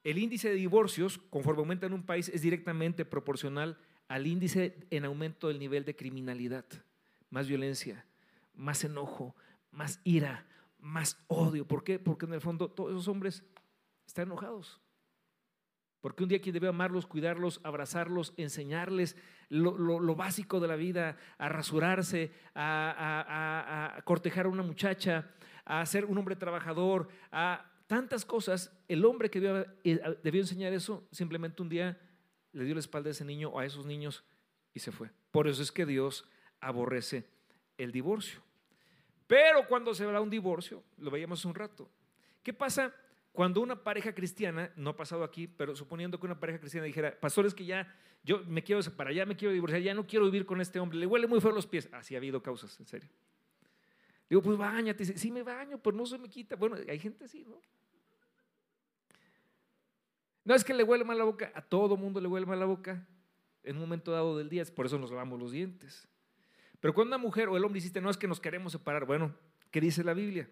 El 0.03 0.17
índice 0.17 0.49
de 0.49 0.55
divorcios, 0.55 1.17
conforme 1.29 1.59
aumenta 1.59 1.87
en 1.87 1.93
un 1.93 2.05
país, 2.05 2.29
es 2.29 2.41
directamente 2.41 3.03
proporcional 3.03 3.77
al 4.09 4.27
índice 4.27 4.75
en 4.89 5.05
aumento 5.05 5.47
del 5.47 5.59
nivel 5.59 5.85
de 5.85 5.95
criminalidad. 5.95 6.65
Más 7.29 7.47
violencia, 7.47 8.05
más 8.53 8.83
enojo, 8.83 9.33
más 9.71 10.01
ira, 10.03 10.45
más 10.79 11.17
odio. 11.27 11.65
¿Por 11.65 11.85
qué? 11.85 11.97
Porque 11.97 12.25
en 12.25 12.33
el 12.33 12.41
fondo 12.41 12.69
todos 12.69 12.91
esos 12.91 13.07
hombres 13.07 13.43
están 14.05 14.25
enojados. 14.25 14.81
Porque 16.01 16.23
un 16.23 16.29
día 16.29 16.41
quien 16.41 16.53
debe 16.53 16.67
amarlos, 16.67 17.07
cuidarlos, 17.07 17.61
abrazarlos, 17.63 18.33
enseñarles 18.35 19.15
lo, 19.47 20.15
básico 20.15 20.59
de 20.59 20.67
la 20.67 20.75
vida, 20.75 21.17
a 21.37 21.47
rasurarse, 21.47 22.31
a 22.55 24.01
cortejar 24.03 24.45
a 24.45 24.49
una 24.49 24.63
muchacha, 24.63 25.29
a 25.65 25.85
ser 25.85 26.05
un 26.05 26.17
hombre 26.17 26.35
trabajador, 26.35 27.09
a 27.31 27.69
tantas 27.89 28.23
cosas, 28.23 28.71
el 28.87 29.03
hombre 29.03 29.31
que 29.31 29.39
eh, 29.83 30.01
debió, 30.23 30.41
enseñar 30.41 30.73
eso, 30.73 31.07
simplemente 31.11 31.61
un 31.63 31.69
día 31.69 31.99
le 32.53 32.63
dio 32.63 32.73
la 32.73 32.79
espalda 32.79 33.09
a 33.09 33.11
ese 33.11 33.25
niño 33.25 33.57
a 33.59 33.65
esos 33.65 33.85
niños 33.85 34.23
y 34.73 34.79
se 34.79 34.91
fue. 34.91 35.09
Por 35.31 35.47
eso 35.47 35.61
es 35.61 35.71
que 35.71 35.85
Dios 35.85 36.27
aborrece 36.59 37.27
el 37.77 37.91
divorcio. 37.91 38.41
Pero 39.27 39.67
cuando 39.67 39.93
se 39.93 40.05
da 40.05 40.21
un 40.21 40.29
divorcio, 40.29 40.83
lo 40.97 41.11
veíamos 41.11 41.45
un 41.45 41.55
rato, 41.55 41.89
¿qué 42.43 42.53
pasa 42.53 42.93
cuando 43.31 43.61
una 43.61 43.83
pareja 43.83 44.13
cristiana, 44.13 44.71
no 44.75 44.89
ha 44.89 44.97
pasado 44.97 45.23
aquí, 45.23 45.47
pero 45.47 45.75
suponiendo 45.75 46.19
que 46.19 46.25
una 46.25 46.39
pareja 46.39 46.59
cristiana 46.59 46.87
dijera, 46.87 47.17
pastores 47.19 47.53
que 47.53 47.63
ya, 47.63 47.95
yo 48.23 48.43
me 48.45 48.63
quiero 48.63 48.81
separar, 48.81 49.13
ya 49.13 49.25
me 49.25 49.35
quiero 49.35 49.53
divorciar, 49.53 49.81
ya 49.81 49.93
no 49.93 50.05
quiero 50.05 50.25
vivir 50.25 50.45
con 50.45 50.59
este 50.59 50.79
hombre, 50.79 50.97
le 50.97 51.05
huele 51.05 51.27
muy 51.27 51.39
feo 51.39 51.51
los 51.51 51.67
pies. 51.67 51.87
Así 51.93 52.15
ha 52.15 52.17
habido 52.17 52.41
causas, 52.41 52.77
en 52.79 52.87
serio. 52.87 53.09
Digo, 54.29 54.41
pues 54.41 54.57
bañate. 54.57 55.05
Sí 55.05 55.31
me 55.31 55.43
baño, 55.43 55.77
pues 55.77 55.95
no 55.95 56.05
se 56.05 56.17
me 56.17 56.29
quita. 56.29 56.55
Bueno, 56.55 56.77
hay 56.87 56.99
gente 56.99 57.25
así, 57.25 57.45
¿no? 57.45 57.61
No 60.43 60.55
es 60.55 60.63
que 60.63 60.73
le 60.73 60.83
huele 60.83 61.03
mal 61.03 61.17
la 61.17 61.23
boca, 61.25 61.51
a 61.53 61.61
todo 61.61 61.97
mundo 61.97 62.19
le 62.21 62.27
huele 62.27 62.45
mal 62.45 62.59
la 62.59 62.65
boca 62.65 63.07
en 63.63 63.75
un 63.75 63.81
momento 63.81 64.11
dado 64.11 64.37
del 64.37 64.49
día, 64.49 64.63
por 64.75 64.85
eso 64.85 64.97
nos 64.97 65.11
lavamos 65.11 65.39
los 65.39 65.51
dientes. 65.51 66.07
Pero 66.79 66.93
cuando 66.93 67.15
una 67.15 67.21
mujer 67.21 67.49
o 67.49 67.57
el 67.57 67.63
hombre 67.63 67.81
dice, 67.81 68.01
no 68.01 68.09
es 68.09 68.17
que 68.17 68.27
nos 68.27 68.39
queremos 68.39 68.71
separar, 68.71 69.05
bueno, 69.05 69.35
¿qué 69.69 69.81
dice 69.81 70.03
la 70.03 70.13
Biblia? 70.13 70.49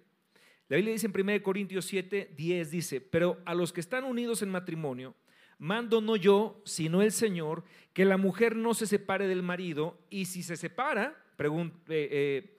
La 0.67 0.75
Biblia 0.75 0.93
dice 0.93 1.07
en 1.07 1.19
1 1.19 1.41
Corintios 1.43 1.85
7, 1.85 2.33
10, 2.35 2.71
dice, 2.71 3.01
pero 3.01 3.41
a 3.45 3.55
los 3.55 3.71
que 3.71 3.79
están 3.79 4.03
unidos 4.03 4.41
en 4.41 4.49
matrimonio, 4.49 5.15
mando 5.57 6.01
no 6.01 6.17
yo, 6.17 6.61
sino 6.65 7.01
el 7.01 7.11
Señor, 7.13 7.63
que 7.93 8.03
la 8.03 8.17
mujer 8.17 8.55
no 8.55 8.73
se 8.73 8.85
separe 8.85 9.27
del 9.27 9.43
marido, 9.43 9.97
y 10.09 10.25
si 10.25 10.43
se 10.43 10.57
separa, 10.57 11.15
eh, 11.39 11.77
eh, 11.87 12.57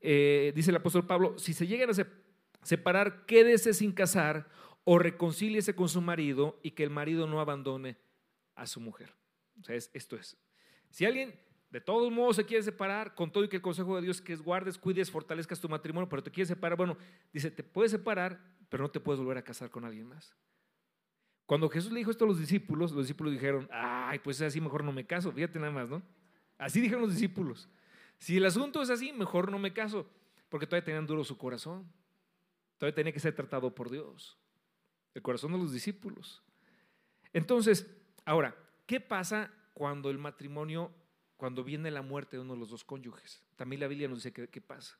eh, 0.00 0.52
dice 0.54 0.70
el 0.70 0.76
apóstol 0.76 1.06
Pablo, 1.06 1.38
si 1.38 1.52
se 1.52 1.66
llegan 1.66 1.90
a 1.90 2.06
separar, 2.62 3.26
quédese 3.26 3.74
sin 3.74 3.92
casar 3.92 4.48
o 4.84 4.98
reconcíliese 4.98 5.74
con 5.74 5.88
su 5.88 6.00
marido 6.00 6.58
y 6.62 6.72
que 6.72 6.82
el 6.82 6.90
marido 6.90 7.26
no 7.26 7.40
abandone 7.40 7.96
a 8.54 8.66
su 8.66 8.80
mujer. 8.80 9.14
O 9.60 9.64
sea, 9.64 9.76
esto 9.76 10.16
es. 10.16 10.36
Si 10.90 11.04
alguien 11.04 11.38
de 11.70 11.80
todos 11.80 12.12
modos 12.12 12.36
se 12.36 12.44
quiere 12.44 12.62
separar, 12.62 13.14
con 13.14 13.32
todo 13.32 13.44
y 13.44 13.48
que 13.48 13.56
el 13.56 13.62
consejo 13.62 13.96
de 13.96 14.02
Dios 14.02 14.20
que 14.20 14.34
es 14.34 14.42
guardes, 14.42 14.76
cuides, 14.76 15.10
fortalezcas 15.10 15.58
tu 15.58 15.68
matrimonio, 15.70 16.06
pero 16.06 16.22
te 16.22 16.30
quiere 16.30 16.46
separar, 16.46 16.76
bueno, 16.76 16.98
dice, 17.32 17.50
te 17.50 17.62
puedes 17.62 17.90
separar, 17.90 18.38
pero 18.68 18.82
no 18.82 18.90
te 18.90 19.00
puedes 19.00 19.18
volver 19.18 19.38
a 19.38 19.42
casar 19.42 19.70
con 19.70 19.84
alguien 19.84 20.06
más. 20.06 20.34
Cuando 21.46 21.70
Jesús 21.70 21.90
le 21.90 21.98
dijo 21.98 22.10
esto 22.10 22.24
a 22.26 22.28
los 22.28 22.38
discípulos, 22.38 22.92
los 22.92 23.04
discípulos 23.04 23.32
dijeron, 23.32 23.68
ay, 23.72 24.18
pues 24.18 24.40
así 24.42 24.60
mejor 24.60 24.84
no 24.84 24.92
me 24.92 25.06
caso, 25.06 25.32
fíjate 25.32 25.58
nada 25.58 25.72
más, 25.72 25.88
¿no? 25.88 26.02
Así 26.58 26.80
dijeron 26.80 27.02
los 27.02 27.12
discípulos. 27.12 27.70
Si 28.18 28.36
el 28.36 28.44
asunto 28.44 28.82
es 28.82 28.90
así, 28.90 29.12
mejor 29.12 29.50
no 29.50 29.58
me 29.58 29.72
caso, 29.72 30.06
porque 30.50 30.66
todavía 30.66 30.84
tenían 30.84 31.06
duro 31.06 31.24
su 31.24 31.38
corazón. 31.38 31.90
Todavía 32.76 32.94
tenía 32.94 33.12
que 33.12 33.20
ser 33.20 33.34
tratado 33.34 33.74
por 33.74 33.90
Dios. 33.90 34.38
El 35.14 35.22
corazón 35.22 35.52
de 35.52 35.58
los 35.58 35.72
discípulos. 35.72 36.42
Entonces, 37.32 37.86
ahora, 38.24 38.54
¿qué 38.86 39.00
pasa 39.00 39.52
cuando 39.74 40.10
el 40.10 40.18
matrimonio, 40.18 40.92
cuando 41.36 41.64
viene 41.64 41.90
la 41.90 42.02
muerte 42.02 42.36
de 42.36 42.42
uno 42.42 42.54
de 42.54 42.60
los 42.60 42.70
dos 42.70 42.84
cónyuges? 42.84 43.42
También 43.56 43.80
la 43.80 43.88
Biblia 43.88 44.08
nos 44.08 44.22
dice 44.22 44.32
qué, 44.32 44.60
pasa. 44.60 44.98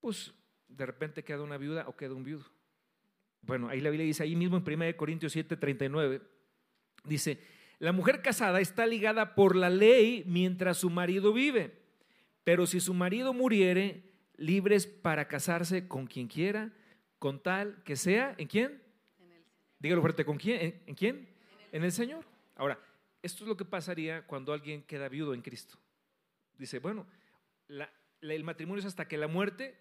Pues 0.00 0.32
de 0.68 0.86
repente 0.86 1.22
queda 1.22 1.42
una 1.42 1.58
viuda 1.58 1.88
o 1.88 1.96
queda 1.96 2.14
un 2.14 2.24
viudo. 2.24 2.44
bueno, 3.42 3.68
ahí 3.68 3.80
la 3.80 3.90
Biblia 3.90 4.06
dice, 4.06 4.22
ahí 4.22 4.36
mismo 4.36 4.56
en 4.56 4.64
1 4.66 4.96
Corintios 4.96 5.32
7, 5.32 5.56
39, 5.56 6.22
dice, 7.04 7.40
la 7.78 7.92
mujer 7.92 8.22
casada 8.22 8.60
está 8.60 8.86
ligada 8.86 9.34
por 9.34 9.56
la 9.56 9.68
ley 9.68 10.22
mientras 10.26 10.78
su 10.78 10.88
marido 10.88 11.32
vive, 11.32 11.82
pero 12.44 12.66
si 12.66 12.80
su 12.80 12.94
marido 12.94 13.34
muriere, 13.34 14.04
libres 14.36 14.86
para 14.86 15.28
casarse 15.28 15.88
con 15.88 16.06
quien 16.06 16.28
quiera, 16.28 16.72
con 17.18 17.42
tal 17.42 17.82
que 17.84 17.96
sea, 17.96 18.34
¿en 18.38 18.48
quién? 18.48 18.81
Dígalo 19.82 20.00
fuerte, 20.00 20.24
¿con 20.24 20.38
quién? 20.38 20.80
¿En, 20.86 20.94
quién? 20.94 21.28
En 21.72 21.82
el 21.82 21.90
Señor. 21.90 22.24
Ahora, 22.54 22.78
esto 23.20 23.42
es 23.42 23.48
lo 23.48 23.56
que 23.56 23.64
pasaría 23.64 24.24
cuando 24.24 24.52
alguien 24.52 24.84
queda 24.84 25.08
viudo 25.08 25.34
en 25.34 25.42
Cristo. 25.42 25.76
Dice, 26.56 26.78
bueno, 26.78 27.04
el 28.20 28.44
matrimonio 28.44 28.78
es 28.78 28.86
hasta 28.86 29.08
que 29.08 29.16
la 29.16 29.26
muerte 29.26 29.76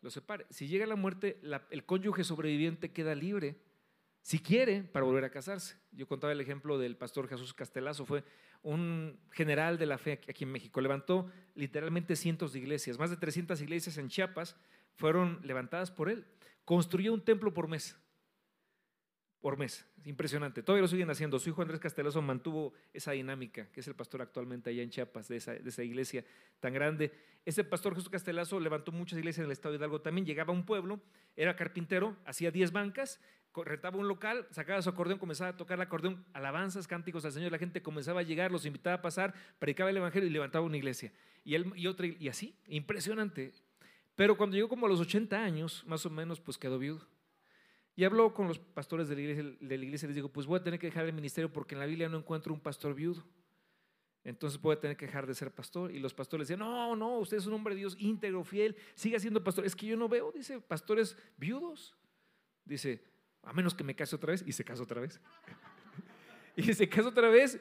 lo 0.00 0.08
separe. 0.08 0.46
Si 0.48 0.68
llega 0.68 0.86
la 0.86 0.96
muerte, 0.96 1.38
el 1.68 1.84
cónyuge 1.84 2.24
sobreviviente 2.24 2.92
queda 2.92 3.14
libre, 3.14 3.60
si 4.22 4.38
quiere, 4.38 4.84
para 4.84 5.04
volver 5.04 5.24
a 5.24 5.30
casarse. 5.30 5.76
Yo 5.92 6.08
contaba 6.08 6.32
el 6.32 6.40
ejemplo 6.40 6.78
del 6.78 6.96
pastor 6.96 7.28
Jesús 7.28 7.52
Castelazo, 7.52 8.06
fue 8.06 8.24
un 8.62 9.20
general 9.32 9.76
de 9.76 9.84
la 9.84 9.98
fe 9.98 10.22
aquí 10.30 10.44
en 10.44 10.52
México. 10.52 10.80
Levantó 10.80 11.30
literalmente 11.54 12.16
cientos 12.16 12.54
de 12.54 12.60
iglesias, 12.60 12.98
más 12.98 13.10
de 13.10 13.18
300 13.18 13.60
iglesias 13.60 13.98
en 13.98 14.08
Chiapas 14.08 14.56
fueron 14.94 15.40
levantadas 15.44 15.90
por 15.90 16.08
él. 16.08 16.24
Construyó 16.64 17.12
un 17.12 17.22
templo 17.22 17.52
por 17.52 17.68
mes 17.68 18.00
por 19.40 19.56
mes. 19.56 19.86
Es 19.98 20.06
impresionante. 20.06 20.62
Todavía 20.62 20.82
lo 20.82 20.88
siguen 20.88 21.10
haciendo. 21.10 21.38
Su 21.38 21.50
hijo 21.50 21.62
Andrés 21.62 21.80
Castelazo 21.80 22.20
mantuvo 22.22 22.74
esa 22.92 23.12
dinámica, 23.12 23.66
que 23.72 23.80
es 23.80 23.88
el 23.88 23.94
pastor 23.94 24.22
actualmente 24.22 24.70
allá 24.70 24.82
en 24.82 24.90
Chiapas, 24.90 25.28
de 25.28 25.36
esa, 25.36 25.82
iglesia 25.82 26.24
tan 26.60 26.74
grande. 26.74 27.12
Ese 27.44 27.64
pastor 27.64 27.94
Jesús 27.94 28.10
Castelazo 28.10 28.60
levantó 28.60 28.92
muchas 28.92 29.18
iglesias 29.18 29.44
en 29.44 29.46
el 29.46 29.52
estado 29.52 29.72
de 29.72 29.78
Hidalgo 29.78 30.00
también. 30.00 30.26
Llegaba 30.26 30.52
a 30.52 30.56
un 30.56 30.64
pueblo, 30.64 31.00
era 31.36 31.56
carpintero, 31.56 32.16
hacía 32.26 32.50
10 32.50 32.72
bancas, 32.72 33.20
rentaba 33.64 33.98
un 33.98 34.08
local, 34.08 34.46
sacaba 34.50 34.80
su 34.82 34.90
acordeón, 34.90 35.18
comenzaba 35.18 35.50
a 35.50 35.56
tocar 35.56 35.78
el 35.78 35.82
acordeón, 35.82 36.24
alabanzas, 36.34 36.86
cánticos 36.86 37.24
al 37.24 37.32
Señor. 37.32 37.50
La 37.50 37.58
gente 37.58 37.82
comenzaba 37.82 38.20
a 38.20 38.22
llegar, 38.22 38.52
los 38.52 38.66
invitaba 38.66 38.96
a 38.96 39.02
pasar, 39.02 39.34
predicaba 39.58 39.90
el 39.90 39.96
evangelio 39.96 40.28
y 40.28 40.32
levantaba 40.32 40.64
una 40.64 40.76
iglesia. 40.76 41.12
Y, 41.44 41.54
él, 41.54 41.72
y, 41.74 41.86
otra, 41.86 42.06
y 42.06 42.28
así, 42.28 42.54
impresionante. 42.66 43.52
Pero 44.16 44.36
cuando 44.36 44.54
llegó 44.56 44.68
como 44.68 44.84
a 44.84 44.88
los 44.88 45.00
80 45.00 45.42
años, 45.42 45.82
más 45.86 46.04
o 46.04 46.10
menos, 46.10 46.40
pues 46.40 46.58
quedó 46.58 46.78
viudo. 46.78 47.06
Y 47.96 48.04
habló 48.04 48.32
con 48.32 48.48
los 48.48 48.58
pastores 48.58 49.08
de 49.08 49.14
la, 49.14 49.20
iglesia, 49.20 49.56
de 49.60 49.78
la 49.78 49.84
iglesia 49.84 50.08
les 50.08 50.14
dijo, 50.14 50.28
pues 50.28 50.46
voy 50.46 50.58
a 50.58 50.62
tener 50.62 50.78
que 50.78 50.86
dejar 50.86 51.06
el 51.06 51.12
ministerio 51.12 51.52
porque 51.52 51.74
en 51.74 51.80
la 51.80 51.86
Biblia 51.86 52.08
no 52.08 52.18
encuentro 52.18 52.54
un 52.54 52.60
pastor 52.60 52.94
viudo. 52.94 53.24
Entonces 54.22 54.60
voy 54.60 54.76
a 54.76 54.80
tener 54.80 54.96
que 54.96 55.06
dejar 55.06 55.26
de 55.26 55.34
ser 55.34 55.50
pastor. 55.50 55.90
Y 55.92 55.98
los 55.98 56.14
pastores 56.14 56.46
decían, 56.46 56.60
no, 56.60 56.94
no, 56.94 57.18
usted 57.18 57.38
es 57.38 57.46
un 57.46 57.54
hombre 57.54 57.74
de 57.74 57.80
Dios 57.80 57.96
íntegro, 57.98 58.44
fiel, 58.44 58.76
siga 58.94 59.18
siendo 59.18 59.42
pastor. 59.42 59.64
Es 59.64 59.74
que 59.74 59.86
yo 59.86 59.96
no 59.96 60.08
veo, 60.08 60.32
dice, 60.32 60.60
pastores 60.60 61.16
viudos. 61.36 61.96
Dice, 62.64 63.02
a 63.42 63.52
menos 63.52 63.74
que 63.74 63.84
me 63.84 63.94
case 63.94 64.14
otra 64.14 64.32
vez. 64.32 64.44
Y 64.46 64.52
se 64.52 64.64
casó 64.64 64.82
otra 64.82 65.00
vez. 65.00 65.20
y 66.56 66.72
se 66.74 66.88
casó 66.88 67.08
otra 67.08 67.28
vez 67.28 67.60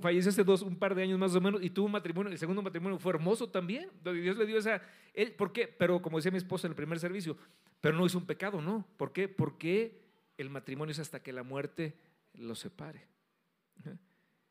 falleció 0.00 0.30
hace 0.30 0.44
dos, 0.44 0.62
un 0.62 0.76
par 0.76 0.94
de 0.94 1.02
años 1.02 1.18
más 1.18 1.34
o 1.34 1.40
menos 1.40 1.62
y 1.62 1.70
tuvo 1.70 1.86
un 1.86 1.92
matrimonio, 1.92 2.30
el 2.30 2.38
segundo 2.38 2.62
matrimonio 2.62 2.98
fue 2.98 3.12
hermoso 3.12 3.48
también, 3.48 3.90
Dios 4.02 4.36
le 4.36 4.46
dio 4.46 4.58
esa, 4.58 4.80
él, 5.12 5.32
¿por 5.32 5.52
qué? 5.52 5.66
Pero 5.66 6.00
como 6.00 6.18
decía 6.18 6.30
mi 6.30 6.38
esposa 6.38 6.66
en 6.66 6.72
el 6.72 6.76
primer 6.76 6.98
servicio, 7.00 7.36
pero 7.80 7.96
no 7.96 8.06
hizo 8.06 8.18
un 8.18 8.26
pecado, 8.26 8.60
¿no? 8.60 8.86
¿Por 8.96 9.12
qué? 9.12 9.28
Porque 9.28 10.00
el 10.38 10.50
matrimonio 10.50 10.92
es 10.92 10.98
hasta 10.98 11.22
que 11.22 11.32
la 11.32 11.42
muerte 11.42 11.96
lo 12.34 12.54
separe. 12.54 13.06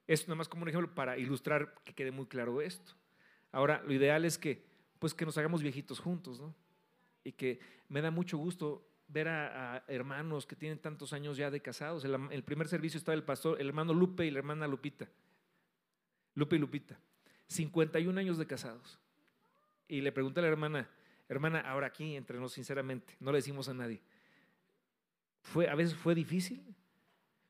Es 0.07 0.27
nada 0.27 0.35
más 0.35 0.47
como 0.47 0.63
un 0.63 0.69
ejemplo 0.69 0.93
para 0.93 1.17
ilustrar 1.17 1.73
que 1.83 1.93
quede 1.93 2.11
muy 2.11 2.27
claro 2.27 2.61
esto. 2.61 2.93
Ahora, 3.51 3.81
lo 3.85 3.93
ideal 3.93 4.25
es 4.25 4.37
que, 4.37 4.63
pues 4.99 5.13
que 5.13 5.25
nos 5.25 5.37
hagamos 5.37 5.63
viejitos 5.63 5.99
juntos, 5.99 6.39
¿no? 6.39 6.53
Y 7.23 7.31
que 7.31 7.59
me 7.89 8.01
da 8.01 8.11
mucho 8.11 8.37
gusto 8.37 8.87
ver 9.07 9.27
a, 9.27 9.83
hermanos 9.87 10.45
que 10.45 10.55
tienen 10.55 10.79
tantos 10.79 11.13
años 11.13 11.37
ya 11.37 11.51
de 11.51 11.61
casados. 11.61 12.03
El, 12.05 12.43
primer 12.43 12.67
servicio 12.67 12.97
estaba 12.97 13.15
el 13.15 13.23
pastor, 13.23 13.59
el 13.61 13.67
hermano 13.67 13.93
Lupe 13.93 14.25
y 14.25 14.31
la 14.31 14.39
hermana 14.39 14.67
Lupita. 14.67 15.07
Lupe 16.33 16.55
y 16.55 16.59
Lupita. 16.59 16.99
51 17.47 18.19
años 18.19 18.37
de 18.37 18.47
casados. 18.47 18.99
Y 19.87 20.01
le 20.01 20.11
pregunté 20.11 20.39
a 20.39 20.43
la 20.43 20.49
hermana, 20.49 20.89
hermana, 21.29 21.59
ahora 21.61 21.87
aquí 21.87 22.15
entre 22.15 22.39
nos 22.39 22.53
sinceramente, 22.53 23.15
no 23.19 23.31
le 23.31 23.37
decimos 23.37 23.69
a 23.69 23.73
nadie. 23.73 24.01
¿Fue, 25.41 25.69
¿A 25.69 25.75
veces 25.75 25.95
fue 25.95 26.15
difícil? 26.15 26.75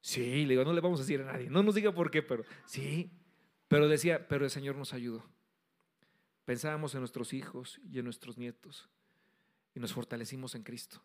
Sí, 0.01 0.43
le 0.45 0.49
digo, 0.49 0.65
no 0.65 0.73
le 0.73 0.81
vamos 0.81 0.99
a 0.99 1.03
decir 1.03 1.21
a 1.21 1.31
nadie. 1.31 1.49
No 1.49 1.63
nos 1.63 1.75
diga 1.75 1.93
por 1.93 2.11
qué, 2.11 2.21
pero 2.21 2.43
sí. 2.65 3.09
Pero 3.69 3.87
decía, 3.87 4.27
pero 4.27 4.43
el 4.43 4.51
Señor 4.51 4.75
nos 4.75 4.93
ayudó. 4.93 5.25
Pensábamos 6.43 6.93
en 6.93 7.01
nuestros 7.01 7.33
hijos 7.33 7.79
y 7.89 7.97
en 7.97 8.05
nuestros 8.05 8.37
nietos 8.37 8.87
y 9.73 9.79
nos 9.79 9.93
fortalecimos 9.93 10.53
en 10.53 10.63
Cristo 10.63 11.01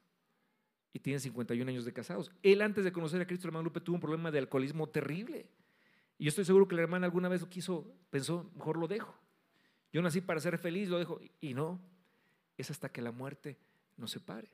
y 0.92 0.98
tiene 0.98 1.20
51 1.20 1.70
años 1.70 1.84
de 1.84 1.92
casados. 1.92 2.30
Él 2.42 2.62
antes 2.62 2.84
de 2.84 2.92
conocer 2.92 3.20
a 3.20 3.26
Cristo, 3.26 3.46
el 3.46 3.50
hermano 3.50 3.64
Lupe, 3.64 3.80
tuvo 3.80 3.96
un 3.96 4.00
problema 4.00 4.30
de 4.30 4.38
alcoholismo 4.38 4.88
terrible. 4.88 5.48
Y 6.18 6.24
yo 6.24 6.28
estoy 6.28 6.44
seguro 6.44 6.68
que 6.68 6.74
la 6.74 6.82
hermana 6.82 7.06
alguna 7.06 7.28
vez 7.28 7.40
lo 7.40 7.48
quiso, 7.48 7.94
pensó, 8.10 8.50
mejor 8.54 8.76
lo 8.76 8.88
dejo. 8.88 9.14
Yo 9.92 10.02
nací 10.02 10.20
para 10.20 10.40
ser 10.40 10.58
feliz, 10.58 10.88
lo 10.88 10.98
dejo. 10.98 11.20
Y 11.40 11.54
no, 11.54 11.80
es 12.56 12.70
hasta 12.70 12.90
que 12.90 13.02
la 13.02 13.12
muerte 13.12 13.58
nos 13.96 14.10
separe. 14.10 14.50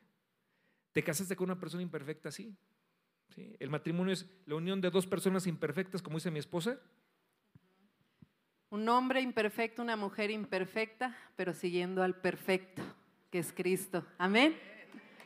¿Te 0.93 1.03
casaste 1.03 1.37
con 1.37 1.51
una 1.51 1.59
persona 1.59 1.83
imperfecta? 1.83 2.31
Sí. 2.31 2.57
¿Sí? 3.35 3.57
El 3.59 3.71
matrimonio 3.71 4.13
es 4.13 4.27
la 4.47 4.55
unión 4.55 4.81
de 4.81 4.91
dos 4.91 5.07
personas 5.07 5.47
imperfectas, 5.47 6.01
como 6.01 6.17
dice 6.17 6.31
mi 6.31 6.39
esposa. 6.39 6.79
Un 8.71 8.89
hombre 8.89 9.21
imperfecto, 9.21 9.83
una 9.83 9.97
mujer 9.97 10.31
imperfecta, 10.31 11.17
pero 11.37 11.53
siguiendo 11.53 12.03
al 12.03 12.15
perfecto, 12.15 12.83
que 13.31 13.39
es 13.39 13.53
Cristo. 13.53 14.07
Amén. 14.19 14.57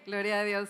Gloria 0.06 0.40
a 0.40 0.44
Dios. 0.44 0.68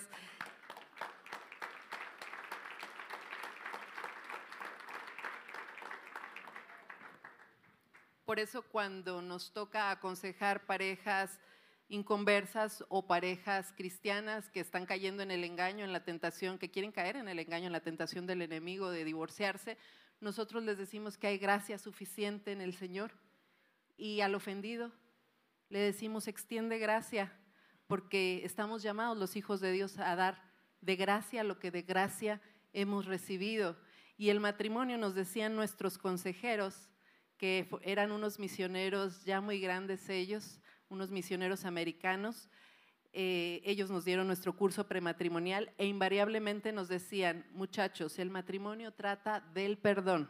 Por 8.30 8.38
eso 8.38 8.62
cuando 8.62 9.20
nos 9.22 9.52
toca 9.52 9.90
aconsejar 9.90 10.64
parejas 10.64 11.40
inconversas 11.88 12.84
o 12.88 13.04
parejas 13.04 13.74
cristianas 13.76 14.48
que 14.50 14.60
están 14.60 14.86
cayendo 14.86 15.24
en 15.24 15.32
el 15.32 15.42
engaño, 15.42 15.84
en 15.84 15.92
la 15.92 16.04
tentación, 16.04 16.56
que 16.56 16.70
quieren 16.70 16.92
caer 16.92 17.16
en 17.16 17.26
el 17.26 17.40
engaño, 17.40 17.66
en 17.66 17.72
la 17.72 17.80
tentación 17.80 18.28
del 18.28 18.42
enemigo 18.42 18.88
de 18.92 19.04
divorciarse, 19.04 19.76
nosotros 20.20 20.62
les 20.62 20.78
decimos 20.78 21.18
que 21.18 21.26
hay 21.26 21.38
gracia 21.38 21.76
suficiente 21.76 22.52
en 22.52 22.60
el 22.60 22.72
Señor. 22.72 23.10
Y 23.96 24.20
al 24.20 24.36
ofendido 24.36 24.92
le 25.68 25.80
decimos, 25.80 26.28
extiende 26.28 26.78
gracia, 26.78 27.36
porque 27.88 28.42
estamos 28.44 28.84
llamados 28.84 29.18
los 29.18 29.34
hijos 29.34 29.60
de 29.60 29.72
Dios 29.72 29.98
a 29.98 30.14
dar 30.14 30.40
de 30.82 30.94
gracia 30.94 31.42
lo 31.42 31.58
que 31.58 31.72
de 31.72 31.82
gracia 31.82 32.40
hemos 32.72 33.06
recibido. 33.06 33.76
Y 34.16 34.28
el 34.28 34.38
matrimonio, 34.38 34.98
nos 34.98 35.16
decían 35.16 35.56
nuestros 35.56 35.98
consejeros, 35.98 36.89
que 37.40 37.66
eran 37.80 38.12
unos 38.12 38.38
misioneros 38.38 39.24
ya 39.24 39.40
muy 39.40 39.60
grandes 39.60 40.10
ellos, 40.10 40.60
unos 40.90 41.10
misioneros 41.10 41.64
americanos. 41.64 42.50
Eh, 43.14 43.62
ellos 43.64 43.90
nos 43.90 44.04
dieron 44.04 44.26
nuestro 44.26 44.54
curso 44.54 44.86
prematrimonial 44.86 45.72
e 45.78 45.86
invariablemente 45.86 46.70
nos 46.70 46.88
decían, 46.88 47.46
muchachos, 47.52 48.18
el 48.18 48.28
matrimonio 48.28 48.92
trata 48.92 49.40
del 49.54 49.78
perdón 49.78 50.28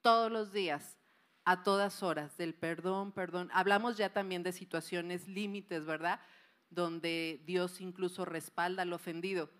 todos 0.00 0.32
los 0.32 0.50
días, 0.50 0.96
a 1.44 1.62
todas 1.62 2.02
horas, 2.02 2.38
del 2.38 2.54
perdón, 2.54 3.12
perdón. 3.12 3.50
Hablamos 3.52 3.98
ya 3.98 4.10
también 4.14 4.42
de 4.42 4.52
situaciones 4.52 5.28
límites, 5.28 5.84
¿verdad? 5.84 6.20
Donde 6.70 7.42
Dios 7.44 7.82
incluso 7.82 8.24
respalda 8.24 8.80
al 8.80 8.94
ofendido 8.94 9.50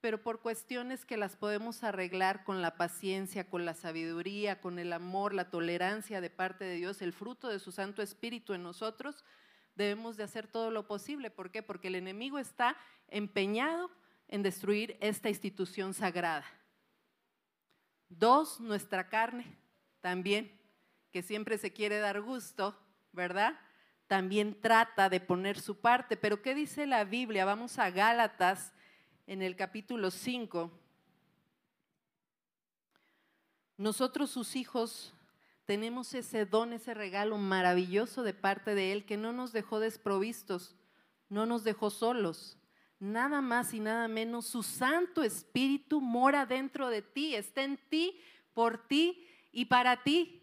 pero 0.00 0.22
por 0.22 0.40
cuestiones 0.40 1.04
que 1.04 1.16
las 1.16 1.36
podemos 1.36 1.84
arreglar 1.84 2.44
con 2.44 2.62
la 2.62 2.76
paciencia, 2.76 3.48
con 3.48 3.64
la 3.64 3.74
sabiduría, 3.74 4.60
con 4.60 4.78
el 4.78 4.92
amor, 4.92 5.34
la 5.34 5.50
tolerancia 5.50 6.20
de 6.20 6.30
parte 6.30 6.64
de 6.64 6.76
Dios, 6.76 7.02
el 7.02 7.12
fruto 7.12 7.48
de 7.48 7.58
su 7.58 7.70
Santo 7.70 8.00
Espíritu 8.00 8.54
en 8.54 8.62
nosotros, 8.62 9.24
debemos 9.74 10.16
de 10.16 10.24
hacer 10.24 10.46
todo 10.46 10.70
lo 10.70 10.86
posible. 10.86 11.30
¿Por 11.30 11.50
qué? 11.50 11.62
Porque 11.62 11.88
el 11.88 11.96
enemigo 11.96 12.38
está 12.38 12.76
empeñado 13.08 13.90
en 14.28 14.42
destruir 14.42 14.96
esta 15.00 15.28
institución 15.28 15.92
sagrada. 15.92 16.46
Dos, 18.08 18.58
nuestra 18.60 19.08
carne 19.08 19.58
también, 20.00 20.58
que 21.12 21.22
siempre 21.22 21.58
se 21.58 21.72
quiere 21.72 21.98
dar 21.98 22.22
gusto, 22.22 22.78
¿verdad? 23.12 23.58
También 24.06 24.60
trata 24.60 25.08
de 25.08 25.20
poner 25.20 25.60
su 25.60 25.80
parte. 25.80 26.16
Pero 26.16 26.40
¿qué 26.42 26.54
dice 26.54 26.86
la 26.86 27.04
Biblia? 27.04 27.44
Vamos 27.44 27.78
a 27.78 27.90
Gálatas 27.90 28.72
en 29.30 29.42
el 29.42 29.54
capítulo 29.54 30.10
5, 30.10 30.72
nosotros 33.76 34.28
sus 34.28 34.56
hijos 34.56 35.14
tenemos 35.66 36.14
ese 36.14 36.46
don, 36.46 36.72
ese 36.72 36.94
regalo 36.94 37.38
maravilloso 37.38 38.24
de 38.24 38.34
parte 38.34 38.74
de 38.74 38.92
Él 38.92 39.04
que 39.04 39.16
no 39.16 39.32
nos 39.32 39.52
dejó 39.52 39.78
desprovistos, 39.78 40.74
no 41.28 41.46
nos 41.46 41.62
dejó 41.62 41.90
solos. 41.90 42.58
Nada 42.98 43.40
más 43.40 43.72
y 43.72 43.78
nada 43.78 44.08
menos, 44.08 44.46
su 44.46 44.64
Santo 44.64 45.22
Espíritu 45.22 46.00
mora 46.00 46.44
dentro 46.44 46.88
de 46.88 47.00
ti, 47.00 47.36
está 47.36 47.62
en 47.62 47.78
ti, 47.88 48.18
por 48.52 48.88
ti 48.88 49.24
y 49.52 49.66
para 49.66 50.02
ti. 50.02 50.42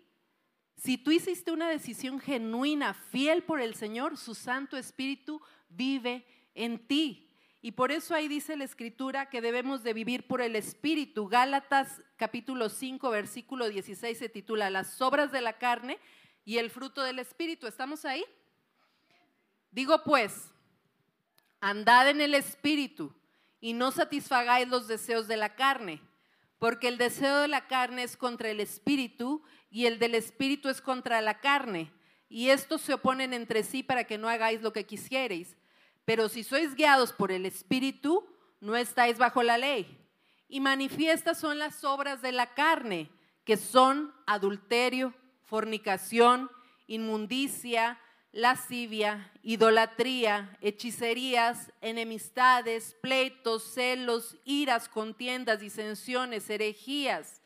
Si 0.77 0.97
tú 0.97 1.11
hiciste 1.11 1.51
una 1.51 1.67
decisión 1.67 2.21
genuina, 2.21 2.93
fiel 2.93 3.43
por 3.43 3.59
el 3.59 3.75
Señor, 3.75 4.15
su 4.15 4.33
Santo 4.33 4.77
Espíritu 4.77 5.41
vive 5.67 6.25
en 6.55 6.87
ti 6.87 7.26
Y 7.61 7.71
por 7.71 7.91
eso 7.91 8.13
ahí 8.13 8.27
dice 8.27 8.55
la 8.55 8.63
escritura 8.63 9.29
que 9.29 9.41
debemos 9.41 9.83
de 9.83 9.93
vivir 9.93 10.27
por 10.27 10.41
el 10.41 10.55
Espíritu. 10.55 11.27
Gálatas 11.27 12.01
capítulo 12.15 12.69
5, 12.69 13.09
versículo 13.09 13.67
16 13.67 14.17
se 14.17 14.29
titula 14.29 14.69
Las 14.69 15.01
obras 15.01 15.31
de 15.31 15.41
la 15.41 15.57
carne 15.57 15.97
y 16.45 16.59
el 16.59 16.69
fruto 16.69 17.01
del 17.01 17.19
Espíritu. 17.19 17.65
¿Estamos 17.65 18.05
ahí? 18.05 18.23
Digo 19.71 20.03
pues, 20.03 20.51
andad 21.59 22.09
en 22.09 22.21
el 22.21 22.35
Espíritu 22.35 23.13
y 23.59 23.73
no 23.73 23.91
satisfagáis 23.91 24.67
los 24.67 24.87
deseos 24.87 25.27
de 25.27 25.37
la 25.37 25.55
carne, 25.55 26.01
porque 26.59 26.87
el 26.87 26.97
deseo 26.97 27.39
de 27.39 27.47
la 27.47 27.67
carne 27.67 28.03
es 28.03 28.17
contra 28.17 28.49
el 28.49 28.59
Espíritu 28.59 29.41
y 29.71 29.87
el 29.87 29.97
del 29.97 30.13
Espíritu 30.15 30.69
es 30.69 30.79
contra 30.79 31.21
la 31.21 31.39
carne. 31.39 31.91
Y 32.29 32.49
estos 32.49 32.81
se 32.81 32.93
oponen 32.93 33.33
entre 33.33 33.63
sí 33.63 33.83
para 33.83 34.03
que 34.03 34.17
no 34.17 34.29
hagáis 34.29 34.61
lo 34.61 34.73
que 34.73 34.85
quisierais. 34.85 35.57
Pero 36.07 36.29
si 36.29 36.41
sois 36.41 36.73
guiados 36.73 37.11
por 37.11 37.33
el 37.33 37.45
Espíritu, 37.45 38.25
no 38.61 38.77
estáis 38.77 39.17
bajo 39.17 39.43
la 39.43 39.57
ley. 39.57 39.85
Y 40.47 40.61
manifiestas 40.61 41.37
son 41.37 41.59
las 41.59 41.83
obras 41.83 42.21
de 42.21 42.31
la 42.31 42.53
carne, 42.53 43.09
que 43.43 43.57
son 43.57 44.13
adulterio, 44.25 45.13
fornicación, 45.43 46.49
inmundicia, 46.87 47.99
lascivia, 48.31 49.33
idolatría, 49.43 50.57
hechicerías, 50.61 51.73
enemistades, 51.81 52.95
pleitos, 53.01 53.73
celos, 53.73 54.37
iras, 54.45 54.87
contiendas, 54.87 55.59
disensiones, 55.59 56.49
herejías, 56.49 57.41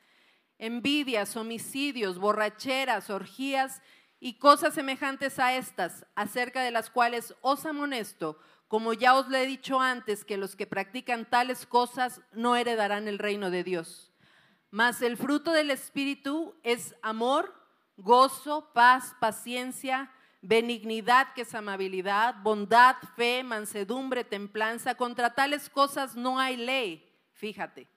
envidias, 0.60 1.36
homicidios, 1.36 2.20
borracheras, 2.20 3.10
orgías 3.10 3.82
y 4.20 4.38
cosas 4.38 4.76
semejantes 4.76 5.40
a 5.40 5.56
estas, 5.56 6.06
acerca 6.14 6.62
de 6.62 6.70
las 6.70 6.92
cuales 6.92 7.34
os 7.42 7.66
amonesto, 7.66 8.38
como 8.72 8.94
ya 8.94 9.16
os 9.16 9.28
lo 9.28 9.36
he 9.36 9.46
dicho 9.46 9.82
antes, 9.82 10.24
que 10.24 10.38
los 10.38 10.56
que 10.56 10.66
practican 10.66 11.30
tales 11.30 11.66
cosas 11.66 12.22
no 12.32 12.56
heredarán 12.56 13.10
el 13.10 13.20
reino 13.20 13.52
de 13.52 13.66
Dios. 13.66 14.14
Mas 14.70 15.02
el 15.02 15.18
fruto 15.18 15.52
del 15.52 15.72
Espíritu 15.72 16.56
es 16.64 16.96
amor, 17.02 17.54
gozo, 17.98 18.72
paz, 18.74 19.14
paciencia, 19.20 20.10
benignidad, 20.42 21.34
que 21.34 21.42
es 21.42 21.54
amabilidad, 21.54 22.36
bondad, 22.44 22.96
fe, 23.18 23.44
mansedumbre, 23.44 24.24
templanza. 24.24 24.96
Contra 24.96 25.36
tales 25.36 25.70
cosas 25.70 26.16
no 26.16 26.40
hay 26.40 26.56
ley, 26.56 27.14
fíjate. 27.34 27.90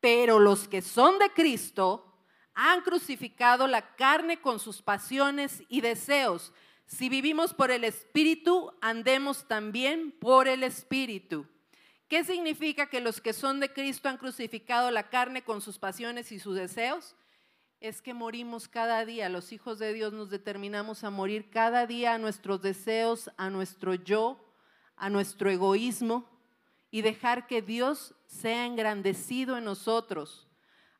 Pero 0.00 0.40
los 0.40 0.66
que 0.66 0.82
son 0.82 1.20
de 1.20 1.30
Cristo 1.30 2.12
han 2.54 2.80
crucificado 2.80 3.68
la 3.68 3.94
carne 3.94 4.40
con 4.40 4.58
sus 4.58 4.82
pasiones 4.82 5.62
y 5.68 5.80
deseos. 5.80 6.52
Si 6.94 7.08
vivimos 7.08 7.54
por 7.54 7.70
el 7.70 7.84
Espíritu, 7.84 8.70
andemos 8.82 9.48
también 9.48 10.12
por 10.12 10.46
el 10.46 10.62
Espíritu. 10.62 11.46
¿Qué 12.06 12.22
significa 12.22 12.90
que 12.90 13.00
los 13.00 13.22
que 13.22 13.32
son 13.32 13.60
de 13.60 13.72
Cristo 13.72 14.10
han 14.10 14.18
crucificado 14.18 14.90
la 14.90 15.08
carne 15.08 15.42
con 15.42 15.62
sus 15.62 15.78
pasiones 15.78 16.30
y 16.32 16.38
sus 16.38 16.54
deseos? 16.54 17.16
Es 17.80 18.02
que 18.02 18.12
morimos 18.12 18.68
cada 18.68 19.06
día, 19.06 19.30
los 19.30 19.52
hijos 19.52 19.78
de 19.78 19.94
Dios 19.94 20.12
nos 20.12 20.28
determinamos 20.28 21.02
a 21.02 21.08
morir 21.08 21.48
cada 21.48 21.86
día 21.86 22.12
a 22.12 22.18
nuestros 22.18 22.60
deseos, 22.60 23.30
a 23.38 23.48
nuestro 23.48 23.94
yo, 23.94 24.38
a 24.94 25.08
nuestro 25.08 25.50
egoísmo 25.50 26.28
y 26.90 27.00
dejar 27.00 27.46
que 27.46 27.62
Dios 27.62 28.14
sea 28.26 28.66
engrandecido 28.66 29.56
en 29.56 29.64
nosotros. 29.64 30.46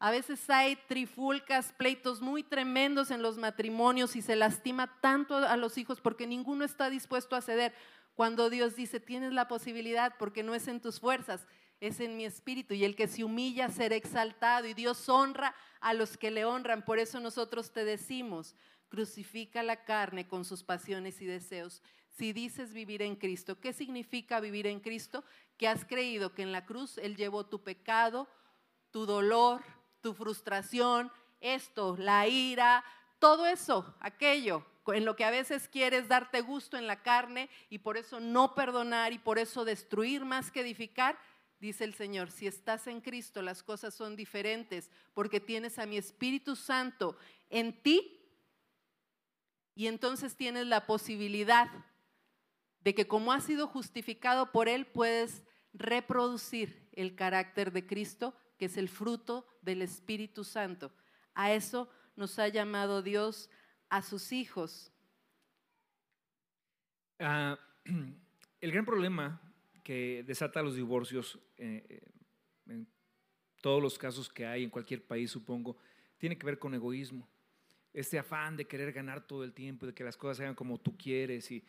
A 0.02 0.10
veces 0.10 0.50
hay 0.50 0.74
trifulcas, 0.88 1.72
pleitos 1.74 2.20
muy 2.20 2.42
tremendos 2.42 3.12
en 3.12 3.22
los 3.22 3.38
matrimonios 3.38 4.16
y 4.16 4.20
se 4.20 4.34
lastima 4.34 4.98
tanto 5.00 5.36
a 5.36 5.56
los 5.56 5.78
hijos 5.78 6.00
porque 6.00 6.26
ninguno 6.26 6.64
está 6.64 6.90
dispuesto 6.90 7.36
a 7.36 7.40
ceder. 7.40 7.72
Cuando 8.16 8.50
Dios 8.50 8.74
dice, 8.74 8.98
tienes 8.98 9.32
la 9.32 9.46
posibilidad 9.46 10.16
porque 10.18 10.42
no 10.42 10.56
es 10.56 10.66
en 10.66 10.80
tus 10.80 10.98
fuerzas, 10.98 11.46
es 11.78 12.00
en 12.00 12.16
mi 12.16 12.24
espíritu. 12.24 12.74
Y 12.74 12.84
el 12.84 12.96
que 12.96 13.06
se 13.06 13.22
humilla 13.22 13.68
será 13.68 13.94
exaltado 13.94 14.66
y 14.66 14.74
Dios 14.74 15.08
honra 15.08 15.54
a 15.80 15.94
los 15.94 16.16
que 16.16 16.32
le 16.32 16.44
honran. 16.44 16.84
Por 16.84 16.98
eso 16.98 17.20
nosotros 17.20 17.70
te 17.70 17.84
decimos, 17.84 18.56
crucifica 18.88 19.62
la 19.62 19.84
carne 19.84 20.26
con 20.26 20.44
sus 20.44 20.64
pasiones 20.64 21.22
y 21.22 21.26
deseos. 21.26 21.80
Si 22.08 22.32
dices 22.32 22.72
vivir 22.72 23.02
en 23.02 23.14
Cristo, 23.14 23.60
¿qué 23.60 23.72
significa 23.72 24.40
vivir 24.40 24.66
en 24.66 24.80
Cristo? 24.80 25.22
Que 25.56 25.68
has 25.68 25.84
creído 25.84 26.34
que 26.34 26.42
en 26.42 26.50
la 26.50 26.66
cruz 26.66 26.98
Él 26.98 27.14
llevó 27.14 27.46
tu 27.46 27.62
pecado, 27.62 28.26
tu 28.90 29.06
dolor, 29.06 29.62
tu 30.02 30.12
frustración, 30.14 31.10
esto, 31.40 31.96
la 31.98 32.28
ira, 32.28 32.84
todo 33.18 33.46
eso, 33.46 33.94
aquello, 34.00 34.66
en 34.88 35.04
lo 35.04 35.14
que 35.14 35.24
a 35.24 35.30
veces 35.30 35.68
quieres 35.68 36.08
darte 36.08 36.40
gusto 36.40 36.76
en 36.76 36.86
la 36.86 37.02
carne 37.02 37.48
y 37.70 37.78
por 37.78 37.96
eso 37.96 38.20
no 38.20 38.54
perdonar 38.54 39.12
y 39.12 39.18
por 39.18 39.38
eso 39.38 39.64
destruir 39.64 40.24
más 40.24 40.50
que 40.50 40.60
edificar, 40.60 41.16
dice 41.60 41.84
el 41.84 41.94
Señor, 41.94 42.30
si 42.30 42.48
estás 42.48 42.88
en 42.88 43.00
Cristo 43.00 43.40
las 43.42 43.62
cosas 43.62 43.94
son 43.94 44.16
diferentes 44.16 44.90
porque 45.14 45.38
tienes 45.38 45.78
a 45.78 45.86
mi 45.86 45.96
Espíritu 45.96 46.56
Santo 46.56 47.16
en 47.48 47.80
ti 47.80 48.20
y 49.76 49.86
entonces 49.86 50.36
tienes 50.36 50.66
la 50.66 50.86
posibilidad 50.86 51.70
de 52.80 52.94
que 52.94 53.06
como 53.06 53.32
has 53.32 53.44
sido 53.44 53.68
justificado 53.68 54.50
por 54.50 54.68
Él 54.68 54.86
puedes 54.86 55.44
reproducir 55.72 56.88
el 56.92 57.14
carácter 57.14 57.72
de 57.72 57.86
Cristo 57.86 58.34
que 58.62 58.66
es 58.66 58.76
el 58.76 58.88
fruto 58.88 59.44
del 59.60 59.82
Espíritu 59.82 60.44
Santo. 60.44 60.92
A 61.34 61.52
eso 61.52 61.90
nos 62.14 62.38
ha 62.38 62.46
llamado 62.46 63.02
Dios 63.02 63.50
a 63.88 64.02
sus 64.02 64.30
hijos. 64.30 64.92
Ah, 67.18 67.58
el 68.60 68.70
gran 68.70 68.84
problema 68.84 69.42
que 69.82 70.22
desata 70.24 70.62
los 70.62 70.76
divorcios, 70.76 71.40
eh, 71.56 72.02
en 72.68 72.86
todos 73.60 73.82
los 73.82 73.98
casos 73.98 74.28
que 74.28 74.46
hay 74.46 74.62
en 74.62 74.70
cualquier 74.70 75.04
país, 75.04 75.32
supongo, 75.32 75.76
tiene 76.16 76.38
que 76.38 76.46
ver 76.46 76.60
con 76.60 76.72
egoísmo. 76.72 77.28
Este 77.92 78.16
afán 78.16 78.56
de 78.56 78.68
querer 78.68 78.92
ganar 78.92 79.26
todo 79.26 79.42
el 79.42 79.52
tiempo, 79.52 79.86
de 79.86 79.92
que 79.92 80.04
las 80.04 80.16
cosas 80.16 80.36
sean 80.36 80.54
como 80.54 80.78
tú 80.78 80.96
quieres 80.96 81.50
y, 81.50 81.64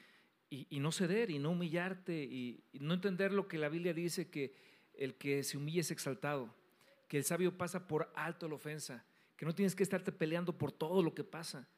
no 0.79 0.91
ceder 0.91 1.31
y 1.31 1.39
no 1.39 1.49
humillarte 1.49 2.23
y, 2.23 2.63
y 2.71 2.77
no 2.81 2.93
entender 2.93 3.31
lo 3.31 3.47
que 3.47 3.57
la 3.57 3.69
Biblia 3.69 3.95
dice 3.95 4.29
que 4.29 4.53
el 4.93 5.15
que 5.15 5.41
se 5.41 5.57
humilla 5.57 5.81
es 5.81 5.89
exaltado 5.89 6.53
que 7.07 7.17
el 7.17 7.23
sabio 7.23 7.57
pasa 7.57 7.87
por 7.87 8.11
alto 8.15 8.47
la 8.47 8.55
ofensa, 8.55 9.05
que 9.35 9.45
no 9.45 9.55
tienes 9.55 9.75
que 9.75 9.83
estarte 9.83 10.11
peleando 10.11 10.57
por 10.57 10.71
todo 10.71 11.03
lo 11.03 11.13
que 11.13 11.23
pasa, 11.23 11.69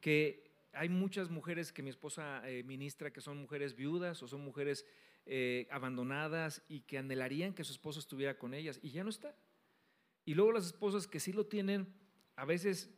que 0.00 0.52
hay 0.72 0.88
muchas 0.88 1.30
mujeres 1.30 1.72
que 1.72 1.82
mi 1.82 1.90
esposa 1.90 2.42
eh, 2.48 2.62
ministra 2.64 3.12
que 3.12 3.20
son 3.20 3.38
mujeres 3.38 3.76
viudas 3.76 4.22
o 4.22 4.28
son 4.28 4.40
mujeres 4.40 4.86
eh, 5.26 5.68
abandonadas 5.70 6.62
y 6.68 6.80
que 6.80 6.98
anhelarían 6.98 7.54
que 7.54 7.64
su 7.64 7.72
esposo 7.72 8.00
estuviera 8.00 8.38
con 8.38 8.54
ellas 8.54 8.80
y 8.82 8.90
ya 8.90 9.04
no 9.04 9.10
está. 9.10 9.36
Y 10.24 10.34
luego 10.34 10.52
las 10.52 10.66
esposas 10.66 11.06
que 11.06 11.20
sí 11.20 11.32
lo 11.32 11.46
tienen, 11.46 11.92
a 12.36 12.44
veces 12.44 12.90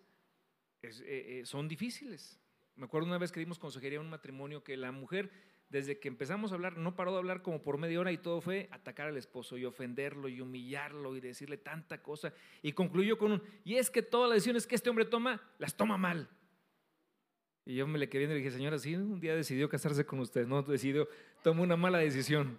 eh, 0.82 1.42
son 1.44 1.68
difíciles. 1.68 2.38
Me 2.76 2.84
acuerdo 2.84 3.08
una 3.08 3.18
vez 3.18 3.32
que 3.32 3.40
dimos 3.40 3.58
consejería 3.58 3.98
a 3.98 4.02
un 4.02 4.10
matrimonio 4.10 4.62
que 4.62 4.76
la 4.76 4.92
mujer 4.92 5.30
desde 5.74 5.98
que 5.98 6.06
empezamos 6.06 6.52
a 6.52 6.54
hablar, 6.54 6.78
no 6.78 6.94
paró 6.94 7.10
de 7.10 7.18
hablar 7.18 7.42
como 7.42 7.60
por 7.60 7.78
media 7.78 7.98
hora 7.98 8.12
y 8.12 8.18
todo 8.18 8.40
fue 8.40 8.68
atacar 8.70 9.08
al 9.08 9.16
esposo 9.16 9.58
y 9.58 9.64
ofenderlo 9.64 10.28
y 10.28 10.40
humillarlo 10.40 11.16
y 11.16 11.20
decirle 11.20 11.56
tanta 11.56 12.00
cosa. 12.00 12.32
Y 12.62 12.70
concluyó 12.70 13.18
con 13.18 13.32
un, 13.32 13.42
y 13.64 13.74
es 13.74 13.90
que 13.90 14.00
todas 14.00 14.28
las 14.28 14.36
decisiones 14.36 14.68
que 14.68 14.76
este 14.76 14.88
hombre 14.88 15.04
toma, 15.04 15.42
las 15.58 15.76
toma 15.76 15.98
mal. 15.98 16.28
Y 17.66 17.74
yo 17.74 17.88
me 17.88 17.98
le 17.98 18.08
quedé 18.08 18.20
viendo 18.20 18.36
y 18.36 18.38
dije, 18.38 18.52
señora, 18.52 18.78
sí, 18.78 18.94
un 18.94 19.18
día 19.18 19.34
decidió 19.34 19.68
casarse 19.68 20.06
con 20.06 20.20
usted, 20.20 20.46
no 20.46 20.62
decidió, 20.62 21.08
tomó 21.42 21.64
una 21.64 21.76
mala 21.76 21.98
decisión. 21.98 22.56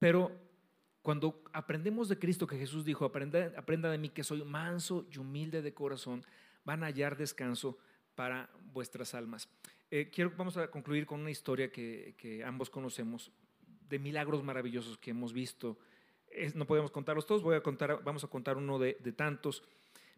Pero 0.00 0.32
cuando 1.02 1.40
aprendemos 1.52 2.08
de 2.08 2.18
Cristo 2.18 2.48
que 2.48 2.58
Jesús 2.58 2.84
dijo, 2.84 3.04
aprenda, 3.04 3.52
aprenda 3.56 3.92
de 3.92 3.98
mí 3.98 4.08
que 4.08 4.24
soy 4.24 4.42
manso 4.42 5.06
y 5.08 5.18
humilde 5.18 5.62
de 5.62 5.72
corazón, 5.72 6.24
van 6.66 6.82
a 6.82 6.86
hallar 6.86 7.16
descanso 7.16 7.78
para 8.14 8.50
vuestras 8.74 9.14
almas. 9.14 9.48
Eh, 9.90 10.10
quiero, 10.12 10.32
vamos 10.36 10.56
a 10.56 10.68
concluir 10.68 11.06
con 11.06 11.20
una 11.20 11.30
historia 11.30 11.70
que, 11.70 12.42
ambos 12.44 12.68
conocemos, 12.68 13.30
de 13.88 13.98
milagros 13.98 14.42
maravillosos 14.42 14.98
que 14.98 15.12
hemos 15.12 15.32
visto. 15.32 15.78
no 16.54 16.66
podemos 16.66 16.90
contarlos 16.90 17.24
todos, 17.24 17.42
voy 17.42 17.54
a 17.54 17.62
contar, 17.62 18.02
vamos 18.02 18.24
a 18.24 18.28
contar 18.28 18.58
uno 18.58 18.78
de, 18.78 18.94
tantos. 19.16 19.62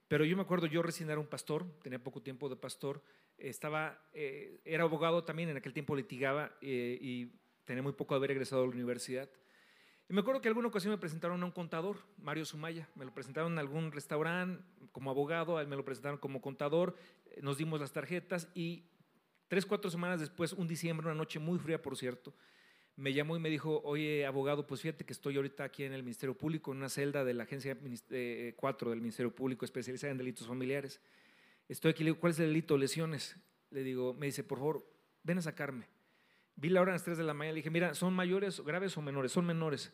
Pero 0.08 0.24
yo 0.24 0.36
me 0.36 0.42
acuerdo, 0.42 0.66
yo 0.66 0.82
recién 0.82 1.10
era 1.10 1.20
un 1.20 1.26
pastor, 1.26 1.66
tenía 1.82 2.02
poco 2.02 2.22
tiempo 2.22 2.48
de 2.48 2.56
pastor, 2.56 3.02
estaba, 3.36 4.00
eh, 4.14 4.58
era 4.64 4.84
abogado 4.84 5.22
también, 5.22 5.50
en 5.50 5.58
aquel 5.58 5.74
tiempo 5.74 5.94
litigaba 5.94 6.56
eh, 6.62 6.98
y 6.98 7.30
tenía 7.66 7.82
muy 7.82 7.92
poco 7.92 8.14
de 8.14 8.16
haber 8.16 8.30
egresado 8.30 8.62
a 8.62 8.66
la 8.66 8.72
universidad. 8.72 9.28
Y 10.10 10.14
me 10.14 10.20
acuerdo 10.20 10.40
que 10.40 10.48
alguna 10.48 10.68
ocasión 10.68 10.90
me 10.90 10.98
presentaron 10.98 11.42
a 11.42 11.44
un 11.44 11.52
contador, 11.52 11.98
Mario 12.16 12.46
Sumaya. 12.46 12.88
Me 12.94 13.04
lo 13.04 13.12
presentaron 13.12 13.52
en 13.52 13.58
algún 13.58 13.92
restaurante 13.92 14.64
como 14.90 15.10
abogado, 15.10 15.64
me 15.66 15.76
lo 15.76 15.84
presentaron 15.84 16.18
como 16.18 16.40
contador. 16.40 16.96
Eh, 17.26 17.40
nos 17.42 17.58
dimos 17.58 17.78
las 17.78 17.92
tarjetas 17.92 18.48
y 18.54 18.84
tres, 19.48 19.66
cuatro 19.66 19.90
semanas 19.90 20.18
después, 20.18 20.54
un 20.54 20.66
diciembre, 20.66 21.06
una 21.06 21.14
noche 21.14 21.38
muy 21.38 21.58
fría, 21.58 21.82
por 21.82 21.96
cierto, 21.96 22.34
me 22.96 23.12
llamó 23.12 23.36
y 23.36 23.40
me 23.40 23.50
dijo, 23.50 23.82
oye, 23.84 24.24
abogado, 24.24 24.66
pues 24.66 24.80
fíjate 24.80 25.04
que 25.04 25.12
estoy 25.12 25.36
ahorita 25.36 25.64
aquí 25.64 25.84
en 25.84 25.92
el 25.92 26.02
Ministerio 26.02 26.36
Público, 26.36 26.72
en 26.72 26.78
una 26.78 26.88
celda 26.88 27.22
de 27.22 27.34
la 27.34 27.44
Agencia 27.44 27.76
4 27.76 27.86
eh, 28.10 28.90
del 28.90 29.00
Ministerio 29.00 29.34
Público, 29.34 29.66
especializada 29.66 30.10
en 30.10 30.18
delitos 30.18 30.46
familiares. 30.46 31.02
Estoy 31.68 31.90
aquí, 31.90 32.10
¿cuál 32.12 32.32
es 32.32 32.38
el 32.38 32.46
delito? 32.46 32.78
Lesiones. 32.78 33.36
le 33.70 33.82
digo, 33.82 34.14
me 34.14 34.26
dice, 34.26 34.42
por 34.42 34.58
favor, 34.58 34.90
ven 35.22 35.36
a 35.36 35.42
sacarme. 35.42 35.86
Vi 36.60 36.70
la 36.70 36.80
hora 36.80 36.90
a 36.90 36.94
las 36.96 37.04
3 37.04 37.16
de 37.16 37.22
la 37.22 37.34
mañana, 37.34 37.52
le 37.52 37.58
dije, 37.58 37.70
mira, 37.70 37.94
¿son 37.94 38.12
mayores, 38.12 38.60
graves 38.60 38.96
o 38.96 39.02
menores? 39.02 39.30
Son 39.30 39.46
menores. 39.46 39.92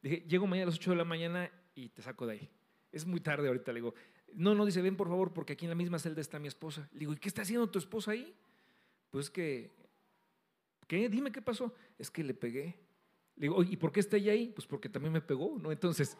Le 0.00 0.10
dije, 0.10 0.24
llego 0.28 0.46
mañana 0.46 0.64
a 0.64 0.66
las 0.66 0.76
8 0.76 0.90
de 0.90 0.96
la 0.96 1.04
mañana 1.04 1.50
y 1.74 1.88
te 1.88 2.02
saco 2.02 2.24
de 2.24 2.34
ahí. 2.34 2.50
Es 2.92 3.04
muy 3.04 3.18
tarde 3.18 3.48
ahorita, 3.48 3.72
le 3.72 3.80
digo. 3.80 3.94
No, 4.32 4.54
no, 4.54 4.64
dice, 4.64 4.80
ven 4.80 4.96
por 4.96 5.08
favor, 5.08 5.32
porque 5.32 5.54
aquí 5.54 5.64
en 5.64 5.70
la 5.70 5.74
misma 5.74 5.98
celda 5.98 6.20
está 6.20 6.38
mi 6.38 6.46
esposa. 6.46 6.88
Le 6.92 7.00
digo, 7.00 7.12
¿y 7.12 7.16
qué 7.16 7.26
está 7.26 7.42
haciendo 7.42 7.68
tu 7.68 7.80
esposa 7.80 8.12
ahí? 8.12 8.32
Pues 9.10 9.28
que, 9.28 9.72
¿qué? 10.86 11.08
Dime 11.08 11.32
qué 11.32 11.42
pasó. 11.42 11.74
Es 11.98 12.12
que 12.12 12.22
le 12.22 12.32
pegué. 12.32 12.76
Le 13.34 13.48
digo, 13.48 13.60
¿y 13.64 13.76
por 13.76 13.90
qué 13.90 13.98
está 13.98 14.16
ella 14.16 14.30
ahí? 14.30 14.52
Pues 14.54 14.68
porque 14.68 14.88
también 14.88 15.12
me 15.12 15.20
pegó, 15.20 15.58
¿no? 15.58 15.72
Entonces, 15.72 16.16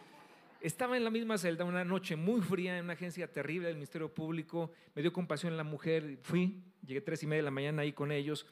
estaba 0.61 0.97
en 0.97 1.05
la 1.05 1.11
misma 1.11 1.39
celda 1.39 1.65
una 1.65 1.85
noche 1.85 2.17
muy 2.17 2.41
fría 2.41 2.79
en 2.79 2.85
una 2.87 2.95
agencia 2.95 3.33
terrible 3.33 3.69
del 3.69 3.77
Ministerio 3.77 4.13
Público. 4.13 4.73
Me 4.97 5.03
dio 5.03 5.13
compasión 5.13 5.57
la 5.57 5.63
mujer. 5.63 6.19
Fui, 6.23 6.65
llegué 6.85 7.01
tres 7.01 7.23
y 7.23 7.29
media 7.29 7.43
de 7.43 7.45
la 7.45 7.53
mañana 7.53 7.83
ahí 7.83 7.93
con 7.93 8.11
ellos. 8.11 8.45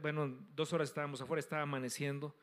Bueno, 0.00 0.36
dos 0.54 0.72
horas 0.72 0.88
estábamos 0.88 1.20
afuera, 1.20 1.40
estaba 1.40 1.62
amaneciendo 1.62 2.34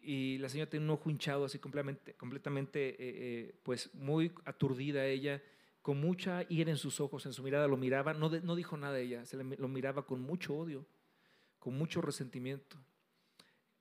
y 0.00 0.38
la 0.38 0.48
señora 0.48 0.68
tenía 0.68 0.84
un 0.84 0.90
ojo 0.90 1.10
hinchado, 1.10 1.44
así 1.44 1.58
completamente, 1.58 2.14
completamente 2.14 2.88
eh, 2.90 2.96
eh, 2.98 3.54
pues 3.62 3.94
muy 3.94 4.32
aturdida 4.44 5.06
ella, 5.06 5.40
con 5.80 6.00
mucha 6.00 6.44
ira 6.48 6.70
en 6.70 6.76
sus 6.76 7.00
ojos, 7.00 7.24
en 7.26 7.32
su 7.32 7.42
mirada, 7.42 7.68
lo 7.68 7.76
miraba, 7.76 8.14
no, 8.14 8.28
no 8.28 8.56
dijo 8.56 8.76
nada 8.76 8.94
de 8.94 9.02
ella, 9.02 9.26
se 9.26 9.36
lo 9.36 9.68
miraba 9.68 10.06
con 10.06 10.20
mucho 10.20 10.56
odio, 10.56 10.84
con 11.58 11.76
mucho 11.76 12.00
resentimiento. 12.00 12.76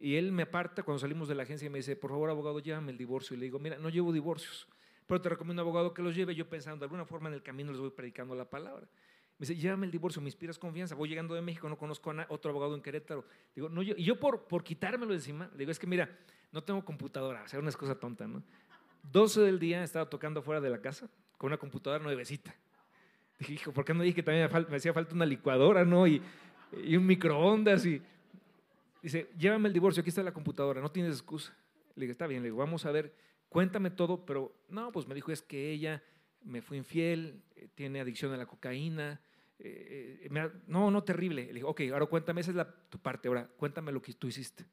Y 0.02 0.16
él 0.16 0.32
me 0.32 0.43
aparta 0.43 0.82
cuando 0.82 0.99
salimos 0.99 1.28
de 1.28 1.36
la 1.36 1.43
agencia 1.43 1.68
y 1.68 1.70
me 1.70 1.78
dice, 1.78 1.95
por 1.95 2.10
favor, 2.10 2.30
abogado, 2.32 2.60
llévame 2.60 2.91
el 2.91 2.97
divorcio. 2.97 3.36
Y 3.36 3.39
le 3.39 3.45
digo, 3.45 3.60
mira, 3.60 3.78
no 3.78 3.89
llevo 3.89 4.12
divorcios, 4.12 4.68
pero 5.06 5.22
te 5.22 5.30
recomiendo 5.30 5.62
abogado 5.62 5.93
que 5.93 6.02
los 6.02 6.16
lleve. 6.16 6.34
Yo 6.34 6.49
pensando, 6.49 6.80
de 6.80 6.86
alguna 6.86 7.06
forma 7.06 7.30
en 7.30 7.36
el 7.36 7.43
camino 7.43 7.72
les 7.72 7.80
voy 7.80 7.91
predicando 7.91 8.34
la 8.34 8.49
palabra. 8.49 8.88
Me 9.42 9.48
dice, 9.48 9.60
llévame 9.60 9.88
el 9.88 9.92
divorcio, 9.92 10.22
me 10.22 10.28
inspiras 10.28 10.60
confianza. 10.60 10.94
Voy 10.94 11.10
llegando 11.10 11.34
de 11.34 11.42
México, 11.42 11.68
no 11.68 11.76
conozco 11.76 12.12
a 12.12 12.28
otro 12.30 12.52
abogado 12.52 12.76
en 12.76 12.82
Querétaro. 12.82 13.26
Digo, 13.56 13.70
no, 13.70 13.82
yo, 13.82 13.96
y 13.98 14.04
yo 14.04 14.20
por, 14.20 14.44
por 14.44 14.64
quitármelo 14.64 15.10
de 15.10 15.18
encima, 15.18 15.50
le 15.54 15.58
digo, 15.58 15.72
es 15.72 15.80
que 15.80 15.88
mira, 15.88 16.16
no 16.52 16.64
tengo 16.64 16.86
computadora, 16.86 17.42
o 17.44 17.48
sea, 17.48 17.60
una 17.60 17.72
cosa 17.72 17.96
tonta, 17.96 18.28
¿no? 18.28 18.44
12 19.12 19.42
del 19.42 19.58
día 19.58 19.84
estaba 19.84 20.08
tocando 20.08 20.44
fuera 20.44 20.62
de 20.62 20.70
la 20.70 20.80
casa 20.80 21.10
con 21.39 21.48
una 21.48 21.58
computadora 21.58 22.04
nuevecita. 22.04 22.56
Dije, 23.39 23.54
hijo, 23.54 23.74
¿por 23.74 23.84
qué 23.84 23.96
no 23.96 24.04
dije 24.04 24.18
que 24.18 24.24
también 24.24 24.48
me 24.70 24.78
hacía 24.78 24.94
falta 24.94 25.16
una 25.16 25.26
licuadora, 25.26 25.84
¿no? 25.84 26.06
Y, 26.06 26.22
y 26.84 26.96
un 26.96 27.08
microondas 27.08 27.84
y 27.88 28.00
Dice, 29.02 29.30
llévame 29.38 29.68
el 29.68 29.74
divorcio, 29.74 30.02
aquí 30.02 30.10
está 30.10 30.22
la 30.22 30.34
computadora, 30.34 30.80
no 30.80 30.92
tienes 30.92 31.14
excusa. 31.14 31.56
Le 31.96 32.02
dije, 32.02 32.12
está 32.12 32.28
bien, 32.28 32.44
le 32.44 32.50
digo, 32.50 32.58
vamos 32.58 32.86
a 32.86 32.92
ver, 32.92 33.14
cuéntame 33.50 33.89
todo, 33.89 34.26
pero 34.26 34.56
no, 34.70 34.92
pues 34.92 35.08
me 35.08 35.16
dijo, 35.16 35.32
es 35.32 35.42
que 35.42 35.72
ella 35.72 36.04
me 36.44 36.62
fue 36.62 36.78
infiel, 36.78 37.42
eh, 37.56 37.68
tiene 37.74 38.00
adicción 38.00 38.32
a 38.34 38.38
la 38.38 38.46
cocaína. 38.46 39.20
Eh, 39.64 40.30
eh, 40.32 40.49
no, 40.68 40.89
no, 40.91 41.03
terrible. 41.03 41.45
Le 41.45 41.53
dije, 41.53 41.66
ok, 41.66 41.82
ahora 41.93 42.07
cuéntame, 42.07 42.41
esa 42.41 42.51
es 42.51 42.57
la, 42.57 42.70
tu 42.89 42.99
parte, 42.99 43.28
ahora 43.28 43.47
cuéntame 43.57 43.91
lo 43.91 44.01
que 44.01 44.14
tú 44.14 44.28
hiciste. 44.28 44.66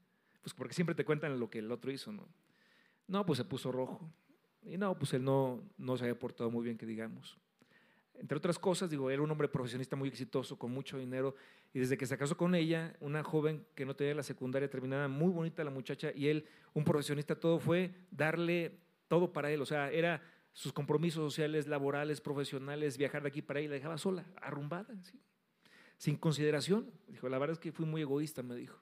Pues 0.42 0.54
porque 0.54 0.74
siempre 0.74 0.94
te 0.94 1.04
cuentan 1.04 1.38
lo 1.38 1.50
que 1.50 1.58
el 1.58 1.70
otro 1.70 1.90
hizo, 1.90 2.10
¿no? 2.12 2.28
No, 3.06 3.26
pues 3.26 3.36
se 3.36 3.44
puso 3.44 3.70
rojo. 3.70 4.10
Y 4.62 4.76
no, 4.76 4.98
pues 4.98 5.12
él 5.14 5.24
no, 5.24 5.62
no 5.76 5.96
se 5.96 6.04
había 6.04 6.18
portado 6.18 6.50
muy 6.50 6.64
bien, 6.64 6.76
que 6.76 6.86
digamos 6.86 7.38
entre 8.18 8.36
otras 8.36 8.58
cosas, 8.58 8.90
digo, 8.90 9.10
era 9.10 9.22
un 9.22 9.30
hombre 9.30 9.48
profesionista 9.48 9.96
muy 9.96 10.08
exitoso, 10.08 10.58
con 10.58 10.72
mucho 10.72 10.98
dinero, 10.98 11.34
y 11.72 11.78
desde 11.78 11.96
que 11.96 12.06
se 12.06 12.18
casó 12.18 12.36
con 12.36 12.54
ella, 12.54 12.94
una 13.00 13.22
joven 13.22 13.64
que 13.74 13.84
no 13.84 13.94
tenía 13.94 14.14
la 14.14 14.22
secundaria 14.22 14.68
terminada, 14.68 15.08
muy 15.08 15.30
bonita 15.30 15.62
la 15.64 15.70
muchacha, 15.70 16.10
y 16.14 16.28
él, 16.28 16.46
un 16.74 16.84
profesionista, 16.84 17.36
todo 17.36 17.58
fue 17.58 17.94
darle 18.10 18.78
todo 19.06 19.32
para 19.32 19.50
él, 19.50 19.62
o 19.62 19.66
sea, 19.66 19.90
era 19.90 20.22
sus 20.58 20.72
compromisos 20.72 21.22
sociales, 21.22 21.68
laborales, 21.68 22.20
profesionales, 22.20 22.98
viajar 22.98 23.22
de 23.22 23.28
aquí 23.28 23.42
para 23.42 23.60
ahí, 23.60 23.68
la 23.68 23.74
dejaba 23.74 23.96
sola, 23.96 24.26
arrumbada, 24.42 24.92
sin 25.98 26.16
consideración. 26.16 26.90
Dijo, 27.06 27.28
la 27.28 27.38
verdad 27.38 27.52
es 27.52 27.60
que 27.60 27.70
fui 27.70 27.86
muy 27.86 28.02
egoísta, 28.02 28.42
me 28.42 28.56
dijo. 28.56 28.76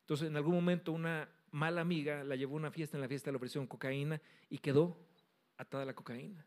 Entonces, 0.00 0.28
en 0.28 0.36
algún 0.36 0.54
momento, 0.54 0.92
una 0.92 1.30
mala 1.50 1.80
amiga 1.80 2.22
la 2.22 2.36
llevó 2.36 2.56
a 2.56 2.58
una 2.58 2.70
fiesta, 2.70 2.98
en 2.98 3.00
la 3.00 3.08
fiesta 3.08 3.30
le 3.30 3.36
ofrecieron 3.36 3.66
cocaína 3.66 4.20
y 4.50 4.58
quedó 4.58 4.94
atada 5.56 5.84
a 5.84 5.86
la 5.86 5.94
cocaína. 5.94 6.44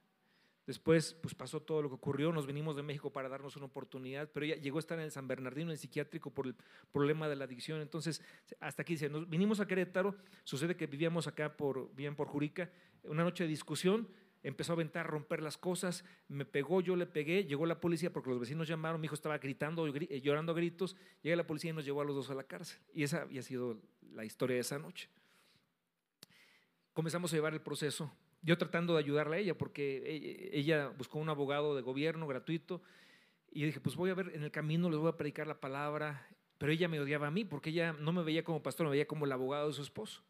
Después, 0.67 1.15
pues 1.19 1.33
pasó 1.33 1.63
todo 1.63 1.81
lo 1.81 1.89
que 1.89 1.95
ocurrió, 1.95 2.31
nos 2.31 2.45
vinimos 2.45 2.75
de 2.75 2.83
México 2.83 3.11
para 3.11 3.27
darnos 3.27 3.55
una 3.55 3.65
oportunidad, 3.65 4.29
pero 4.31 4.45
ella 4.45 4.55
llegó 4.57 4.77
a 4.77 4.81
estar 4.81 4.99
en 4.99 5.09
San 5.09 5.27
Bernardino, 5.27 5.71
en 5.71 5.77
psiquiátrico, 5.77 6.29
por 6.29 6.45
el 6.45 6.55
problema 6.91 7.27
de 7.27 7.35
la 7.35 7.45
adicción. 7.45 7.81
Entonces, 7.81 8.21
hasta 8.59 8.83
aquí 8.83 8.93
dice, 8.93 9.09
nos 9.09 9.27
vinimos 9.27 9.59
a 9.59 9.65
Querétaro, 9.65 10.15
sucede 10.43 10.77
que 10.77 10.85
vivíamos 10.85 11.25
acá 11.25 11.57
por, 11.57 11.91
bien 11.95 12.15
por 12.15 12.27
Jurica, 12.27 12.69
una 13.03 13.23
noche 13.23 13.45
de 13.45 13.49
discusión, 13.49 14.07
empezó 14.47 14.73
a 14.73 14.75
aventar, 14.75 15.07
romper 15.07 15.41
las 15.41 15.57
cosas, 15.57 16.05
me 16.27 16.45
pegó, 16.45 16.81
yo 16.81 16.95
le 16.95 17.05
pegué, 17.05 17.45
llegó 17.45 17.65
la 17.65 17.79
policía 17.79 18.13
porque 18.13 18.29
los 18.29 18.39
vecinos 18.39 18.67
llamaron, 18.67 19.01
mi 19.01 19.05
hijo 19.05 19.15
estaba 19.15 19.37
gritando, 19.37 19.87
eh, 19.87 20.21
llorando 20.21 20.51
a 20.51 20.55
gritos, 20.55 20.95
llega 21.21 21.35
la 21.35 21.47
policía 21.47 21.71
y 21.71 21.73
nos 21.73 21.85
llevó 21.85 22.01
a 22.01 22.05
los 22.05 22.15
dos 22.15 22.29
a 22.29 22.35
la 22.35 22.43
cárcel. 22.43 22.79
Y 22.93 23.03
esa 23.03 23.23
había 23.23 23.41
sido 23.41 23.77
la 24.13 24.23
historia 24.23 24.55
de 24.55 24.61
esa 24.61 24.79
noche. 24.79 25.09
Comenzamos 26.93 27.33
a 27.33 27.35
llevar 27.35 27.53
el 27.53 27.61
proceso 27.61 28.11
yo 28.45 28.59
tratando 28.59 28.93
de 28.93 28.99
ayudarle 28.99 29.37
a 29.37 29.39
ella, 29.39 29.57
porque 29.57 30.51
ella 30.53 30.89
buscó 30.89 31.17
un 31.17 31.29
abogado 31.29 31.75
de 31.75 31.81
gobierno 31.81 32.27
gratuito, 32.27 32.81
y 33.51 33.63
dije, 33.63 33.79
pues 33.79 33.95
voy 33.95 34.11
a 34.11 34.13
ver, 34.13 34.31
en 34.35 34.43
el 34.43 34.51
camino 34.51 34.87
les 34.89 34.99
voy 34.99 35.09
a 35.09 35.17
predicar 35.17 35.47
la 35.47 35.59
palabra, 35.59 36.27
pero 36.59 36.71
ella 36.71 36.87
me 36.87 36.99
odiaba 36.99 37.27
a 37.27 37.31
mí, 37.31 37.43
porque 37.43 37.71
ella 37.71 37.93
no 37.93 38.13
me 38.13 38.21
veía 38.21 38.43
como 38.43 38.61
pastor, 38.61 38.85
me 38.85 38.91
veía 38.91 39.07
como 39.07 39.25
el 39.25 39.31
abogado 39.31 39.67
de 39.67 39.73
su 39.73 39.81
esposo. 39.81 40.21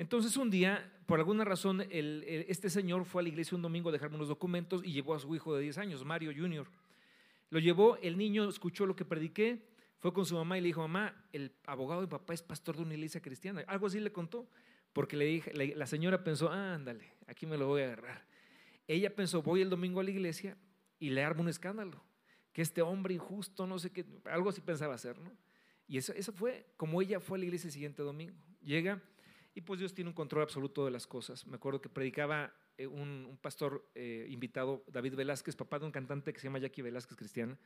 Entonces 0.00 0.38
un 0.38 0.48
día, 0.48 0.90
por 1.04 1.18
alguna 1.18 1.44
razón, 1.44 1.84
este 1.90 2.70
señor 2.70 3.04
fue 3.04 3.20
a 3.20 3.22
la 3.24 3.28
iglesia 3.28 3.54
un 3.54 3.60
domingo 3.60 3.90
a 3.90 3.92
dejarme 3.92 4.16
unos 4.16 4.28
documentos 4.28 4.82
y 4.82 4.92
llevó 4.92 5.14
a 5.14 5.18
su 5.18 5.34
hijo 5.34 5.54
de 5.54 5.60
10 5.60 5.76
años, 5.76 6.06
Mario 6.06 6.32
Jr. 6.34 6.66
Lo 7.50 7.58
llevó, 7.58 7.98
el 7.98 8.16
niño 8.16 8.48
escuchó 8.48 8.86
lo 8.86 8.96
que 8.96 9.04
prediqué, 9.04 9.60
fue 9.98 10.14
con 10.14 10.24
su 10.24 10.36
mamá 10.36 10.56
y 10.56 10.62
le 10.62 10.68
dijo, 10.68 10.80
mamá, 10.80 11.22
el 11.34 11.52
abogado 11.66 12.00
de 12.00 12.06
papá 12.06 12.32
es 12.32 12.40
pastor 12.40 12.76
de 12.76 12.82
una 12.84 12.94
iglesia 12.94 13.20
cristiana. 13.20 13.62
Algo 13.66 13.88
así 13.88 14.00
le 14.00 14.10
contó. 14.10 14.48
Porque 14.94 15.18
le 15.18 15.26
dije, 15.26 15.52
la, 15.52 15.86
señora 15.86 16.24
pensó, 16.24 16.50
ándale, 16.50 17.04
aquí 17.26 17.44
me 17.44 17.58
lo 17.58 17.66
voy 17.66 17.82
a 17.82 17.84
agarrar. 17.88 18.24
Ella 18.88 19.14
pensó, 19.14 19.42
voy 19.42 19.60
el 19.60 19.68
domingo 19.68 20.00
a 20.00 20.02
la 20.02 20.12
iglesia 20.12 20.56
y 20.98 21.10
le 21.10 21.22
armo 21.22 21.42
un 21.42 21.50
escándalo. 21.50 22.02
Que 22.54 22.62
este 22.62 22.80
hombre 22.80 23.12
injusto, 23.12 23.66
no 23.66 23.78
sé 23.78 23.90
qué, 23.92 24.06
algo 24.24 24.48
así 24.48 24.62
pensaba 24.62 24.94
hacer, 24.94 25.18
¿no? 25.18 25.30
Y 25.86 25.98
eso, 25.98 26.14
eso 26.14 26.32
fue 26.32 26.64
como 26.78 27.02
ella 27.02 27.20
fue 27.20 27.36
a 27.36 27.40
la 27.40 27.44
iglesia 27.44 27.68
el 27.68 27.72
siguiente 27.72 28.02
domingo. 28.02 28.34
Llega 28.62 29.02
y 29.54 29.62
pues 29.62 29.80
Dios 29.80 29.94
tiene 29.94 30.08
un 30.08 30.14
control 30.14 30.42
absoluto 30.42 30.84
de 30.84 30.90
las 30.90 31.06
cosas. 31.06 31.46
Me 31.46 31.56
acuerdo 31.56 31.80
que 31.80 31.88
predicaba 31.88 32.52
eh, 32.78 32.86
un, 32.86 33.38
pastor 33.40 33.88
eh, 33.94 34.26
invitado, 34.30 34.84
David 34.86 35.14
Velázquez, 35.14 35.56
papá 35.56 35.78
de 35.78 35.86
un 35.86 35.92
cantante 35.92 36.32
que 36.32 36.38
se 36.38 36.44
llama 36.44 36.58
Jackie 36.58 36.82
Velázquez 36.82 37.16
Cristiana. 37.16 37.58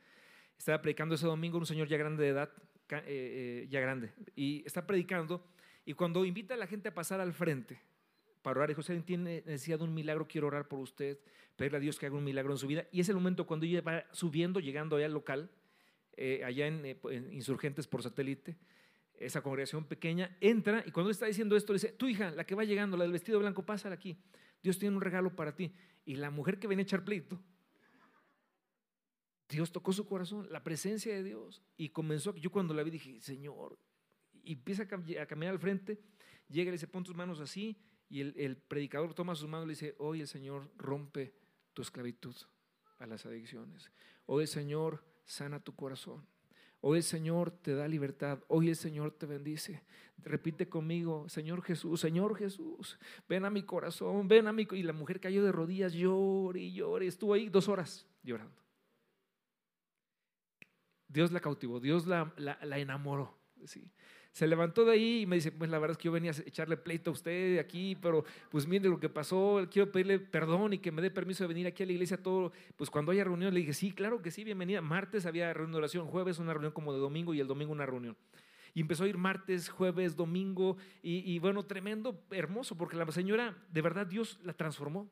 Estaba 0.57 0.81
predicando 0.81 1.15
ese 1.15 1.25
domingo, 1.25 1.57
un 1.57 1.65
señor 1.65 1.87
ya 1.87 1.97
grande 1.97 2.23
de 2.23 2.29
edad, 2.29 2.49
eh, 2.89 3.67
ya 3.69 3.79
grande, 3.79 4.13
y 4.35 4.63
está 4.65 4.85
predicando 4.87 5.43
y 5.85 5.93
cuando 5.93 6.25
invita 6.25 6.55
a 6.55 6.57
la 6.57 6.67
gente 6.67 6.89
a 6.89 6.93
pasar 6.93 7.21
al 7.21 7.33
frente 7.33 7.79
para 8.41 8.57
orar, 8.57 8.69
dijo, 8.69 8.81
alguien 8.81 9.03
tiene 9.03 9.43
necesidad 9.45 9.79
de 9.79 9.85
un 9.85 9.93
milagro, 9.93 10.27
quiero 10.27 10.47
orar 10.47 10.67
por 10.67 10.79
usted, 10.79 11.19
pedirle 11.55 11.77
a 11.77 11.79
Dios 11.79 11.97
que 11.97 12.07
haga 12.07 12.15
un 12.15 12.23
milagro 12.23 12.53
en 12.53 12.57
su 12.57 12.67
vida. 12.67 12.85
Y 12.91 12.99
es 12.99 13.09
el 13.09 13.15
momento 13.15 13.45
cuando 13.45 13.65
ella 13.65 13.81
va 13.81 14.03
subiendo, 14.11 14.59
llegando 14.59 14.95
allá 14.95 15.05
al 15.05 15.13
local, 15.13 15.49
eh, 16.17 16.43
allá 16.43 16.67
en, 16.67 16.85
Insurgentes 17.31 17.87
por 17.87 18.01
satélite, 18.01 18.55
esa 19.19 19.41
congregación 19.41 19.85
pequeña, 19.85 20.35
entra 20.41 20.83
y 20.85 20.91
cuando 20.91 21.11
está 21.11 21.25
diciendo 21.25 21.55
esto, 21.55 21.73
le 21.73 21.79
dice, 21.79 21.93
tu 21.93 22.07
hija, 22.07 22.31
la 22.31 22.45
que 22.45 22.55
va 22.55 22.63
llegando, 22.63 22.97
la 22.97 23.03
del 23.03 23.13
vestido 23.13 23.39
blanco, 23.39 23.65
pásala 23.65 23.95
aquí. 23.95 24.17
Dios 24.61 24.79
tiene 24.79 24.95
un 24.95 25.01
regalo 25.01 25.35
para 25.35 25.55
ti. 25.55 25.73
Y 26.05 26.15
la 26.15 26.29
mujer 26.29 26.59
que 26.59 26.67
viene 26.67 26.81
a 26.81 26.83
echar 26.83 27.03
pleito, 27.03 27.39
Dios 29.49 29.71
tocó 29.71 29.93
su 29.93 30.05
corazón, 30.05 30.47
la 30.51 30.63
presencia 30.63 31.13
de 31.13 31.23
Dios. 31.23 31.63
Y 31.77 31.89
comenzó, 31.89 32.35
yo 32.35 32.51
cuando 32.51 32.73
la 32.73 32.83
vi 32.83 32.91
dije, 32.91 33.21
Señor, 33.21 33.77
y 34.43 34.53
empieza 34.53 34.83
a 34.83 35.25
caminar 35.27 35.53
al 35.53 35.59
frente, 35.59 35.99
llega 36.47 36.63
y 36.63 36.65
le 36.65 36.71
dice, 36.73 36.87
pon 36.87 37.03
tus 37.03 37.15
manos 37.15 37.39
así, 37.39 37.79
y 38.09 38.21
el, 38.21 38.57
predicador 38.57 39.13
toma 39.13 39.35
sus 39.35 39.49
manos 39.49 39.65
y 39.65 39.67
le 39.67 39.73
dice, 39.73 39.95
hoy 39.97 40.21
el 40.21 40.27
Señor 40.27 40.71
rompe 40.77 41.35
tu 41.73 41.81
esclavitud 41.81 42.35
a 42.99 43.07
las 43.07 43.25
adicciones. 43.25 43.91
Hoy 44.25 44.43
el 44.43 44.47
Señor 44.47 45.03
sana 45.25 45.63
tu 45.63 45.75
corazón. 45.75 46.27
Hoy 46.87 46.97
el 46.97 47.03
Señor 47.03 47.49
te 47.49 47.73
da 47.73 47.87
libertad. 47.87 48.43
Hoy 48.47 48.69
el 48.69 48.75
Señor 48.75 49.09
te 49.09 49.25
bendice. 49.25 49.81
Repite 50.19 50.69
conmigo, 50.69 51.27
Señor 51.27 51.63
Jesús, 51.63 51.99
Señor 51.99 52.37
Jesús, 52.37 52.99
ven 53.27 53.43
a 53.43 53.49
mi 53.49 53.63
corazón, 53.63 54.27
ven 54.27 54.45
a 54.45 54.53
mi... 54.53 54.67
Y 54.69 54.83
la 54.83 54.93
mujer 54.93 55.19
cayó 55.19 55.43
de 55.43 55.51
rodillas, 55.51 55.93
llore 55.93 56.59
y 56.59 56.73
llore. 56.73 57.07
Estuvo 57.07 57.33
ahí 57.33 57.49
dos 57.49 57.69
horas 57.69 58.05
llorando. 58.21 58.61
Dios 61.07 61.31
la 61.31 61.39
cautivó, 61.39 61.79
Dios 61.79 62.05
la, 62.05 62.31
la, 62.37 62.59
la 62.63 62.77
enamoró. 62.77 63.35
Sí 63.65 63.91
se 64.35 64.47
levantó 64.47 64.83
de 64.83 64.91
ahí 64.91 65.21
y 65.21 65.25
me 65.25 65.37
dice, 65.37 65.49
pues 65.53 65.69
la 65.69 65.79
verdad 65.79 65.93
es 65.93 65.97
que 65.97 66.07
yo 66.07 66.11
venía 66.11 66.31
a 66.31 66.33
echarle 66.45 66.75
pleito 66.75 67.09
a 67.09 67.13
usted 67.13 67.57
aquí, 67.57 67.95
pero 67.95 68.25
pues 68.49 68.67
mire 68.67 68.89
lo 68.89 68.99
que 68.99 69.07
pasó, 69.07 69.65
quiero 69.71 69.89
pedirle 69.93 70.19
perdón 70.19 70.73
y 70.73 70.79
que 70.79 70.91
me 70.91 71.01
dé 71.01 71.09
permiso 71.09 71.45
de 71.45 71.47
venir 71.47 71.67
aquí 71.67 71.83
a 71.83 71.85
la 71.85 71.93
iglesia 71.93 72.21
todo, 72.21 72.51
pues 72.75 72.89
cuando 72.89 73.13
haya 73.13 73.23
reunión 73.23 73.53
le 73.53 73.61
dije, 73.61 73.73
sí, 73.73 73.93
claro 73.93 74.21
que 74.21 74.31
sí, 74.31 74.43
bienvenida. 74.43 74.81
Martes 74.81 75.25
había 75.25 75.53
reunión 75.53 75.71
de 75.71 75.77
oración, 75.77 76.07
jueves 76.07 76.37
una 76.39 76.51
reunión 76.51 76.73
como 76.73 76.91
de 76.91 76.99
domingo 76.99 77.33
y 77.33 77.39
el 77.39 77.47
domingo 77.47 77.71
una 77.71 77.85
reunión. 77.85 78.17
Y 78.73 78.81
empezó 78.81 79.05
a 79.05 79.07
ir 79.07 79.17
martes, 79.17 79.69
jueves, 79.69 80.17
domingo 80.17 80.75
y, 81.01 81.33
y 81.33 81.39
bueno, 81.39 81.63
tremendo, 81.63 82.21
hermoso, 82.29 82.75
porque 82.75 82.97
la 82.97 83.09
señora, 83.13 83.55
de 83.71 83.81
verdad 83.81 84.05
Dios 84.05 84.37
la 84.43 84.51
transformó. 84.51 85.09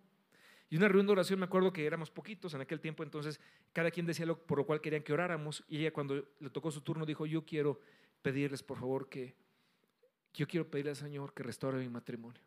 Y 0.70 0.76
una 0.76 0.90
reunión 0.90 1.06
de 1.06 1.14
oración, 1.14 1.40
me 1.40 1.46
acuerdo 1.46 1.72
que 1.72 1.86
éramos 1.86 2.12
poquitos 2.12 2.56
en 2.56 2.62
aquel 2.62 2.82
tiempo, 2.82 3.04
entonces 3.04 3.40
cada 3.72 3.90
quien 3.90 4.06
decía 4.06 4.26
lo 4.26 4.38
por 4.38 4.58
lo 4.58 4.66
cual 4.66 4.82
querían 4.82 5.02
que 5.02 5.14
oráramos. 5.14 5.64
Y 5.70 5.78
ella 5.78 5.94
cuando 5.94 6.26
le 6.42 6.50
tocó 6.50 6.72
su 6.72 6.82
turno 6.82 7.06
dijo, 7.06 7.26
yo 7.26 7.46
quiero 7.46 7.80
pedirles 8.24 8.64
por 8.64 8.80
favor 8.80 9.10
que, 9.10 9.36
yo 10.34 10.48
quiero 10.48 10.70
pedirle 10.70 10.92
al 10.92 10.96
Señor 10.96 11.34
que 11.34 11.44
restaure 11.44 11.78
mi 11.78 11.90
matrimonio. 11.90 12.42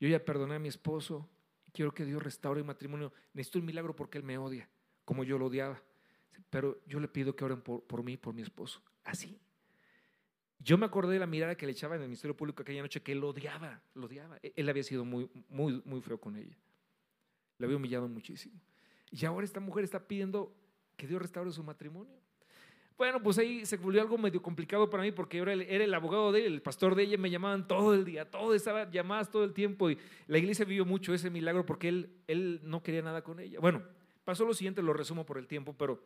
Yo 0.00 0.08
ya 0.08 0.24
perdoné 0.24 0.54
a 0.54 0.58
mi 0.58 0.68
esposo, 0.68 1.28
quiero 1.72 1.92
que 1.92 2.06
Dios 2.06 2.22
restaure 2.22 2.62
mi 2.62 2.66
matrimonio. 2.66 3.12
Necesito 3.34 3.58
un 3.58 3.66
milagro 3.66 3.94
porque 3.94 4.16
Él 4.16 4.24
me 4.24 4.38
odia, 4.38 4.68
como 5.04 5.22
yo 5.22 5.38
lo 5.38 5.46
odiaba. 5.46 5.82
Pero 6.48 6.80
yo 6.86 6.98
le 6.98 7.08
pido 7.08 7.36
que 7.36 7.44
oren 7.44 7.60
por, 7.60 7.84
por 7.84 8.02
mí, 8.02 8.16
por 8.16 8.32
mi 8.32 8.40
esposo. 8.40 8.82
Así. 9.04 9.38
Yo 10.58 10.78
me 10.78 10.86
acordé 10.86 11.14
de 11.14 11.18
la 11.18 11.26
mirada 11.26 11.54
que 11.54 11.66
le 11.66 11.72
echaba 11.72 11.96
en 11.96 12.02
el 12.02 12.08
Ministerio 12.08 12.36
Público 12.36 12.62
aquella 12.62 12.82
noche, 12.82 13.02
que 13.02 13.12
él 13.12 13.22
odiaba, 13.22 13.82
lo 13.94 14.06
odiaba. 14.06 14.38
E-, 14.42 14.52
él 14.56 14.68
había 14.68 14.82
sido 14.82 15.04
muy, 15.04 15.28
muy, 15.48 15.82
muy 15.84 16.00
feo 16.00 16.18
con 16.18 16.36
ella. 16.36 16.56
Le 17.58 17.66
había 17.66 17.76
humillado 17.76 18.08
muchísimo. 18.08 18.58
Y 19.10 19.24
ahora 19.26 19.44
esta 19.44 19.60
mujer 19.60 19.84
está 19.84 20.06
pidiendo 20.06 20.54
que 20.96 21.06
Dios 21.06 21.20
restaure 21.20 21.50
su 21.50 21.62
matrimonio. 21.62 22.19
Bueno, 23.00 23.22
pues 23.22 23.38
ahí 23.38 23.64
se 23.64 23.78
volvió 23.78 24.02
algo 24.02 24.18
medio 24.18 24.42
complicado 24.42 24.90
para 24.90 25.02
mí 25.02 25.10
porque 25.10 25.38
era 25.38 25.54
el, 25.54 25.62
el 25.62 25.94
abogado 25.94 26.32
de 26.32 26.44
él, 26.44 26.52
el 26.52 26.60
pastor 26.60 26.94
de 26.94 27.04
ella, 27.04 27.16
me 27.16 27.30
llamaban 27.30 27.66
todo 27.66 27.94
el 27.94 28.04
día, 28.04 28.30
todo 28.30 28.54
estaba 28.54 28.90
llamadas 28.90 29.30
todo 29.30 29.42
el 29.42 29.54
tiempo 29.54 29.88
y 29.88 29.96
la 30.26 30.36
iglesia 30.36 30.66
vivió 30.66 30.84
mucho 30.84 31.14
ese 31.14 31.30
milagro 31.30 31.64
porque 31.64 31.88
él, 31.88 32.10
él 32.26 32.60
no 32.62 32.82
quería 32.82 33.00
nada 33.00 33.22
con 33.22 33.40
ella. 33.40 33.58
Bueno, 33.58 33.82
pasó 34.22 34.44
lo 34.44 34.52
siguiente, 34.52 34.82
lo 34.82 34.92
resumo 34.92 35.24
por 35.24 35.38
el 35.38 35.46
tiempo, 35.46 35.74
pero 35.78 36.04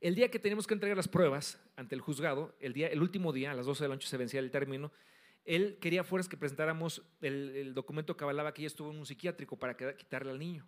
el 0.00 0.16
día 0.16 0.28
que 0.28 0.40
teníamos 0.40 0.66
que 0.66 0.74
entregar 0.74 0.96
las 0.96 1.06
pruebas 1.06 1.64
ante 1.76 1.94
el 1.94 2.00
juzgado, 2.00 2.56
el, 2.58 2.72
día, 2.72 2.88
el 2.88 3.00
último 3.00 3.32
día, 3.32 3.52
a 3.52 3.54
las 3.54 3.66
12 3.66 3.84
de 3.84 3.88
la 3.88 3.94
noche 3.94 4.08
se 4.08 4.16
vencía 4.16 4.40
el 4.40 4.50
término, 4.50 4.90
él 5.44 5.78
quería 5.80 6.02
fuerzas 6.02 6.28
que 6.28 6.36
presentáramos 6.36 7.00
el, 7.20 7.74
documento 7.74 8.16
que 8.16 8.24
avalaba 8.24 8.52
que 8.52 8.62
ella 8.62 8.66
estuvo 8.66 8.90
en 8.90 8.98
un 8.98 9.06
psiquiátrico 9.06 9.56
para 9.56 9.76
quitarle 9.76 10.32
al 10.32 10.40
niño, 10.40 10.66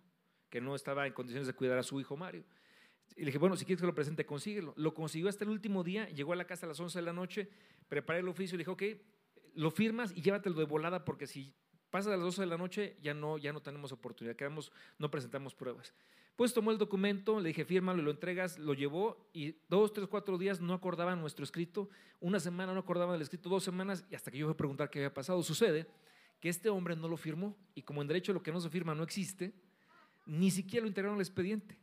que 0.49 0.61
no 0.61 0.75
estaba 0.75 1.05
en 1.07 1.11
condiciones 1.11 1.45
de 1.45 1.51
cuidar 1.51 1.77
a 1.77 1.83
su 1.83 1.99
hijo 1.99 2.15
Mario. 2.15 2.45
Y 3.15 3.21
le 3.21 3.25
dije, 3.27 3.37
bueno, 3.37 3.55
si 3.55 3.65
quieres 3.65 3.81
que 3.81 3.87
lo 3.87 3.95
presente, 3.95 4.25
consíguelo. 4.25 4.73
Lo 4.77 4.93
consiguió 4.93 5.29
hasta 5.29 5.43
el 5.43 5.49
último 5.49 5.83
día, 5.83 6.07
llegó 6.09 6.33
a 6.33 6.35
la 6.35 6.45
casa 6.45 6.65
a 6.65 6.69
las 6.69 6.79
11 6.79 6.99
de 6.99 7.05
la 7.05 7.13
noche, 7.13 7.49
preparé 7.87 8.19
el 8.19 8.27
oficio 8.27 8.55
y 8.55 8.57
le 8.57 8.61
dije, 8.63 8.71
ok, 8.71 8.83
lo 9.55 9.71
firmas 9.71 10.13
y 10.15 10.21
llévatelo 10.21 10.57
de 10.57 10.65
volada 10.65 11.03
porque 11.03 11.27
si 11.27 11.53
pasa 11.89 12.09
a 12.09 12.17
las 12.17 12.21
12 12.21 12.41
de 12.41 12.47
la 12.47 12.57
noche 12.57 12.97
ya 13.01 13.13
no, 13.13 13.37
ya 13.37 13.51
no 13.51 13.61
tenemos 13.61 13.91
oportunidad, 13.91 14.35
quedamos, 14.35 14.71
no 14.97 15.11
presentamos 15.11 15.55
pruebas. 15.55 15.93
Pues 16.35 16.53
tomó 16.53 16.71
el 16.71 16.77
documento, 16.77 17.41
le 17.41 17.49
dije, 17.49 17.65
fírmalo 17.65 18.01
y 18.01 18.05
lo 18.05 18.11
entregas, 18.11 18.57
lo 18.57 18.73
llevó 18.73 19.29
y 19.33 19.57
dos, 19.67 19.91
tres, 19.91 20.07
cuatro 20.07 20.37
días 20.37 20.61
no 20.61 20.73
acordaba 20.73 21.13
nuestro 21.15 21.43
escrito, 21.43 21.89
una 22.21 22.39
semana 22.39 22.73
no 22.73 22.79
acordaba 22.79 23.11
del 23.11 23.21
escrito, 23.21 23.49
dos 23.49 23.63
semanas 23.63 24.05
y 24.09 24.15
hasta 24.15 24.31
que 24.31 24.37
yo 24.37 24.45
fui 24.45 24.53
a 24.53 24.57
preguntar 24.57 24.89
qué 24.89 24.99
había 24.99 25.13
pasado. 25.13 25.43
Sucede 25.43 25.87
que 26.39 26.47
este 26.47 26.69
hombre 26.69 26.95
no 26.95 27.09
lo 27.09 27.17
firmó 27.17 27.57
y 27.75 27.81
como 27.81 28.01
en 28.01 28.07
derecho 28.07 28.31
lo 28.31 28.41
que 28.41 28.53
no 28.53 28.61
se 28.61 28.69
firma 28.69 28.95
no 28.95 29.03
existe, 29.03 29.53
ni 30.25 30.49
siquiera 30.49 30.83
lo 30.83 30.87
integraron 30.87 31.15
al 31.15 31.21
expediente. 31.21 31.77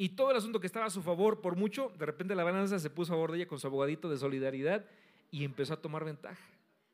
Y 0.00 0.10
todo 0.10 0.30
el 0.30 0.36
asunto 0.36 0.60
que 0.60 0.68
estaba 0.68 0.86
a 0.86 0.90
su 0.90 1.02
favor 1.02 1.40
por 1.40 1.56
mucho, 1.56 1.92
de 1.98 2.06
repente 2.06 2.36
la 2.36 2.44
balanza 2.44 2.78
se 2.78 2.88
puso 2.88 3.12
a 3.12 3.16
favor 3.16 3.32
de 3.32 3.38
ella 3.38 3.48
con 3.48 3.58
su 3.58 3.66
abogadito 3.66 4.08
de 4.08 4.16
solidaridad 4.16 4.84
y 5.32 5.44
empezó 5.44 5.74
a 5.74 5.82
tomar 5.82 6.04
ventaja. 6.04 6.40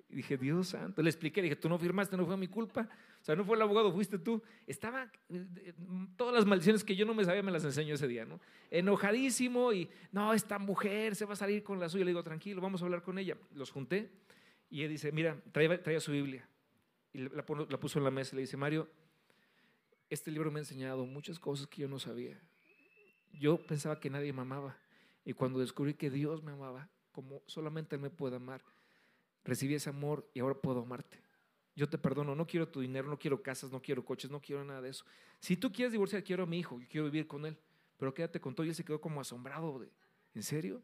Y 0.09 0.16
dije, 0.16 0.38
Dios 0.38 0.68
santo, 0.68 1.02
le 1.02 1.11
expliqué, 1.11 1.42
le 1.42 1.50
dije, 1.50 1.57
tú 1.57 1.68
no 1.68 1.78
firmaste, 1.78 2.16
no 2.16 2.24
fue 2.24 2.38
mi 2.38 2.48
culpa. 2.48 2.88
O 3.20 3.24
sea, 3.24 3.36
no 3.36 3.44
fue 3.44 3.57
el 3.57 3.62
abogado, 3.62 3.92
fuiste 3.92 4.18
tú. 4.18 4.42
Estaba, 4.66 5.12
eh, 5.28 5.74
todas 6.16 6.32
las 6.34 6.46
maldiciones 6.46 6.82
que 6.82 6.96
yo 6.96 7.05
no 7.05 7.12
me 7.12 7.26
sabía 7.26 7.42
me 7.42 7.52
las 7.52 7.64
enseñó 7.64 7.94
ese 7.94 8.09
día, 8.09 8.24
¿no? 8.24 8.40
Enojadísimo 8.70 9.74
y, 9.74 9.90
no, 10.11 10.32
esta 10.32 10.59
mujer 10.59 11.14
se 11.14 11.26
va 11.26 11.34
a 11.34 11.36
salir 11.36 11.62
con 11.62 11.78
la 11.78 11.90
suya. 11.90 12.07
Le 12.07 12.12
digo, 12.12 12.22
tranquilo, 12.22 12.62
vamos 12.62 12.80
a 12.80 12.86
hablar 12.86 13.02
con 13.02 13.18
ella. 13.18 13.36
Los 13.55 13.70
junté 13.70 14.11
y 14.70 14.80
él 14.80 14.88
dice, 14.88 15.12
mira, 15.12 15.36
traía, 15.52 16.00
su 16.00 16.12
Biblia. 16.12 16.48
Y 17.12 17.18
la, 17.18 17.44
la 17.68 17.78
puso 17.78 17.98
en 17.98 18.05
la 18.05 18.11
mesa 18.11 18.34
y 18.34 18.36
le 18.36 18.42
dice, 18.42 18.57
Mario, 18.57 18.88
este 20.09 20.30
libro 20.30 20.50
me 20.50 20.61
ha 20.61 20.62
enseñado 20.62 21.05
muchas 21.05 21.38
cosas 21.38 21.66
que 21.66 21.82
yo 21.82 21.88
no 21.88 21.98
sabía. 21.98 22.40
Yo 23.39 23.59
pensaba 23.59 24.01
que 24.01 24.11
nadie 24.11 24.32
me 24.32 24.43
amaba. 24.43 24.76
Y 25.24 25.32
cuando 25.32 25.61
descubrí 25.61 25.95
que 25.95 26.11
Dios 26.11 26.43
me 26.43 26.53
amaba, 26.53 26.89
como 27.12 27.43
solamente 27.47 27.97
Él 27.97 28.03
me 28.03 28.11
puede 28.11 28.37
amar, 28.37 28.62
recibí 29.45 29.74
ese 29.74 29.91
amor 29.91 30.28
y 30.35 30.41
ahora 30.41 30.55
puedo 30.55 30.82
amarte. 30.82 31.18
Yo 31.76 31.89
te 31.89 31.99
perdono, 31.99 32.35
no 32.35 32.47
quiero 32.47 32.68
tu 32.68 32.80
dinero, 32.80 33.09
no 33.09 33.18
quiero 33.18 33.43
casas, 33.43 33.72
no 33.72 33.82
quiero 33.82 34.05
coches, 34.05 34.30
no 34.30 34.41
quiero 34.41 34.64
nada 34.64 34.80
de 34.80 34.91
eso. 34.91 35.05
Si 35.41 35.57
tú 35.57 35.72
quieres 35.72 35.93
divorciar, 35.93 36.22
quiero 36.22 36.45
a 36.45 36.47
mi 36.47 36.59
hijo, 36.59 36.80
quiero 36.89 37.07
vivir 37.07 37.26
con 37.26 37.45
él, 37.47 37.57
pero 37.97 38.14
quédate 38.14 38.41
con 38.41 38.55
todo. 38.55 38.64
Y 38.64 38.68
él 38.68 38.74
se 38.74 38.85
quedó 38.85 39.01
como 39.01 39.20
asombrado. 39.20 39.85
¿En 40.35 40.43
serio? 40.43 40.82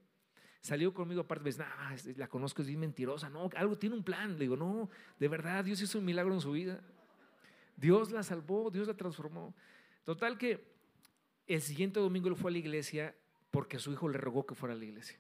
Salió 0.61 0.93
conmigo 0.93 1.21
aparte, 1.23 1.45
me 1.45 1.51
dice, 1.51 1.63
nah, 1.63 1.97
la 2.17 2.29
conozco, 2.29 2.61
es 2.61 2.69
bien 2.69 2.81
mentirosa. 2.81 3.31
No, 3.31 3.49
algo 3.57 3.79
tiene 3.79 3.95
un 3.95 4.03
plan. 4.03 4.33
Le 4.33 4.41
digo, 4.41 4.57
no, 4.57 4.91
de 5.19 5.29
verdad, 5.29 5.65
Dios 5.65 5.81
hizo 5.81 5.99
un 5.99 6.05
milagro 6.05 6.35
en 6.35 6.41
su 6.41 6.53
vida. 6.53 6.81
Dios 7.77 8.11
la 8.11 8.23
salvó, 8.23 8.71
Dios 8.71 8.87
la 8.87 8.95
transformó. 8.95 9.55
Total 10.05 10.37
que 10.37 10.80
el 11.55 11.63
siguiente 11.63 12.01
domingo 12.01 12.29
él 12.29 12.37
fue 12.37 12.51
a 12.51 12.53
la 12.53 12.59
iglesia 12.59 13.17
porque 13.51 13.79
su 13.79 13.93
hijo 13.93 14.09
le 14.09 14.19
rogó 14.19 14.47
que 14.47 14.55
fuera 14.55 14.75
a 14.75 14.79
la 14.79 14.85
iglesia. 14.85 15.19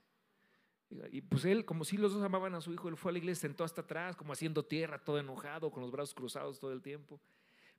Y 1.12 1.20
pues 1.20 1.45
él, 1.45 1.64
como 1.64 1.85
si 1.85 1.97
los 1.97 2.12
dos 2.12 2.22
amaban 2.22 2.55
a 2.55 2.61
su 2.61 2.72
hijo, 2.72 2.89
él 2.89 2.97
fue 2.97 3.11
a 3.11 3.12
la 3.12 3.18
iglesia, 3.18 3.43
sentó 3.43 3.62
hasta 3.62 3.83
atrás, 3.83 4.16
como 4.16 4.33
haciendo 4.33 4.64
tierra, 4.64 4.99
todo 4.99 5.20
enojado, 5.20 5.70
con 5.70 5.83
los 5.83 5.93
brazos 5.93 6.14
cruzados 6.14 6.59
todo 6.59 6.72
el 6.72 6.83
tiempo. 6.83 7.20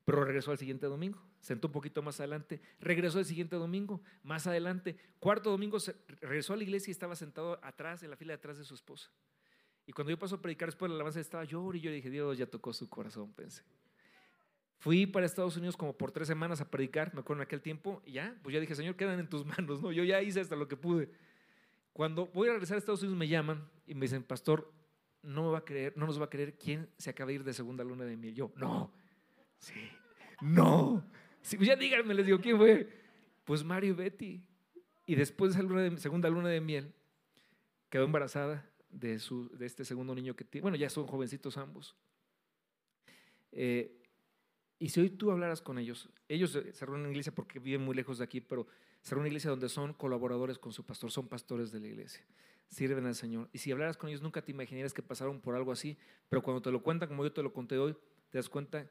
Pero 0.05 0.23
regresó 0.23 0.51
al 0.51 0.57
siguiente 0.57 0.87
domingo, 0.87 1.21
sentó 1.41 1.67
un 1.67 1.73
poquito 1.73 2.01
más 2.01 2.19
adelante, 2.19 2.61
regresó 2.79 3.19
el 3.19 3.25
siguiente 3.25 3.57
domingo, 3.57 4.01
más 4.23 4.47
adelante, 4.47 4.95
cuarto 5.19 5.51
domingo 5.51 5.77
regresó 6.21 6.53
a 6.53 6.57
la 6.57 6.63
iglesia 6.63 6.89
y 6.89 6.93
estaba 6.93 7.15
sentado 7.15 7.59
atrás, 7.63 8.01
en 8.01 8.09
la 8.09 8.15
fila 8.15 8.31
de 8.31 8.37
atrás 8.37 8.57
de 8.57 8.63
su 8.63 8.73
esposa. 8.73 9.11
Y 9.85 9.91
cuando 9.91 10.11
yo 10.11 10.17
paso 10.17 10.35
a 10.35 10.41
predicar 10.41 10.69
después 10.69 10.89
de 10.89 10.93
la 10.93 10.95
alabanza, 10.95 11.19
estaba 11.19 11.43
yo 11.43 11.73
y 11.73 11.81
yo 11.81 11.91
dije, 11.91 12.09
Dios 12.09 12.37
ya 12.37 12.47
tocó 12.47 12.73
su 12.73 12.89
corazón, 12.89 13.33
pensé. 13.33 13.63
Fui 14.81 15.05
para 15.05 15.27
Estados 15.27 15.55
Unidos 15.57 15.77
como 15.77 15.95
por 15.95 16.11
tres 16.11 16.27
semanas 16.27 16.59
a 16.59 16.71
predicar, 16.71 17.13
me 17.13 17.19
acuerdo 17.19 17.43
en 17.43 17.45
aquel 17.45 17.61
tiempo, 17.61 18.01
y 18.03 18.13
ya, 18.13 18.35
pues 18.41 18.51
ya 18.51 18.59
dije, 18.59 18.73
Señor, 18.73 18.95
quedan 18.95 19.19
en 19.19 19.29
tus 19.29 19.45
manos, 19.57 19.79
¿no? 19.79 19.91
Yo 19.91 20.03
ya 20.03 20.23
hice 20.23 20.41
hasta 20.41 20.55
lo 20.55 20.67
que 20.67 20.75
pude. 20.75 21.11
Cuando 21.93 22.25
voy 22.33 22.47
a 22.49 22.53
regresar 22.53 22.75
a 22.75 22.79
Estados 22.79 23.03
Unidos 23.03 23.15
me 23.15 23.27
llaman 23.27 23.69
y 23.85 23.93
me 23.93 24.05
dicen, 24.05 24.23
pastor, 24.23 24.73
no, 25.21 25.45
me 25.45 25.51
va 25.51 25.59
a 25.59 25.65
creer, 25.65 25.93
no 25.95 26.07
nos 26.07 26.19
va 26.19 26.25
a 26.25 26.29
creer 26.31 26.57
quién 26.57 26.89
se 26.97 27.11
acaba 27.11 27.27
de 27.27 27.35
ir 27.35 27.43
de 27.43 27.53
segunda 27.53 27.83
luna 27.83 28.05
de 28.05 28.17
miel. 28.17 28.33
Yo, 28.33 28.51
no, 28.55 28.91
sí, 29.59 29.87
no. 30.41 31.05
Sí, 31.43 31.59
ya 31.59 31.75
díganme, 31.75 32.15
les 32.15 32.25
digo, 32.25 32.39
¿quién 32.41 32.57
fue? 32.57 32.89
Pues 33.45 33.63
Mario 33.63 33.91
y 33.91 33.93
Betty. 33.93 34.43
Y 35.05 35.13
después 35.13 35.53
de 35.53 35.59
esa 35.59 35.67
luna 35.67 35.83
de, 35.83 35.95
segunda 35.97 36.27
luna 36.27 36.49
de 36.49 36.59
miel, 36.59 36.91
quedó 37.87 38.05
embarazada 38.05 38.67
de, 38.89 39.19
su, 39.19 39.47
de 39.55 39.67
este 39.67 39.85
segundo 39.85 40.15
niño 40.15 40.35
que 40.35 40.43
tiene. 40.43 40.63
Bueno, 40.63 40.77
ya 40.77 40.89
son 40.89 41.05
jovencitos 41.05 41.55
ambos. 41.57 41.95
Eh, 43.51 44.00
y 44.81 44.89
si 44.89 44.99
hoy 44.99 45.09
tú 45.11 45.31
hablaras 45.31 45.61
con 45.61 45.77
ellos, 45.77 46.09
ellos 46.27 46.51
se 46.51 46.85
la 46.85 47.09
iglesia 47.09 47.33
porque 47.33 47.59
viven 47.59 47.81
muy 47.81 47.95
lejos 47.95 48.17
de 48.17 48.25
aquí, 48.25 48.41
pero 48.41 48.67
Será 49.01 49.19
una 49.19 49.27
iglesia 49.27 49.49
donde 49.49 49.67
son 49.67 49.93
colaboradores 49.93 50.59
con 50.59 50.71
su 50.71 50.85
pastor, 50.85 51.11
son 51.11 51.27
pastores 51.27 51.71
de 51.71 51.79
la 51.79 51.87
iglesia, 51.87 52.23
sirven 52.67 53.05
al 53.07 53.15
Señor. 53.15 53.49
Y 53.51 53.57
si 53.57 53.71
hablaras 53.71 53.97
con 53.97 54.09
ellos, 54.09 54.21
nunca 54.21 54.43
te 54.43 54.51
imaginarías 54.51 54.93
que 54.93 55.01
pasaron 55.01 55.41
por 55.41 55.55
algo 55.55 55.71
así, 55.71 55.97
pero 56.29 56.43
cuando 56.43 56.61
te 56.61 56.71
lo 56.71 56.83
cuentan, 56.83 57.09
como 57.09 57.23
yo 57.23 57.31
te 57.33 57.41
lo 57.41 57.51
conté 57.51 57.77
hoy, 57.79 57.95
te 58.29 58.37
das 58.37 58.47
cuenta 58.47 58.87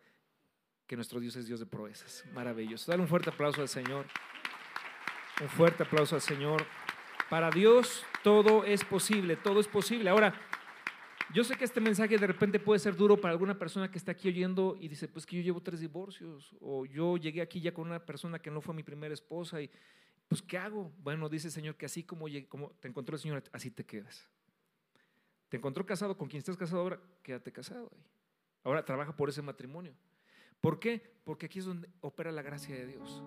que 0.86 0.97
nuestro 0.97 1.20
Dios 1.20 1.36
es 1.36 1.47
Dios 1.47 1.61
de 1.61 1.66
proezas. 1.66 2.24
Maravilloso. 2.32 2.91
Dale 2.91 3.03
un 3.03 3.09
fuerte 3.09 3.30
aplauso 3.30 3.62
al 3.62 3.68
Señor. 3.68 4.07
Un 5.41 5.49
fuerte 5.49 5.84
aplauso 5.84 6.16
al 6.16 6.20
Señor. 6.20 6.66
Para 7.28 7.51
Dios 7.51 8.05
todo 8.24 8.64
es 8.64 8.84
posible, 8.84 9.36
todo 9.36 9.61
es 9.61 9.68
posible. 9.68 10.11
Ahora, 10.11 10.34
yo 11.33 11.45
sé 11.45 11.57
que 11.57 11.64
este 11.64 11.81
mensaje 11.81 12.18
de 12.18 12.26
repente 12.26 12.59
puede 12.59 12.78
ser 12.78 12.97
duro 12.97 13.20
para 13.20 13.33
alguna 13.33 13.59
persona 13.59 13.91
que 13.91 13.99
está 13.99 14.12
aquí 14.12 14.28
oyendo 14.28 14.76
y 14.81 14.89
dice, 14.89 15.09
pues 15.09 15.26
que 15.26 15.37
yo 15.37 15.43
llevo 15.43 15.62
tres 15.62 15.81
divorcios, 15.81 16.55
o 16.61 16.87
yo 16.87 17.16
llegué 17.16 17.41
aquí 17.41 17.61
ya 17.61 17.72
con 17.72 17.87
una 17.87 18.05
persona 18.05 18.39
que 18.39 18.51
no 18.51 18.61
fue 18.61 18.74
mi 18.74 18.83
primera 18.83 19.14
esposa 19.14 19.61
y 19.62 19.70
pues 20.28 20.43
¿qué 20.43 20.59
hago? 20.59 20.93
Bueno, 21.03 21.28
dice 21.28 21.49
el 21.49 21.53
Señor 21.53 21.74
que 21.76 21.87
así 21.87 22.05
como, 22.05 22.26
como 22.49 22.70
te 22.81 22.89
encontró 22.89 23.16
el 23.16 23.20
Señor, 23.20 23.43
así 23.53 23.70
te 23.70 23.85
quedas. 23.85 24.28
Te 25.49 25.57
encontró 25.57 25.85
casado 25.85 26.16
con 26.16 26.28
quien 26.28 26.39
estás 26.39 26.57
casado 26.57 26.83
ahora, 26.83 27.01
quédate 27.22 27.53
casado 27.53 27.91
ahí. 27.93 28.05
Ahora 28.62 28.85
trabaja 28.85 29.16
por 29.16 29.28
ese 29.28 29.43
matrimonio. 29.43 29.95
¿Por 30.61 30.78
qué? 30.78 31.03
Porque 31.24 31.47
aquí 31.47 31.59
es 31.59 31.64
donde 31.64 31.89
opera 32.01 32.31
la 32.31 32.43
gracia 32.43 32.74
de 32.74 32.87
Dios. 32.87 33.22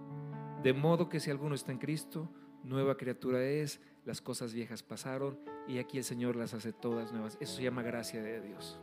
De 0.62 0.72
modo 0.72 1.10
que 1.10 1.20
si 1.20 1.32
alguno 1.32 1.56
está 1.56 1.72
en 1.72 1.80
Cristo, 1.80 2.32
nueva 2.64 2.96
criatura 2.96 3.44
es, 3.44 3.82
las 4.06 4.22
cosas 4.22 4.54
viejas 4.54 4.84
pasaron 4.84 5.40
y 5.68 5.78
aquí 5.78 5.98
el 5.98 6.04
Señor 6.04 6.36
las 6.36 6.54
hace 6.54 6.74
todas 6.74 7.12
nuevas. 7.12 7.38
Eso 7.40 7.56
se 7.56 7.64
llama 7.64 7.82
gracia 7.82 8.22
de 8.22 8.42
Dios, 8.42 8.80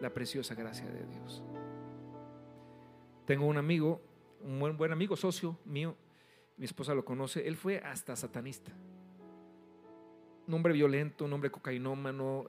la 0.00 0.12
preciosa 0.12 0.54
gracia 0.54 0.86
de 0.86 1.06
Dios. 1.06 1.42
Tengo 3.24 3.46
un 3.46 3.58
amigo, 3.58 4.00
un 4.42 4.58
buen, 4.58 4.76
buen 4.76 4.92
amigo, 4.92 5.16
socio 5.16 5.58
mío, 5.64 5.96
mi 6.56 6.64
esposa 6.64 6.94
lo 6.94 7.04
conoce, 7.04 7.46
él 7.46 7.56
fue 7.56 7.78
hasta 7.78 8.16
satanista. 8.16 8.72
Un 10.46 10.54
hombre 10.54 10.72
violento, 10.72 11.26
un 11.26 11.32
hombre 11.34 11.50
cocainómano, 11.50 12.46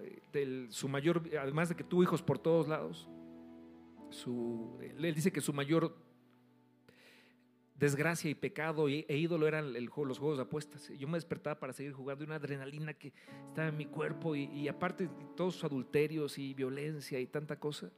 su 0.69 0.87
mayor, 0.87 1.21
además 1.39 1.69
de 1.69 1.75
que 1.75 1.83
tuvo 1.83 2.01
hijos 2.01 2.23
por 2.23 2.39
todos 2.39 2.67
lados, 2.67 3.09
él 4.81 5.13
dice 5.13 5.31
que 5.31 5.41
su 5.41 5.53
mayor 5.53 5.95
desgracia 7.79 8.29
y 8.29 8.35
pecado 8.35 8.89
e 8.89 9.05
ídolo 9.09 9.47
eran 9.47 9.73
los 9.73 10.19
juegos 10.19 10.37
de 10.37 10.43
apuestas. 10.43 10.89
Yo 10.89 11.07
me 11.07 11.17
despertaba 11.17 11.59
para 11.59 11.73
seguir 11.73 11.93
jugando, 11.93 12.25
una 12.25 12.35
adrenalina 12.35 12.93
que 12.93 13.13
estaba 13.47 13.69
en 13.69 13.77
mi 13.77 13.85
cuerpo 13.85 14.35
y, 14.35 14.43
y 14.45 14.67
aparte 14.67 15.09
todos 15.35 15.55
sus 15.55 15.63
adulterios 15.63 16.37
y 16.37 16.53
violencia 16.53 17.19
y 17.19 17.25
tanta 17.25 17.59
cosa. 17.59 17.89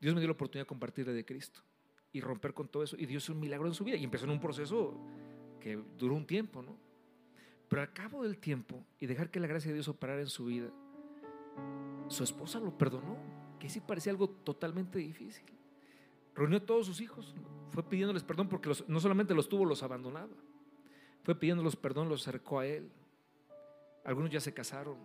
Dios 0.00 0.14
me 0.14 0.20
dio 0.20 0.28
la 0.28 0.32
oportunidad 0.32 0.64
de 0.64 0.68
compartirle 0.68 1.12
de 1.12 1.24
Cristo. 1.24 1.60
Y 1.62 1.78
y 2.12 2.20
romper 2.20 2.54
con 2.54 2.68
todo 2.68 2.82
eso. 2.82 2.96
Y 2.98 3.06
Dios 3.06 3.24
hizo 3.24 3.32
un 3.32 3.40
milagro 3.40 3.66
en 3.66 3.74
su 3.74 3.84
vida. 3.84 3.96
Y 3.96 4.04
empezó 4.04 4.24
en 4.24 4.32
un 4.32 4.40
proceso 4.40 4.94
que 5.60 5.80
duró 5.96 6.14
un 6.14 6.26
tiempo, 6.26 6.62
¿no? 6.62 6.76
Pero 7.68 7.82
al 7.82 7.92
cabo 7.92 8.22
del 8.22 8.38
tiempo 8.38 8.84
y 8.98 9.06
dejar 9.06 9.30
que 9.30 9.40
la 9.40 9.46
gracia 9.46 9.68
de 9.68 9.74
Dios 9.74 9.88
operara 9.88 10.20
en 10.20 10.28
su 10.28 10.46
vida, 10.46 10.70
su 12.08 12.24
esposa 12.24 12.60
lo 12.60 12.76
perdonó, 12.78 13.18
que 13.58 13.68
sí 13.68 13.80
parecía 13.80 14.10
algo 14.12 14.28
totalmente 14.30 14.98
difícil. 14.98 15.44
Reunió 16.38 16.58
a 16.58 16.64
todos 16.64 16.86
sus 16.86 17.00
hijos, 17.00 17.34
fue 17.70 17.82
pidiéndoles 17.82 18.22
perdón 18.22 18.48
porque 18.48 18.70
no 18.86 19.00
solamente 19.00 19.34
los 19.34 19.48
tuvo, 19.48 19.64
los 19.64 19.82
abandonaba. 19.82 20.36
Fue 21.24 21.34
pidiéndoles 21.34 21.74
perdón, 21.74 22.08
los 22.08 22.22
acercó 22.22 22.60
a 22.60 22.66
él. 22.66 22.92
Algunos 24.04 24.30
ya 24.30 24.38
se 24.38 24.54
casaron. 24.54 24.98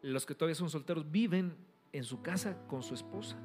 Los 0.00 0.24
que 0.24 0.34
todavía 0.34 0.54
son 0.54 0.70
solteros 0.70 1.10
viven 1.10 1.54
en 1.92 2.04
su 2.04 2.22
casa 2.22 2.56
con 2.68 2.82
su 2.82 2.94
esposa. 2.94 3.36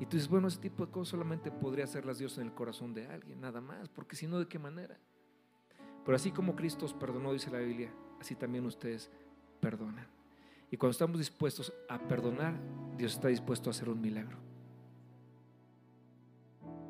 Y 0.00 0.06
tú 0.06 0.16
dices, 0.16 0.28
bueno, 0.28 0.48
ese 0.48 0.58
tipo 0.58 0.84
de 0.84 0.90
cosas 0.90 1.12
solamente 1.12 1.52
podría 1.52 1.84
hacerlas 1.84 2.18
Dios 2.18 2.36
en 2.38 2.46
el 2.46 2.54
corazón 2.54 2.92
de 2.92 3.06
alguien, 3.06 3.40
nada 3.40 3.60
más, 3.60 3.88
porque 3.88 4.16
si 4.16 4.26
no, 4.26 4.40
¿de 4.40 4.48
qué 4.48 4.58
manera? 4.58 4.98
Pero 6.04 6.16
así 6.16 6.32
como 6.32 6.56
Cristo 6.56 6.86
os 6.86 6.92
perdonó, 6.92 7.32
dice 7.32 7.52
la 7.52 7.60
Biblia, 7.60 7.94
así 8.20 8.34
también 8.34 8.66
ustedes 8.66 9.12
perdonan. 9.60 10.08
Y 10.72 10.76
cuando 10.76 10.90
estamos 10.90 11.18
dispuestos 11.18 11.72
a 11.88 12.00
perdonar, 12.00 12.58
Dios 12.98 13.12
está 13.12 13.28
dispuesto 13.28 13.70
a 13.70 13.72
hacer 13.72 13.88
un 13.88 14.00
milagro. 14.00 14.45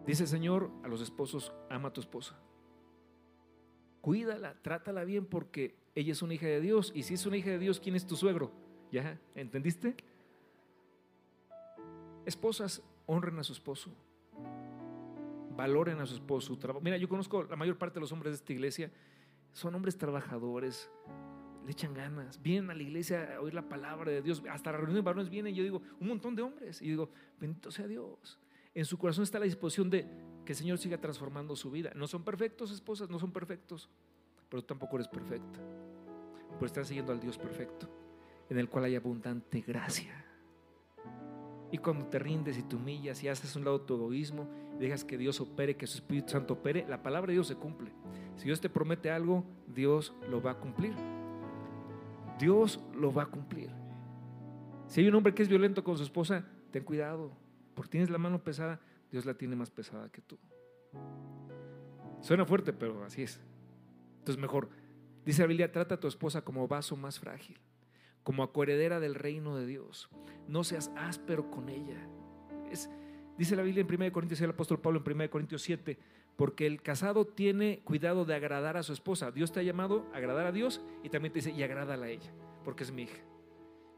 Dice 0.06 0.26
Señor 0.26 0.70
a 0.84 0.88
los 0.88 1.00
esposos, 1.00 1.52
ama 1.68 1.88
a 1.88 1.92
tu 1.92 2.00
esposa. 2.00 2.38
Cuídala, 4.00 4.54
trátala 4.62 5.04
bien 5.04 5.26
porque 5.26 5.74
ella 5.96 6.12
es 6.12 6.22
una 6.22 6.34
hija 6.34 6.46
de 6.46 6.60
Dios. 6.60 6.92
Y 6.94 7.02
si 7.02 7.14
es 7.14 7.26
una 7.26 7.36
hija 7.36 7.50
de 7.50 7.58
Dios, 7.58 7.80
¿quién 7.80 7.96
es 7.96 8.06
tu 8.06 8.14
suegro? 8.14 8.52
¿Ya? 8.92 9.18
¿Entendiste? 9.34 9.96
Esposas, 12.24 12.82
honren 13.06 13.38
a 13.40 13.42
su 13.42 13.52
esposo. 13.52 13.90
Valoren 15.56 15.98
a 15.98 16.06
su 16.06 16.14
esposo. 16.14 16.56
Mira, 16.80 16.96
yo 16.98 17.08
conozco 17.08 17.42
la 17.42 17.56
mayor 17.56 17.78
parte 17.78 17.94
de 17.94 18.00
los 18.00 18.12
hombres 18.12 18.32
de 18.32 18.36
esta 18.36 18.52
iglesia. 18.52 18.92
Son 19.52 19.74
hombres 19.74 19.98
trabajadores, 19.98 20.88
le 21.64 21.72
echan 21.72 21.94
ganas, 21.94 22.40
vienen 22.42 22.70
a 22.70 22.74
la 22.74 22.82
iglesia 22.82 23.36
a 23.36 23.40
oír 23.40 23.54
la 23.54 23.68
palabra 23.68 24.12
de 24.12 24.22
Dios, 24.22 24.42
hasta 24.50 24.70
la 24.70 24.76
reunión 24.76 24.96
de 24.96 25.00
varones 25.00 25.30
vienen, 25.30 25.54
yo 25.54 25.64
digo, 25.64 25.82
un 25.98 26.08
montón 26.08 26.36
de 26.36 26.42
hombres, 26.42 26.80
y 26.80 26.90
digo, 26.90 27.10
bendito 27.40 27.70
sea 27.70 27.88
Dios. 27.88 28.38
En 28.76 28.84
su 28.84 28.98
corazón 28.98 29.24
está 29.24 29.38
la 29.38 29.46
disposición 29.46 29.88
de 29.88 30.06
que 30.44 30.52
el 30.52 30.56
Señor 30.56 30.76
siga 30.76 30.98
transformando 30.98 31.56
su 31.56 31.70
vida. 31.70 31.92
No 31.96 32.06
son 32.06 32.22
perfectos, 32.22 32.70
esposas, 32.70 33.08
no 33.08 33.18
son 33.18 33.32
perfectos, 33.32 33.88
pero 34.50 34.62
tampoco 34.62 34.96
eres 34.96 35.08
perfecta. 35.08 35.60
Pero 36.52 36.66
estás 36.66 36.86
siguiendo 36.86 37.10
al 37.10 37.18
Dios 37.18 37.38
perfecto, 37.38 37.88
en 38.50 38.58
el 38.58 38.68
cual 38.68 38.84
hay 38.84 38.94
abundante 38.94 39.62
gracia. 39.62 40.22
Y 41.72 41.78
cuando 41.78 42.04
te 42.04 42.18
rindes 42.18 42.58
y 42.58 42.64
te 42.64 42.76
humillas 42.76 43.24
y 43.24 43.28
haces 43.28 43.56
un 43.56 43.64
lado 43.64 43.80
tu 43.80 43.94
egoísmo, 43.94 44.46
dejas 44.78 45.06
que 45.06 45.16
Dios 45.16 45.40
opere, 45.40 45.78
que 45.78 45.86
su 45.86 45.96
Espíritu 45.96 46.32
Santo 46.32 46.52
opere, 46.52 46.84
la 46.86 47.02
palabra 47.02 47.28
de 47.28 47.32
Dios 47.32 47.46
se 47.46 47.56
cumple. 47.56 47.90
Si 48.36 48.44
Dios 48.44 48.60
te 48.60 48.68
promete 48.68 49.10
algo, 49.10 49.42
Dios 49.66 50.12
lo 50.28 50.42
va 50.42 50.50
a 50.50 50.58
cumplir. 50.58 50.92
Dios 52.38 52.78
lo 52.94 53.10
va 53.10 53.22
a 53.22 53.26
cumplir. 53.26 53.70
Si 54.86 55.00
hay 55.00 55.08
un 55.08 55.14
hombre 55.14 55.34
que 55.34 55.42
es 55.42 55.48
violento 55.48 55.82
con 55.82 55.96
su 55.96 56.02
esposa, 56.02 56.44
ten 56.70 56.84
cuidado, 56.84 57.45
porque 57.76 57.90
tienes 57.90 58.10
la 58.10 58.18
mano 58.18 58.42
pesada, 58.42 58.80
Dios 59.12 59.26
la 59.26 59.34
tiene 59.34 59.54
más 59.54 59.70
pesada 59.70 60.10
que 60.10 60.22
tú. 60.22 60.38
Suena 62.22 62.46
fuerte, 62.46 62.72
pero 62.72 63.04
así 63.04 63.22
es. 63.22 63.38
Entonces 64.18 64.40
mejor, 64.40 64.70
dice 65.26 65.42
la 65.42 65.48
Biblia, 65.48 65.70
trata 65.70 65.96
a 65.96 66.00
tu 66.00 66.08
esposa 66.08 66.42
como 66.42 66.66
vaso 66.66 66.96
más 66.96 67.20
frágil, 67.20 67.60
como 68.24 68.42
acoheredera 68.42 68.98
del 68.98 69.14
reino 69.14 69.56
de 69.56 69.66
Dios. 69.66 70.08
No 70.48 70.64
seas 70.64 70.90
áspero 70.96 71.50
con 71.50 71.68
ella. 71.68 72.08
Es, 72.72 72.90
dice 73.36 73.54
la 73.54 73.62
Biblia 73.62 73.86
en 73.86 74.02
1 74.02 74.10
Corintios, 74.10 74.40
el 74.40 74.50
apóstol 74.50 74.80
Pablo 74.80 75.02
en 75.04 75.12
1 75.12 75.30
Corintios 75.30 75.60
7, 75.60 75.98
porque 76.36 76.66
el 76.66 76.80
casado 76.80 77.26
tiene 77.26 77.82
cuidado 77.84 78.24
de 78.24 78.34
agradar 78.34 78.78
a 78.78 78.82
su 78.82 78.94
esposa. 78.94 79.30
Dios 79.30 79.52
te 79.52 79.60
ha 79.60 79.62
llamado 79.62 80.08
a 80.14 80.16
agradar 80.16 80.46
a 80.46 80.52
Dios 80.52 80.80
y 81.04 81.10
también 81.10 81.32
te 81.32 81.40
dice, 81.40 81.50
y 81.50 81.62
agrádala 81.62 82.06
a 82.06 82.10
ella, 82.10 82.32
porque 82.64 82.84
es 82.84 82.90
mi 82.90 83.02
hija. 83.02 83.22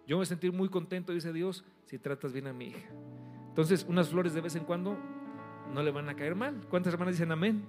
Yo 0.08 0.16
me 0.16 0.24
a 0.24 0.26
sentir 0.26 0.52
muy 0.52 0.68
contento, 0.68 1.12
dice 1.12 1.32
Dios, 1.32 1.64
si 1.84 1.98
tratas 1.98 2.32
bien 2.32 2.48
a 2.48 2.52
mi 2.52 2.68
hija. 2.68 2.88
Entonces, 3.58 3.84
unas 3.88 4.08
flores 4.08 4.34
de 4.34 4.40
vez 4.40 4.54
en 4.54 4.62
cuando 4.62 4.96
no 5.74 5.82
le 5.82 5.90
van 5.90 6.08
a 6.08 6.14
caer 6.14 6.36
mal. 6.36 6.54
¿Cuántas 6.70 6.94
hermanas 6.94 7.14
dicen 7.14 7.32
amén? 7.32 7.64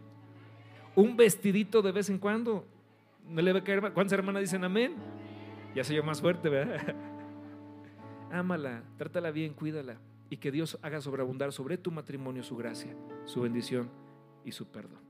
Un 0.95 1.17
vestidito 1.17 1.81
de 1.81 1.91
vez 1.91 2.11
en 2.11 2.19
cuando 2.19 2.63
no 3.27 3.41
le 3.41 3.51
va 3.51 3.57
a 3.57 3.63
caer 3.63 3.81
mal. 3.81 3.91
¿Cuántas 3.91 4.13
hermanas 4.13 4.43
dicen 4.43 4.63
amén? 4.63 4.93
Ya 5.73 5.83
soy 5.83 5.95
yo 5.95 6.03
más 6.03 6.21
fuerte, 6.21 6.47
¿verdad? 6.47 6.95
Ámala, 8.31 8.83
trátala 8.99 9.31
bien, 9.31 9.55
cuídala 9.55 9.97
y 10.29 10.37
que 10.37 10.51
Dios 10.51 10.77
haga 10.83 11.01
sobreabundar 11.01 11.51
sobre 11.51 11.75
tu 11.79 11.89
matrimonio 11.89 12.43
su 12.43 12.55
gracia, 12.55 12.95
su 13.25 13.41
bendición 13.41 13.89
y 14.45 14.51
su 14.51 14.67
perdón. 14.67 15.08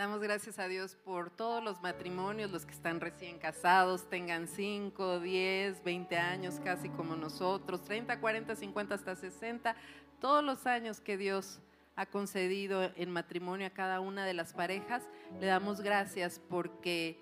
Damos 0.00 0.22
gracias 0.22 0.58
a 0.58 0.66
Dios 0.66 0.96
por 1.04 1.28
todos 1.28 1.62
los 1.62 1.82
matrimonios, 1.82 2.50
los 2.50 2.64
que 2.64 2.72
están 2.72 3.02
recién 3.02 3.38
casados, 3.38 4.08
tengan 4.08 4.48
5, 4.48 5.20
10, 5.20 5.84
20 5.84 6.16
años, 6.16 6.58
casi 6.64 6.88
como 6.88 7.16
nosotros, 7.16 7.82
30, 7.82 8.18
40, 8.18 8.56
50, 8.56 8.94
hasta 8.94 9.14
60, 9.14 9.76
todos 10.18 10.42
los 10.42 10.66
años 10.66 11.02
que 11.02 11.18
Dios 11.18 11.60
ha 11.96 12.06
concedido 12.06 12.90
en 12.96 13.10
matrimonio 13.10 13.66
a 13.66 13.74
cada 13.74 14.00
una 14.00 14.24
de 14.24 14.32
las 14.32 14.54
parejas, 14.54 15.06
le 15.38 15.48
damos 15.48 15.82
gracias 15.82 16.40
porque 16.48 17.20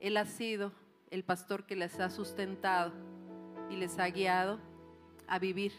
Él 0.00 0.16
ha 0.16 0.24
sido 0.24 0.72
el 1.10 1.24
pastor 1.24 1.66
que 1.66 1.76
les 1.76 2.00
ha 2.00 2.08
sustentado 2.08 2.94
y 3.68 3.76
les 3.76 3.98
ha 3.98 4.08
guiado 4.08 4.58
a 5.26 5.38
vivir 5.38 5.74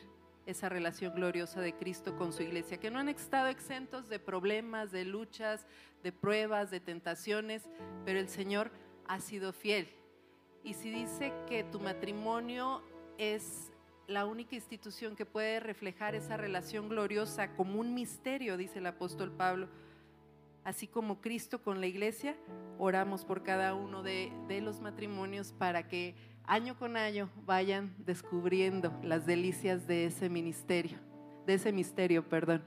esa 0.45 0.69
relación 0.69 1.13
gloriosa 1.15 1.61
de 1.61 1.73
Cristo 1.73 2.15
con 2.17 2.33
su 2.33 2.43
iglesia, 2.43 2.77
que 2.77 2.91
no 2.91 2.99
han 2.99 3.09
estado 3.09 3.47
exentos 3.47 4.09
de 4.09 4.19
problemas, 4.19 4.91
de 4.91 5.05
luchas, 5.05 5.65
de 6.03 6.11
pruebas, 6.11 6.69
de 6.69 6.79
tentaciones, 6.79 7.63
pero 8.05 8.19
el 8.19 8.27
Señor 8.27 8.71
ha 9.07 9.19
sido 9.19 9.53
fiel. 9.53 9.87
Y 10.63 10.73
si 10.73 10.91
dice 10.91 11.33
que 11.47 11.63
tu 11.63 11.79
matrimonio 11.79 12.81
es 13.17 13.71
la 14.07 14.25
única 14.25 14.55
institución 14.55 15.15
que 15.15 15.25
puede 15.25 15.59
reflejar 15.59 16.15
esa 16.15 16.35
relación 16.35 16.89
gloriosa 16.89 17.55
como 17.55 17.79
un 17.79 17.93
misterio, 17.93 18.57
dice 18.57 18.79
el 18.79 18.87
apóstol 18.87 19.31
Pablo, 19.31 19.69
así 20.63 20.87
como 20.87 21.21
Cristo 21.21 21.61
con 21.61 21.79
la 21.79 21.87
iglesia, 21.87 22.35
oramos 22.77 23.23
por 23.23 23.43
cada 23.43 23.75
uno 23.75 24.03
de, 24.03 24.31
de 24.47 24.61
los 24.61 24.81
matrimonios 24.81 25.53
para 25.53 25.87
que 25.87 26.15
año 26.45 26.77
con 26.77 26.97
año 26.97 27.29
vayan 27.45 27.93
descubriendo 28.05 28.93
las 29.01 29.25
delicias 29.25 29.87
de 29.87 30.05
ese 30.05 30.29
ministerio, 30.29 30.97
de 31.45 31.55
ese 31.55 31.71
misterio, 31.71 32.27
perdón. 32.27 32.63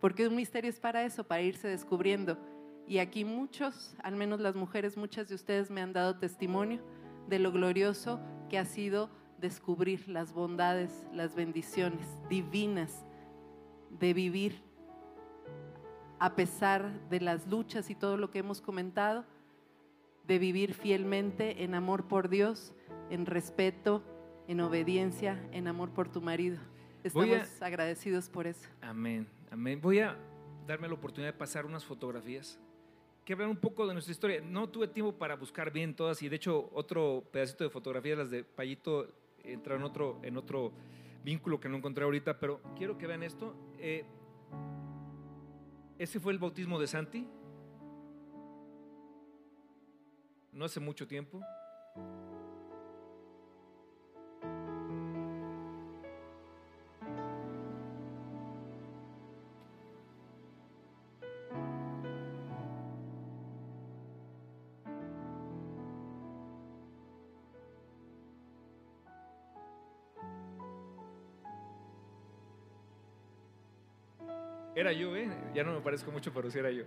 Porque 0.00 0.26
un 0.26 0.36
misterio 0.36 0.70
es 0.70 0.80
para 0.80 1.04
eso, 1.04 1.24
para 1.24 1.42
irse 1.42 1.68
descubriendo. 1.68 2.38
Y 2.86 2.98
aquí 2.98 3.24
muchos, 3.24 3.94
al 4.02 4.16
menos 4.16 4.40
las 4.40 4.56
mujeres, 4.56 4.96
muchas 4.96 5.28
de 5.28 5.34
ustedes 5.34 5.70
me 5.70 5.82
han 5.82 5.92
dado 5.92 6.16
testimonio 6.18 6.80
de 7.28 7.38
lo 7.38 7.52
glorioso 7.52 8.20
que 8.48 8.58
ha 8.58 8.64
sido 8.64 9.10
descubrir 9.38 10.08
las 10.08 10.32
bondades, 10.32 11.06
las 11.12 11.34
bendiciones 11.34 12.06
divinas 12.28 13.04
de 14.00 14.14
vivir 14.14 14.62
a 16.18 16.34
pesar 16.34 17.08
de 17.10 17.20
las 17.20 17.46
luchas 17.46 17.90
y 17.90 17.94
todo 17.94 18.16
lo 18.16 18.30
que 18.30 18.40
hemos 18.40 18.60
comentado, 18.60 19.24
de 20.26 20.38
vivir 20.38 20.74
fielmente 20.74 21.62
en 21.62 21.74
amor 21.74 22.08
por 22.08 22.28
Dios 22.28 22.74
en 23.10 23.26
respeto, 23.26 24.02
en 24.46 24.60
obediencia, 24.60 25.40
en 25.52 25.68
amor 25.68 25.90
por 25.90 26.08
tu 26.08 26.20
marido. 26.20 26.58
Estamos 27.02 27.62
agradecidos 27.62 28.28
por 28.28 28.46
eso. 28.46 28.68
Amén, 28.80 29.26
amén. 29.50 29.80
Voy 29.80 30.00
a 30.00 30.16
darme 30.66 30.88
la 30.88 30.94
oportunidad 30.94 31.32
de 31.32 31.38
pasar 31.38 31.64
unas 31.64 31.84
fotografías 31.84 32.58
que 33.24 33.34
hablan 33.34 33.50
un 33.50 33.56
poco 33.56 33.86
de 33.86 33.92
nuestra 33.92 34.12
historia. 34.12 34.40
No 34.40 34.70
tuve 34.70 34.88
tiempo 34.88 35.12
para 35.12 35.36
buscar 35.36 35.70
bien 35.70 35.94
todas 35.94 36.22
y 36.22 36.28
de 36.30 36.36
hecho 36.36 36.70
otro 36.72 37.24
pedacito 37.30 37.62
de 37.62 37.68
fotografías, 37.68 38.16
las 38.16 38.30
de 38.30 38.42
Payito, 38.42 39.06
entraron 39.44 39.82
en 39.82 39.86
otro, 39.86 40.18
en 40.22 40.36
otro 40.38 40.72
vínculo 41.24 41.60
que 41.60 41.68
no 41.68 41.76
encontré 41.76 42.04
ahorita, 42.04 42.38
pero 42.38 42.60
quiero 42.74 42.96
que 42.96 43.06
vean 43.06 43.22
esto. 43.22 43.54
Eh, 43.78 44.04
ese 45.98 46.20
fue 46.20 46.32
el 46.32 46.38
bautismo 46.38 46.78
de 46.78 46.86
Santi. 46.86 47.28
No 50.52 50.64
hace 50.64 50.80
mucho 50.80 51.06
tiempo. 51.06 51.42
Era 74.78 74.92
yo, 74.92 75.16
¿eh? 75.16 75.28
Ya 75.56 75.64
no 75.64 75.72
me 75.72 75.80
parezco 75.80 76.12
mucho, 76.12 76.32
pero 76.32 76.52
sí 76.52 76.58
era 76.60 76.70
yo. 76.70 76.84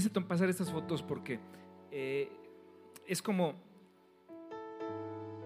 Quise 0.00 0.20
pasar 0.22 0.48
estas 0.48 0.72
fotos 0.72 1.02
porque 1.02 1.38
eh, 1.90 2.30
es 3.06 3.20
como 3.20 3.54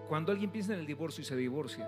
cuando 0.07 0.31
alguien 0.31 0.49
piensa 0.49 0.73
en 0.73 0.79
el 0.79 0.85
divorcio 0.85 1.21
y 1.21 1.25
se 1.25 1.35
divorcia. 1.35 1.85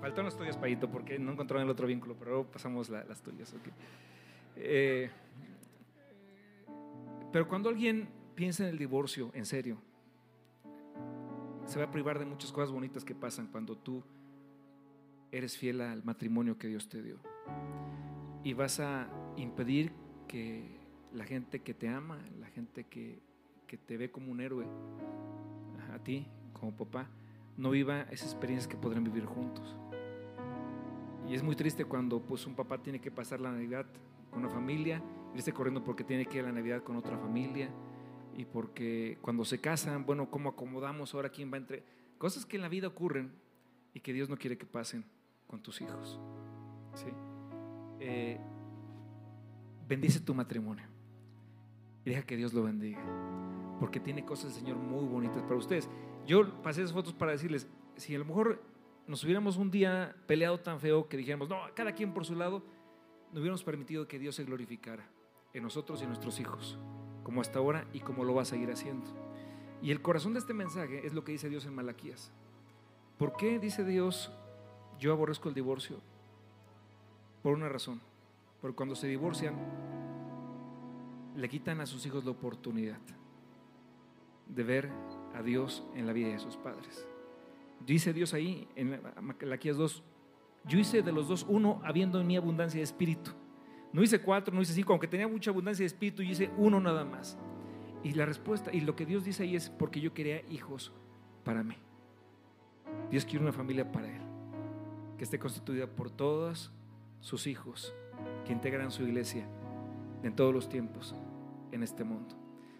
Faltaron 0.00 0.26
las 0.26 0.36
tuyas, 0.36 0.56
Payito, 0.56 0.88
porque 0.88 1.18
no 1.18 1.32
encontraron 1.32 1.64
el 1.64 1.70
otro 1.70 1.88
vínculo, 1.88 2.14
pero 2.16 2.30
luego 2.30 2.46
pasamos 2.50 2.90
las 2.90 3.22
tuyas. 3.22 3.56
Eh, 4.54 5.10
pero 7.32 7.48
cuando 7.48 7.70
alguien 7.70 8.08
piensa 8.36 8.62
en 8.62 8.68
el 8.70 8.78
divorcio, 8.78 9.32
en 9.34 9.46
serio, 9.46 9.78
se 11.64 11.78
va 11.80 11.86
a 11.86 11.90
privar 11.90 12.20
de 12.20 12.26
muchas 12.26 12.52
cosas 12.52 12.70
bonitas 12.70 13.04
que 13.04 13.16
pasan 13.16 13.48
cuando 13.48 13.76
tú 13.76 14.04
eres 15.32 15.56
fiel 15.56 15.80
al 15.80 16.04
matrimonio 16.04 16.56
que 16.56 16.68
Dios 16.68 16.88
te 16.88 17.02
dio. 17.02 17.18
Y 18.44 18.52
vas 18.52 18.78
a 18.78 19.08
impedir 19.36 19.92
que 20.28 20.75
la 21.12 21.24
gente 21.24 21.60
que 21.60 21.74
te 21.74 21.88
ama, 21.88 22.18
la 22.38 22.48
gente 22.48 22.84
que, 22.84 23.20
que 23.66 23.76
te 23.76 23.96
ve 23.96 24.10
como 24.10 24.30
un 24.30 24.40
héroe, 24.40 24.66
a 25.92 25.98
ti 25.98 26.26
como 26.52 26.76
papá, 26.76 27.08
no 27.56 27.70
viva 27.70 28.02
esas 28.10 28.32
experiencias 28.32 28.68
que 28.68 28.76
podrán 28.76 29.04
vivir 29.04 29.24
juntos. 29.24 29.76
Y 31.28 31.34
es 31.34 31.42
muy 31.42 31.56
triste 31.56 31.84
cuando 31.84 32.20
pues 32.20 32.46
un 32.46 32.54
papá 32.54 32.82
tiene 32.82 33.00
que 33.00 33.10
pasar 33.10 33.40
la 33.40 33.50
Navidad 33.50 33.86
con 34.30 34.40
una 34.40 34.50
familia, 34.50 35.02
irse 35.34 35.52
corriendo 35.52 35.82
porque 35.82 36.04
tiene 36.04 36.26
que 36.26 36.38
ir 36.38 36.44
a 36.44 36.48
la 36.48 36.52
Navidad 36.52 36.82
con 36.82 36.96
otra 36.96 37.18
familia 37.18 37.70
y 38.36 38.44
porque 38.44 39.18
cuando 39.22 39.44
se 39.44 39.60
casan, 39.60 40.06
bueno, 40.06 40.30
¿cómo 40.30 40.50
acomodamos 40.50 41.14
ahora 41.14 41.30
quién 41.30 41.52
va 41.52 41.56
entre 41.56 41.82
cosas 42.18 42.46
que 42.46 42.56
en 42.56 42.62
la 42.62 42.68
vida 42.68 42.88
ocurren 42.88 43.32
y 43.94 44.00
que 44.00 44.12
Dios 44.12 44.28
no 44.28 44.36
quiere 44.36 44.56
que 44.56 44.66
pasen 44.66 45.04
con 45.46 45.62
tus 45.62 45.80
hijos? 45.80 46.20
¿sí? 46.94 47.06
Eh, 47.98 48.38
bendice 49.88 50.20
tu 50.20 50.34
matrimonio 50.34 50.95
y 52.06 52.10
deja 52.10 52.22
que 52.22 52.36
Dios 52.36 52.54
lo 52.54 52.62
bendiga, 52.62 53.00
porque 53.80 53.98
tiene 53.98 54.24
cosas, 54.24 54.54
Señor, 54.54 54.76
muy 54.76 55.04
bonitas 55.04 55.42
para 55.42 55.56
ustedes. 55.56 55.90
Yo 56.24 56.62
pasé 56.62 56.82
esas 56.82 56.94
fotos 56.94 57.12
para 57.12 57.32
decirles, 57.32 57.66
si 57.96 58.14
a 58.14 58.18
lo 58.18 58.24
mejor 58.24 58.62
nos 59.08 59.24
hubiéramos 59.24 59.56
un 59.56 59.72
día 59.72 60.14
peleado 60.26 60.60
tan 60.60 60.78
feo 60.78 61.08
que 61.08 61.16
dijéramos, 61.16 61.48
no, 61.48 61.58
cada 61.74 61.92
quien 61.92 62.14
por 62.14 62.24
su 62.24 62.36
lado, 62.36 62.62
no 63.32 63.40
hubiéramos 63.40 63.64
permitido 63.64 64.06
que 64.06 64.20
Dios 64.20 64.36
se 64.36 64.44
glorificara 64.44 65.04
en 65.52 65.64
nosotros 65.64 65.98
y 66.00 66.04
en 66.04 66.10
nuestros 66.10 66.38
hijos, 66.38 66.78
como 67.24 67.40
hasta 67.40 67.58
ahora 67.58 67.88
y 67.92 67.98
como 67.98 68.22
lo 68.22 68.36
va 68.36 68.42
a 68.42 68.46
seguir 68.46 68.70
haciendo. 68.70 69.06
Y 69.82 69.90
el 69.90 70.00
corazón 70.00 70.32
de 70.32 70.38
este 70.38 70.54
mensaje 70.54 71.04
es 71.04 71.12
lo 71.12 71.24
que 71.24 71.32
dice 71.32 71.48
Dios 71.48 71.66
en 71.66 71.74
Malaquías. 71.74 72.32
¿Por 73.18 73.36
qué 73.36 73.58
dice 73.58 73.84
Dios, 73.84 74.32
yo 75.00 75.12
aborrezco 75.12 75.48
el 75.48 75.56
divorcio? 75.56 76.00
Por 77.42 77.52
una 77.52 77.68
razón. 77.68 78.00
Porque 78.60 78.76
cuando 78.76 78.94
se 78.94 79.08
divorcian, 79.08 79.56
le 81.36 81.48
quitan 81.48 81.80
a 81.80 81.86
sus 81.86 82.04
hijos 82.06 82.24
la 82.24 82.30
oportunidad 82.30 82.98
de 84.48 84.62
ver 84.62 84.90
a 85.34 85.42
Dios 85.42 85.84
en 85.94 86.06
la 86.06 86.12
vida 86.12 86.28
de 86.28 86.38
sus 86.38 86.56
padres. 86.56 87.06
Dice 87.84 88.12
Dios 88.12 88.32
ahí 88.32 88.66
en 88.74 89.00
Malaquías 89.20 89.76
2, 89.76 90.02
yo 90.64 90.78
hice 90.78 91.02
de 91.02 91.12
los 91.12 91.28
dos 91.28 91.46
uno 91.48 91.80
habiendo 91.84 92.20
en 92.20 92.26
mi 92.26 92.36
abundancia 92.36 92.78
de 92.78 92.84
espíritu. 92.84 93.30
No 93.92 94.02
hice 94.02 94.20
cuatro, 94.20 94.54
no 94.54 94.62
hice 94.62 94.72
cinco, 94.72 94.92
aunque 94.92 95.06
tenía 95.06 95.28
mucha 95.28 95.50
abundancia 95.50 95.82
de 95.82 95.88
espíritu, 95.88 96.22
yo 96.22 96.32
hice 96.32 96.50
uno 96.56 96.80
nada 96.80 97.04
más. 97.04 97.38
Y 98.02 98.12
la 98.12 98.26
respuesta, 98.26 98.72
y 98.72 98.80
lo 98.80 98.96
que 98.96 99.06
Dios 99.06 99.24
dice 99.24 99.42
ahí 99.44 99.56
es 99.56 99.70
porque 99.70 100.00
yo 100.00 100.12
quería 100.12 100.42
hijos 100.50 100.92
para 101.44 101.62
mí. 101.62 101.76
Dios 103.10 103.24
quiere 103.24 103.44
una 103.44 103.52
familia 103.52 103.90
para 103.90 104.08
Él, 104.08 104.22
que 105.18 105.24
esté 105.24 105.38
constituida 105.38 105.86
por 105.86 106.10
todos 106.10 106.72
sus 107.20 107.46
hijos, 107.46 107.94
que 108.44 108.52
integran 108.52 108.90
su 108.90 109.02
iglesia 109.04 109.46
en 110.22 110.34
todos 110.34 110.52
los 110.52 110.68
tiempos 110.68 111.14
en 111.76 111.84
este 111.84 112.04
mundo. 112.04 112.34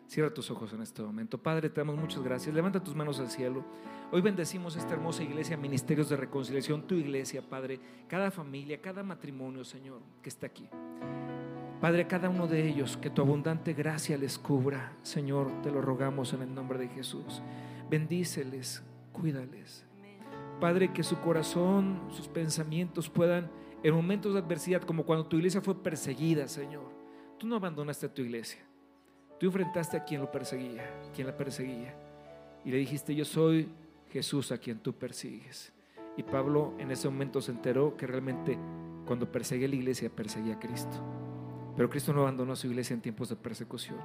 Cierra 0.08 0.32
tus 0.32 0.50
ojos 0.50 0.72
en 0.72 0.82
este 0.82 1.02
momento. 1.02 1.36
Padre, 1.38 1.68
te 1.68 1.80
damos 1.80 1.96
muchas 1.96 2.22
gracias. 2.22 2.54
Levanta 2.54 2.82
tus 2.82 2.94
manos 2.94 3.18
al 3.18 3.28
cielo. 3.28 3.64
Hoy 4.12 4.20
bendecimos 4.20 4.76
esta 4.76 4.94
hermosa 4.94 5.24
iglesia, 5.24 5.56
Ministerios 5.56 6.08
de 6.08 6.16
Reconciliación, 6.16 6.86
tu 6.86 6.94
iglesia, 6.94 7.42
Padre. 7.42 7.80
Cada 8.06 8.30
familia, 8.30 8.80
cada 8.80 9.02
matrimonio, 9.02 9.64
Señor, 9.64 10.00
que 10.22 10.28
está 10.28 10.46
aquí. 10.46 10.68
Padre, 11.80 12.06
cada 12.06 12.28
uno 12.28 12.46
de 12.46 12.68
ellos, 12.68 12.96
que 12.96 13.10
tu 13.10 13.20
abundante 13.20 13.72
gracia 13.72 14.16
les 14.16 14.38
cubra. 14.38 14.92
Señor, 15.02 15.50
te 15.62 15.72
lo 15.72 15.82
rogamos 15.82 16.32
en 16.32 16.42
el 16.42 16.54
nombre 16.54 16.78
de 16.78 16.88
Jesús. 16.88 17.42
Bendíceles, 17.90 18.84
cuídales. 19.12 19.84
Padre, 20.60 20.92
que 20.92 21.02
su 21.02 21.18
corazón, 21.18 22.00
sus 22.10 22.28
pensamientos 22.28 23.10
puedan, 23.10 23.50
en 23.82 23.92
momentos 23.92 24.34
de 24.34 24.38
adversidad, 24.38 24.82
como 24.82 25.04
cuando 25.04 25.26
tu 25.26 25.36
iglesia 25.36 25.60
fue 25.60 25.82
perseguida, 25.82 26.46
Señor, 26.46 26.90
tú 27.38 27.46
no 27.46 27.56
abandonaste 27.56 28.06
a 28.06 28.14
tu 28.14 28.22
iglesia. 28.22 28.60
Tú 29.38 29.46
enfrentaste 29.46 29.96
a 29.96 30.04
quien 30.04 30.20
lo 30.20 30.30
perseguía, 30.30 30.82
quien 31.14 31.26
la 31.26 31.36
perseguía. 31.36 31.94
Y 32.64 32.70
le 32.70 32.78
dijiste, 32.78 33.14
yo 33.14 33.24
soy 33.24 33.68
Jesús 34.10 34.50
a 34.50 34.58
quien 34.58 34.78
tú 34.78 34.94
persigues. 34.94 35.72
Y 36.16 36.22
Pablo 36.22 36.74
en 36.78 36.90
ese 36.90 37.08
momento 37.08 37.42
se 37.42 37.52
enteró 37.52 37.96
que 37.96 38.06
realmente 38.06 38.58
cuando 39.06 39.30
perseguía 39.30 39.68
la 39.68 39.76
iglesia 39.76 40.08
perseguía 40.08 40.54
a 40.54 40.58
Cristo. 40.58 40.96
Pero 41.76 41.90
Cristo 41.90 42.12
no 42.14 42.22
abandonó 42.22 42.54
a 42.54 42.56
su 42.56 42.66
iglesia 42.66 42.94
en 42.94 43.02
tiempos 43.02 43.28
de 43.28 43.36
persecución. 43.36 43.98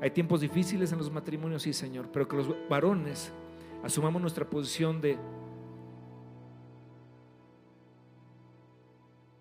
Hay 0.00 0.10
tiempos 0.10 0.40
difíciles 0.40 0.90
en 0.92 0.98
los 0.98 1.10
matrimonios, 1.10 1.62
sí, 1.62 1.74
Señor, 1.74 2.08
pero 2.10 2.26
que 2.26 2.36
los 2.36 2.48
varones 2.70 3.30
asumamos 3.82 4.22
nuestra 4.22 4.48
posición 4.48 5.02
de, 5.02 5.18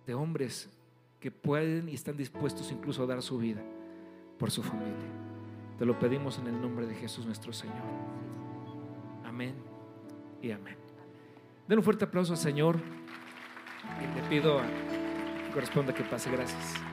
de 0.05 0.13
hombres 0.13 0.69
que 1.21 1.31
pueden 1.31 1.87
y 1.87 1.93
están 1.93 2.17
dispuestos 2.17 2.71
incluso 2.73 3.03
a 3.03 3.05
dar 3.05 3.21
su 3.21 3.37
vida 3.37 3.61
por 4.37 4.51
su 4.51 4.61
familia. 4.61 5.28
Te 5.79 5.85
lo 5.85 5.97
pedimos 5.97 6.37
en 6.39 6.47
el 6.47 6.61
nombre 6.61 6.85
de 6.85 6.93
Jesús 6.93 7.25
nuestro 7.25 7.53
Señor. 7.53 7.77
Amén 9.23 9.55
y 10.41 10.51
amén. 10.51 10.75
Den 11.69 11.77
un 11.77 11.83
fuerte 11.85 12.03
aplauso 12.03 12.33
al 12.33 12.37
Señor 12.37 12.77
y 14.01 14.19
le 14.19 14.27
pido 14.27 14.59
que 14.59 15.53
corresponda 15.53 15.93
que 15.93 16.03
pase. 16.03 16.29
Gracias. 16.29 16.88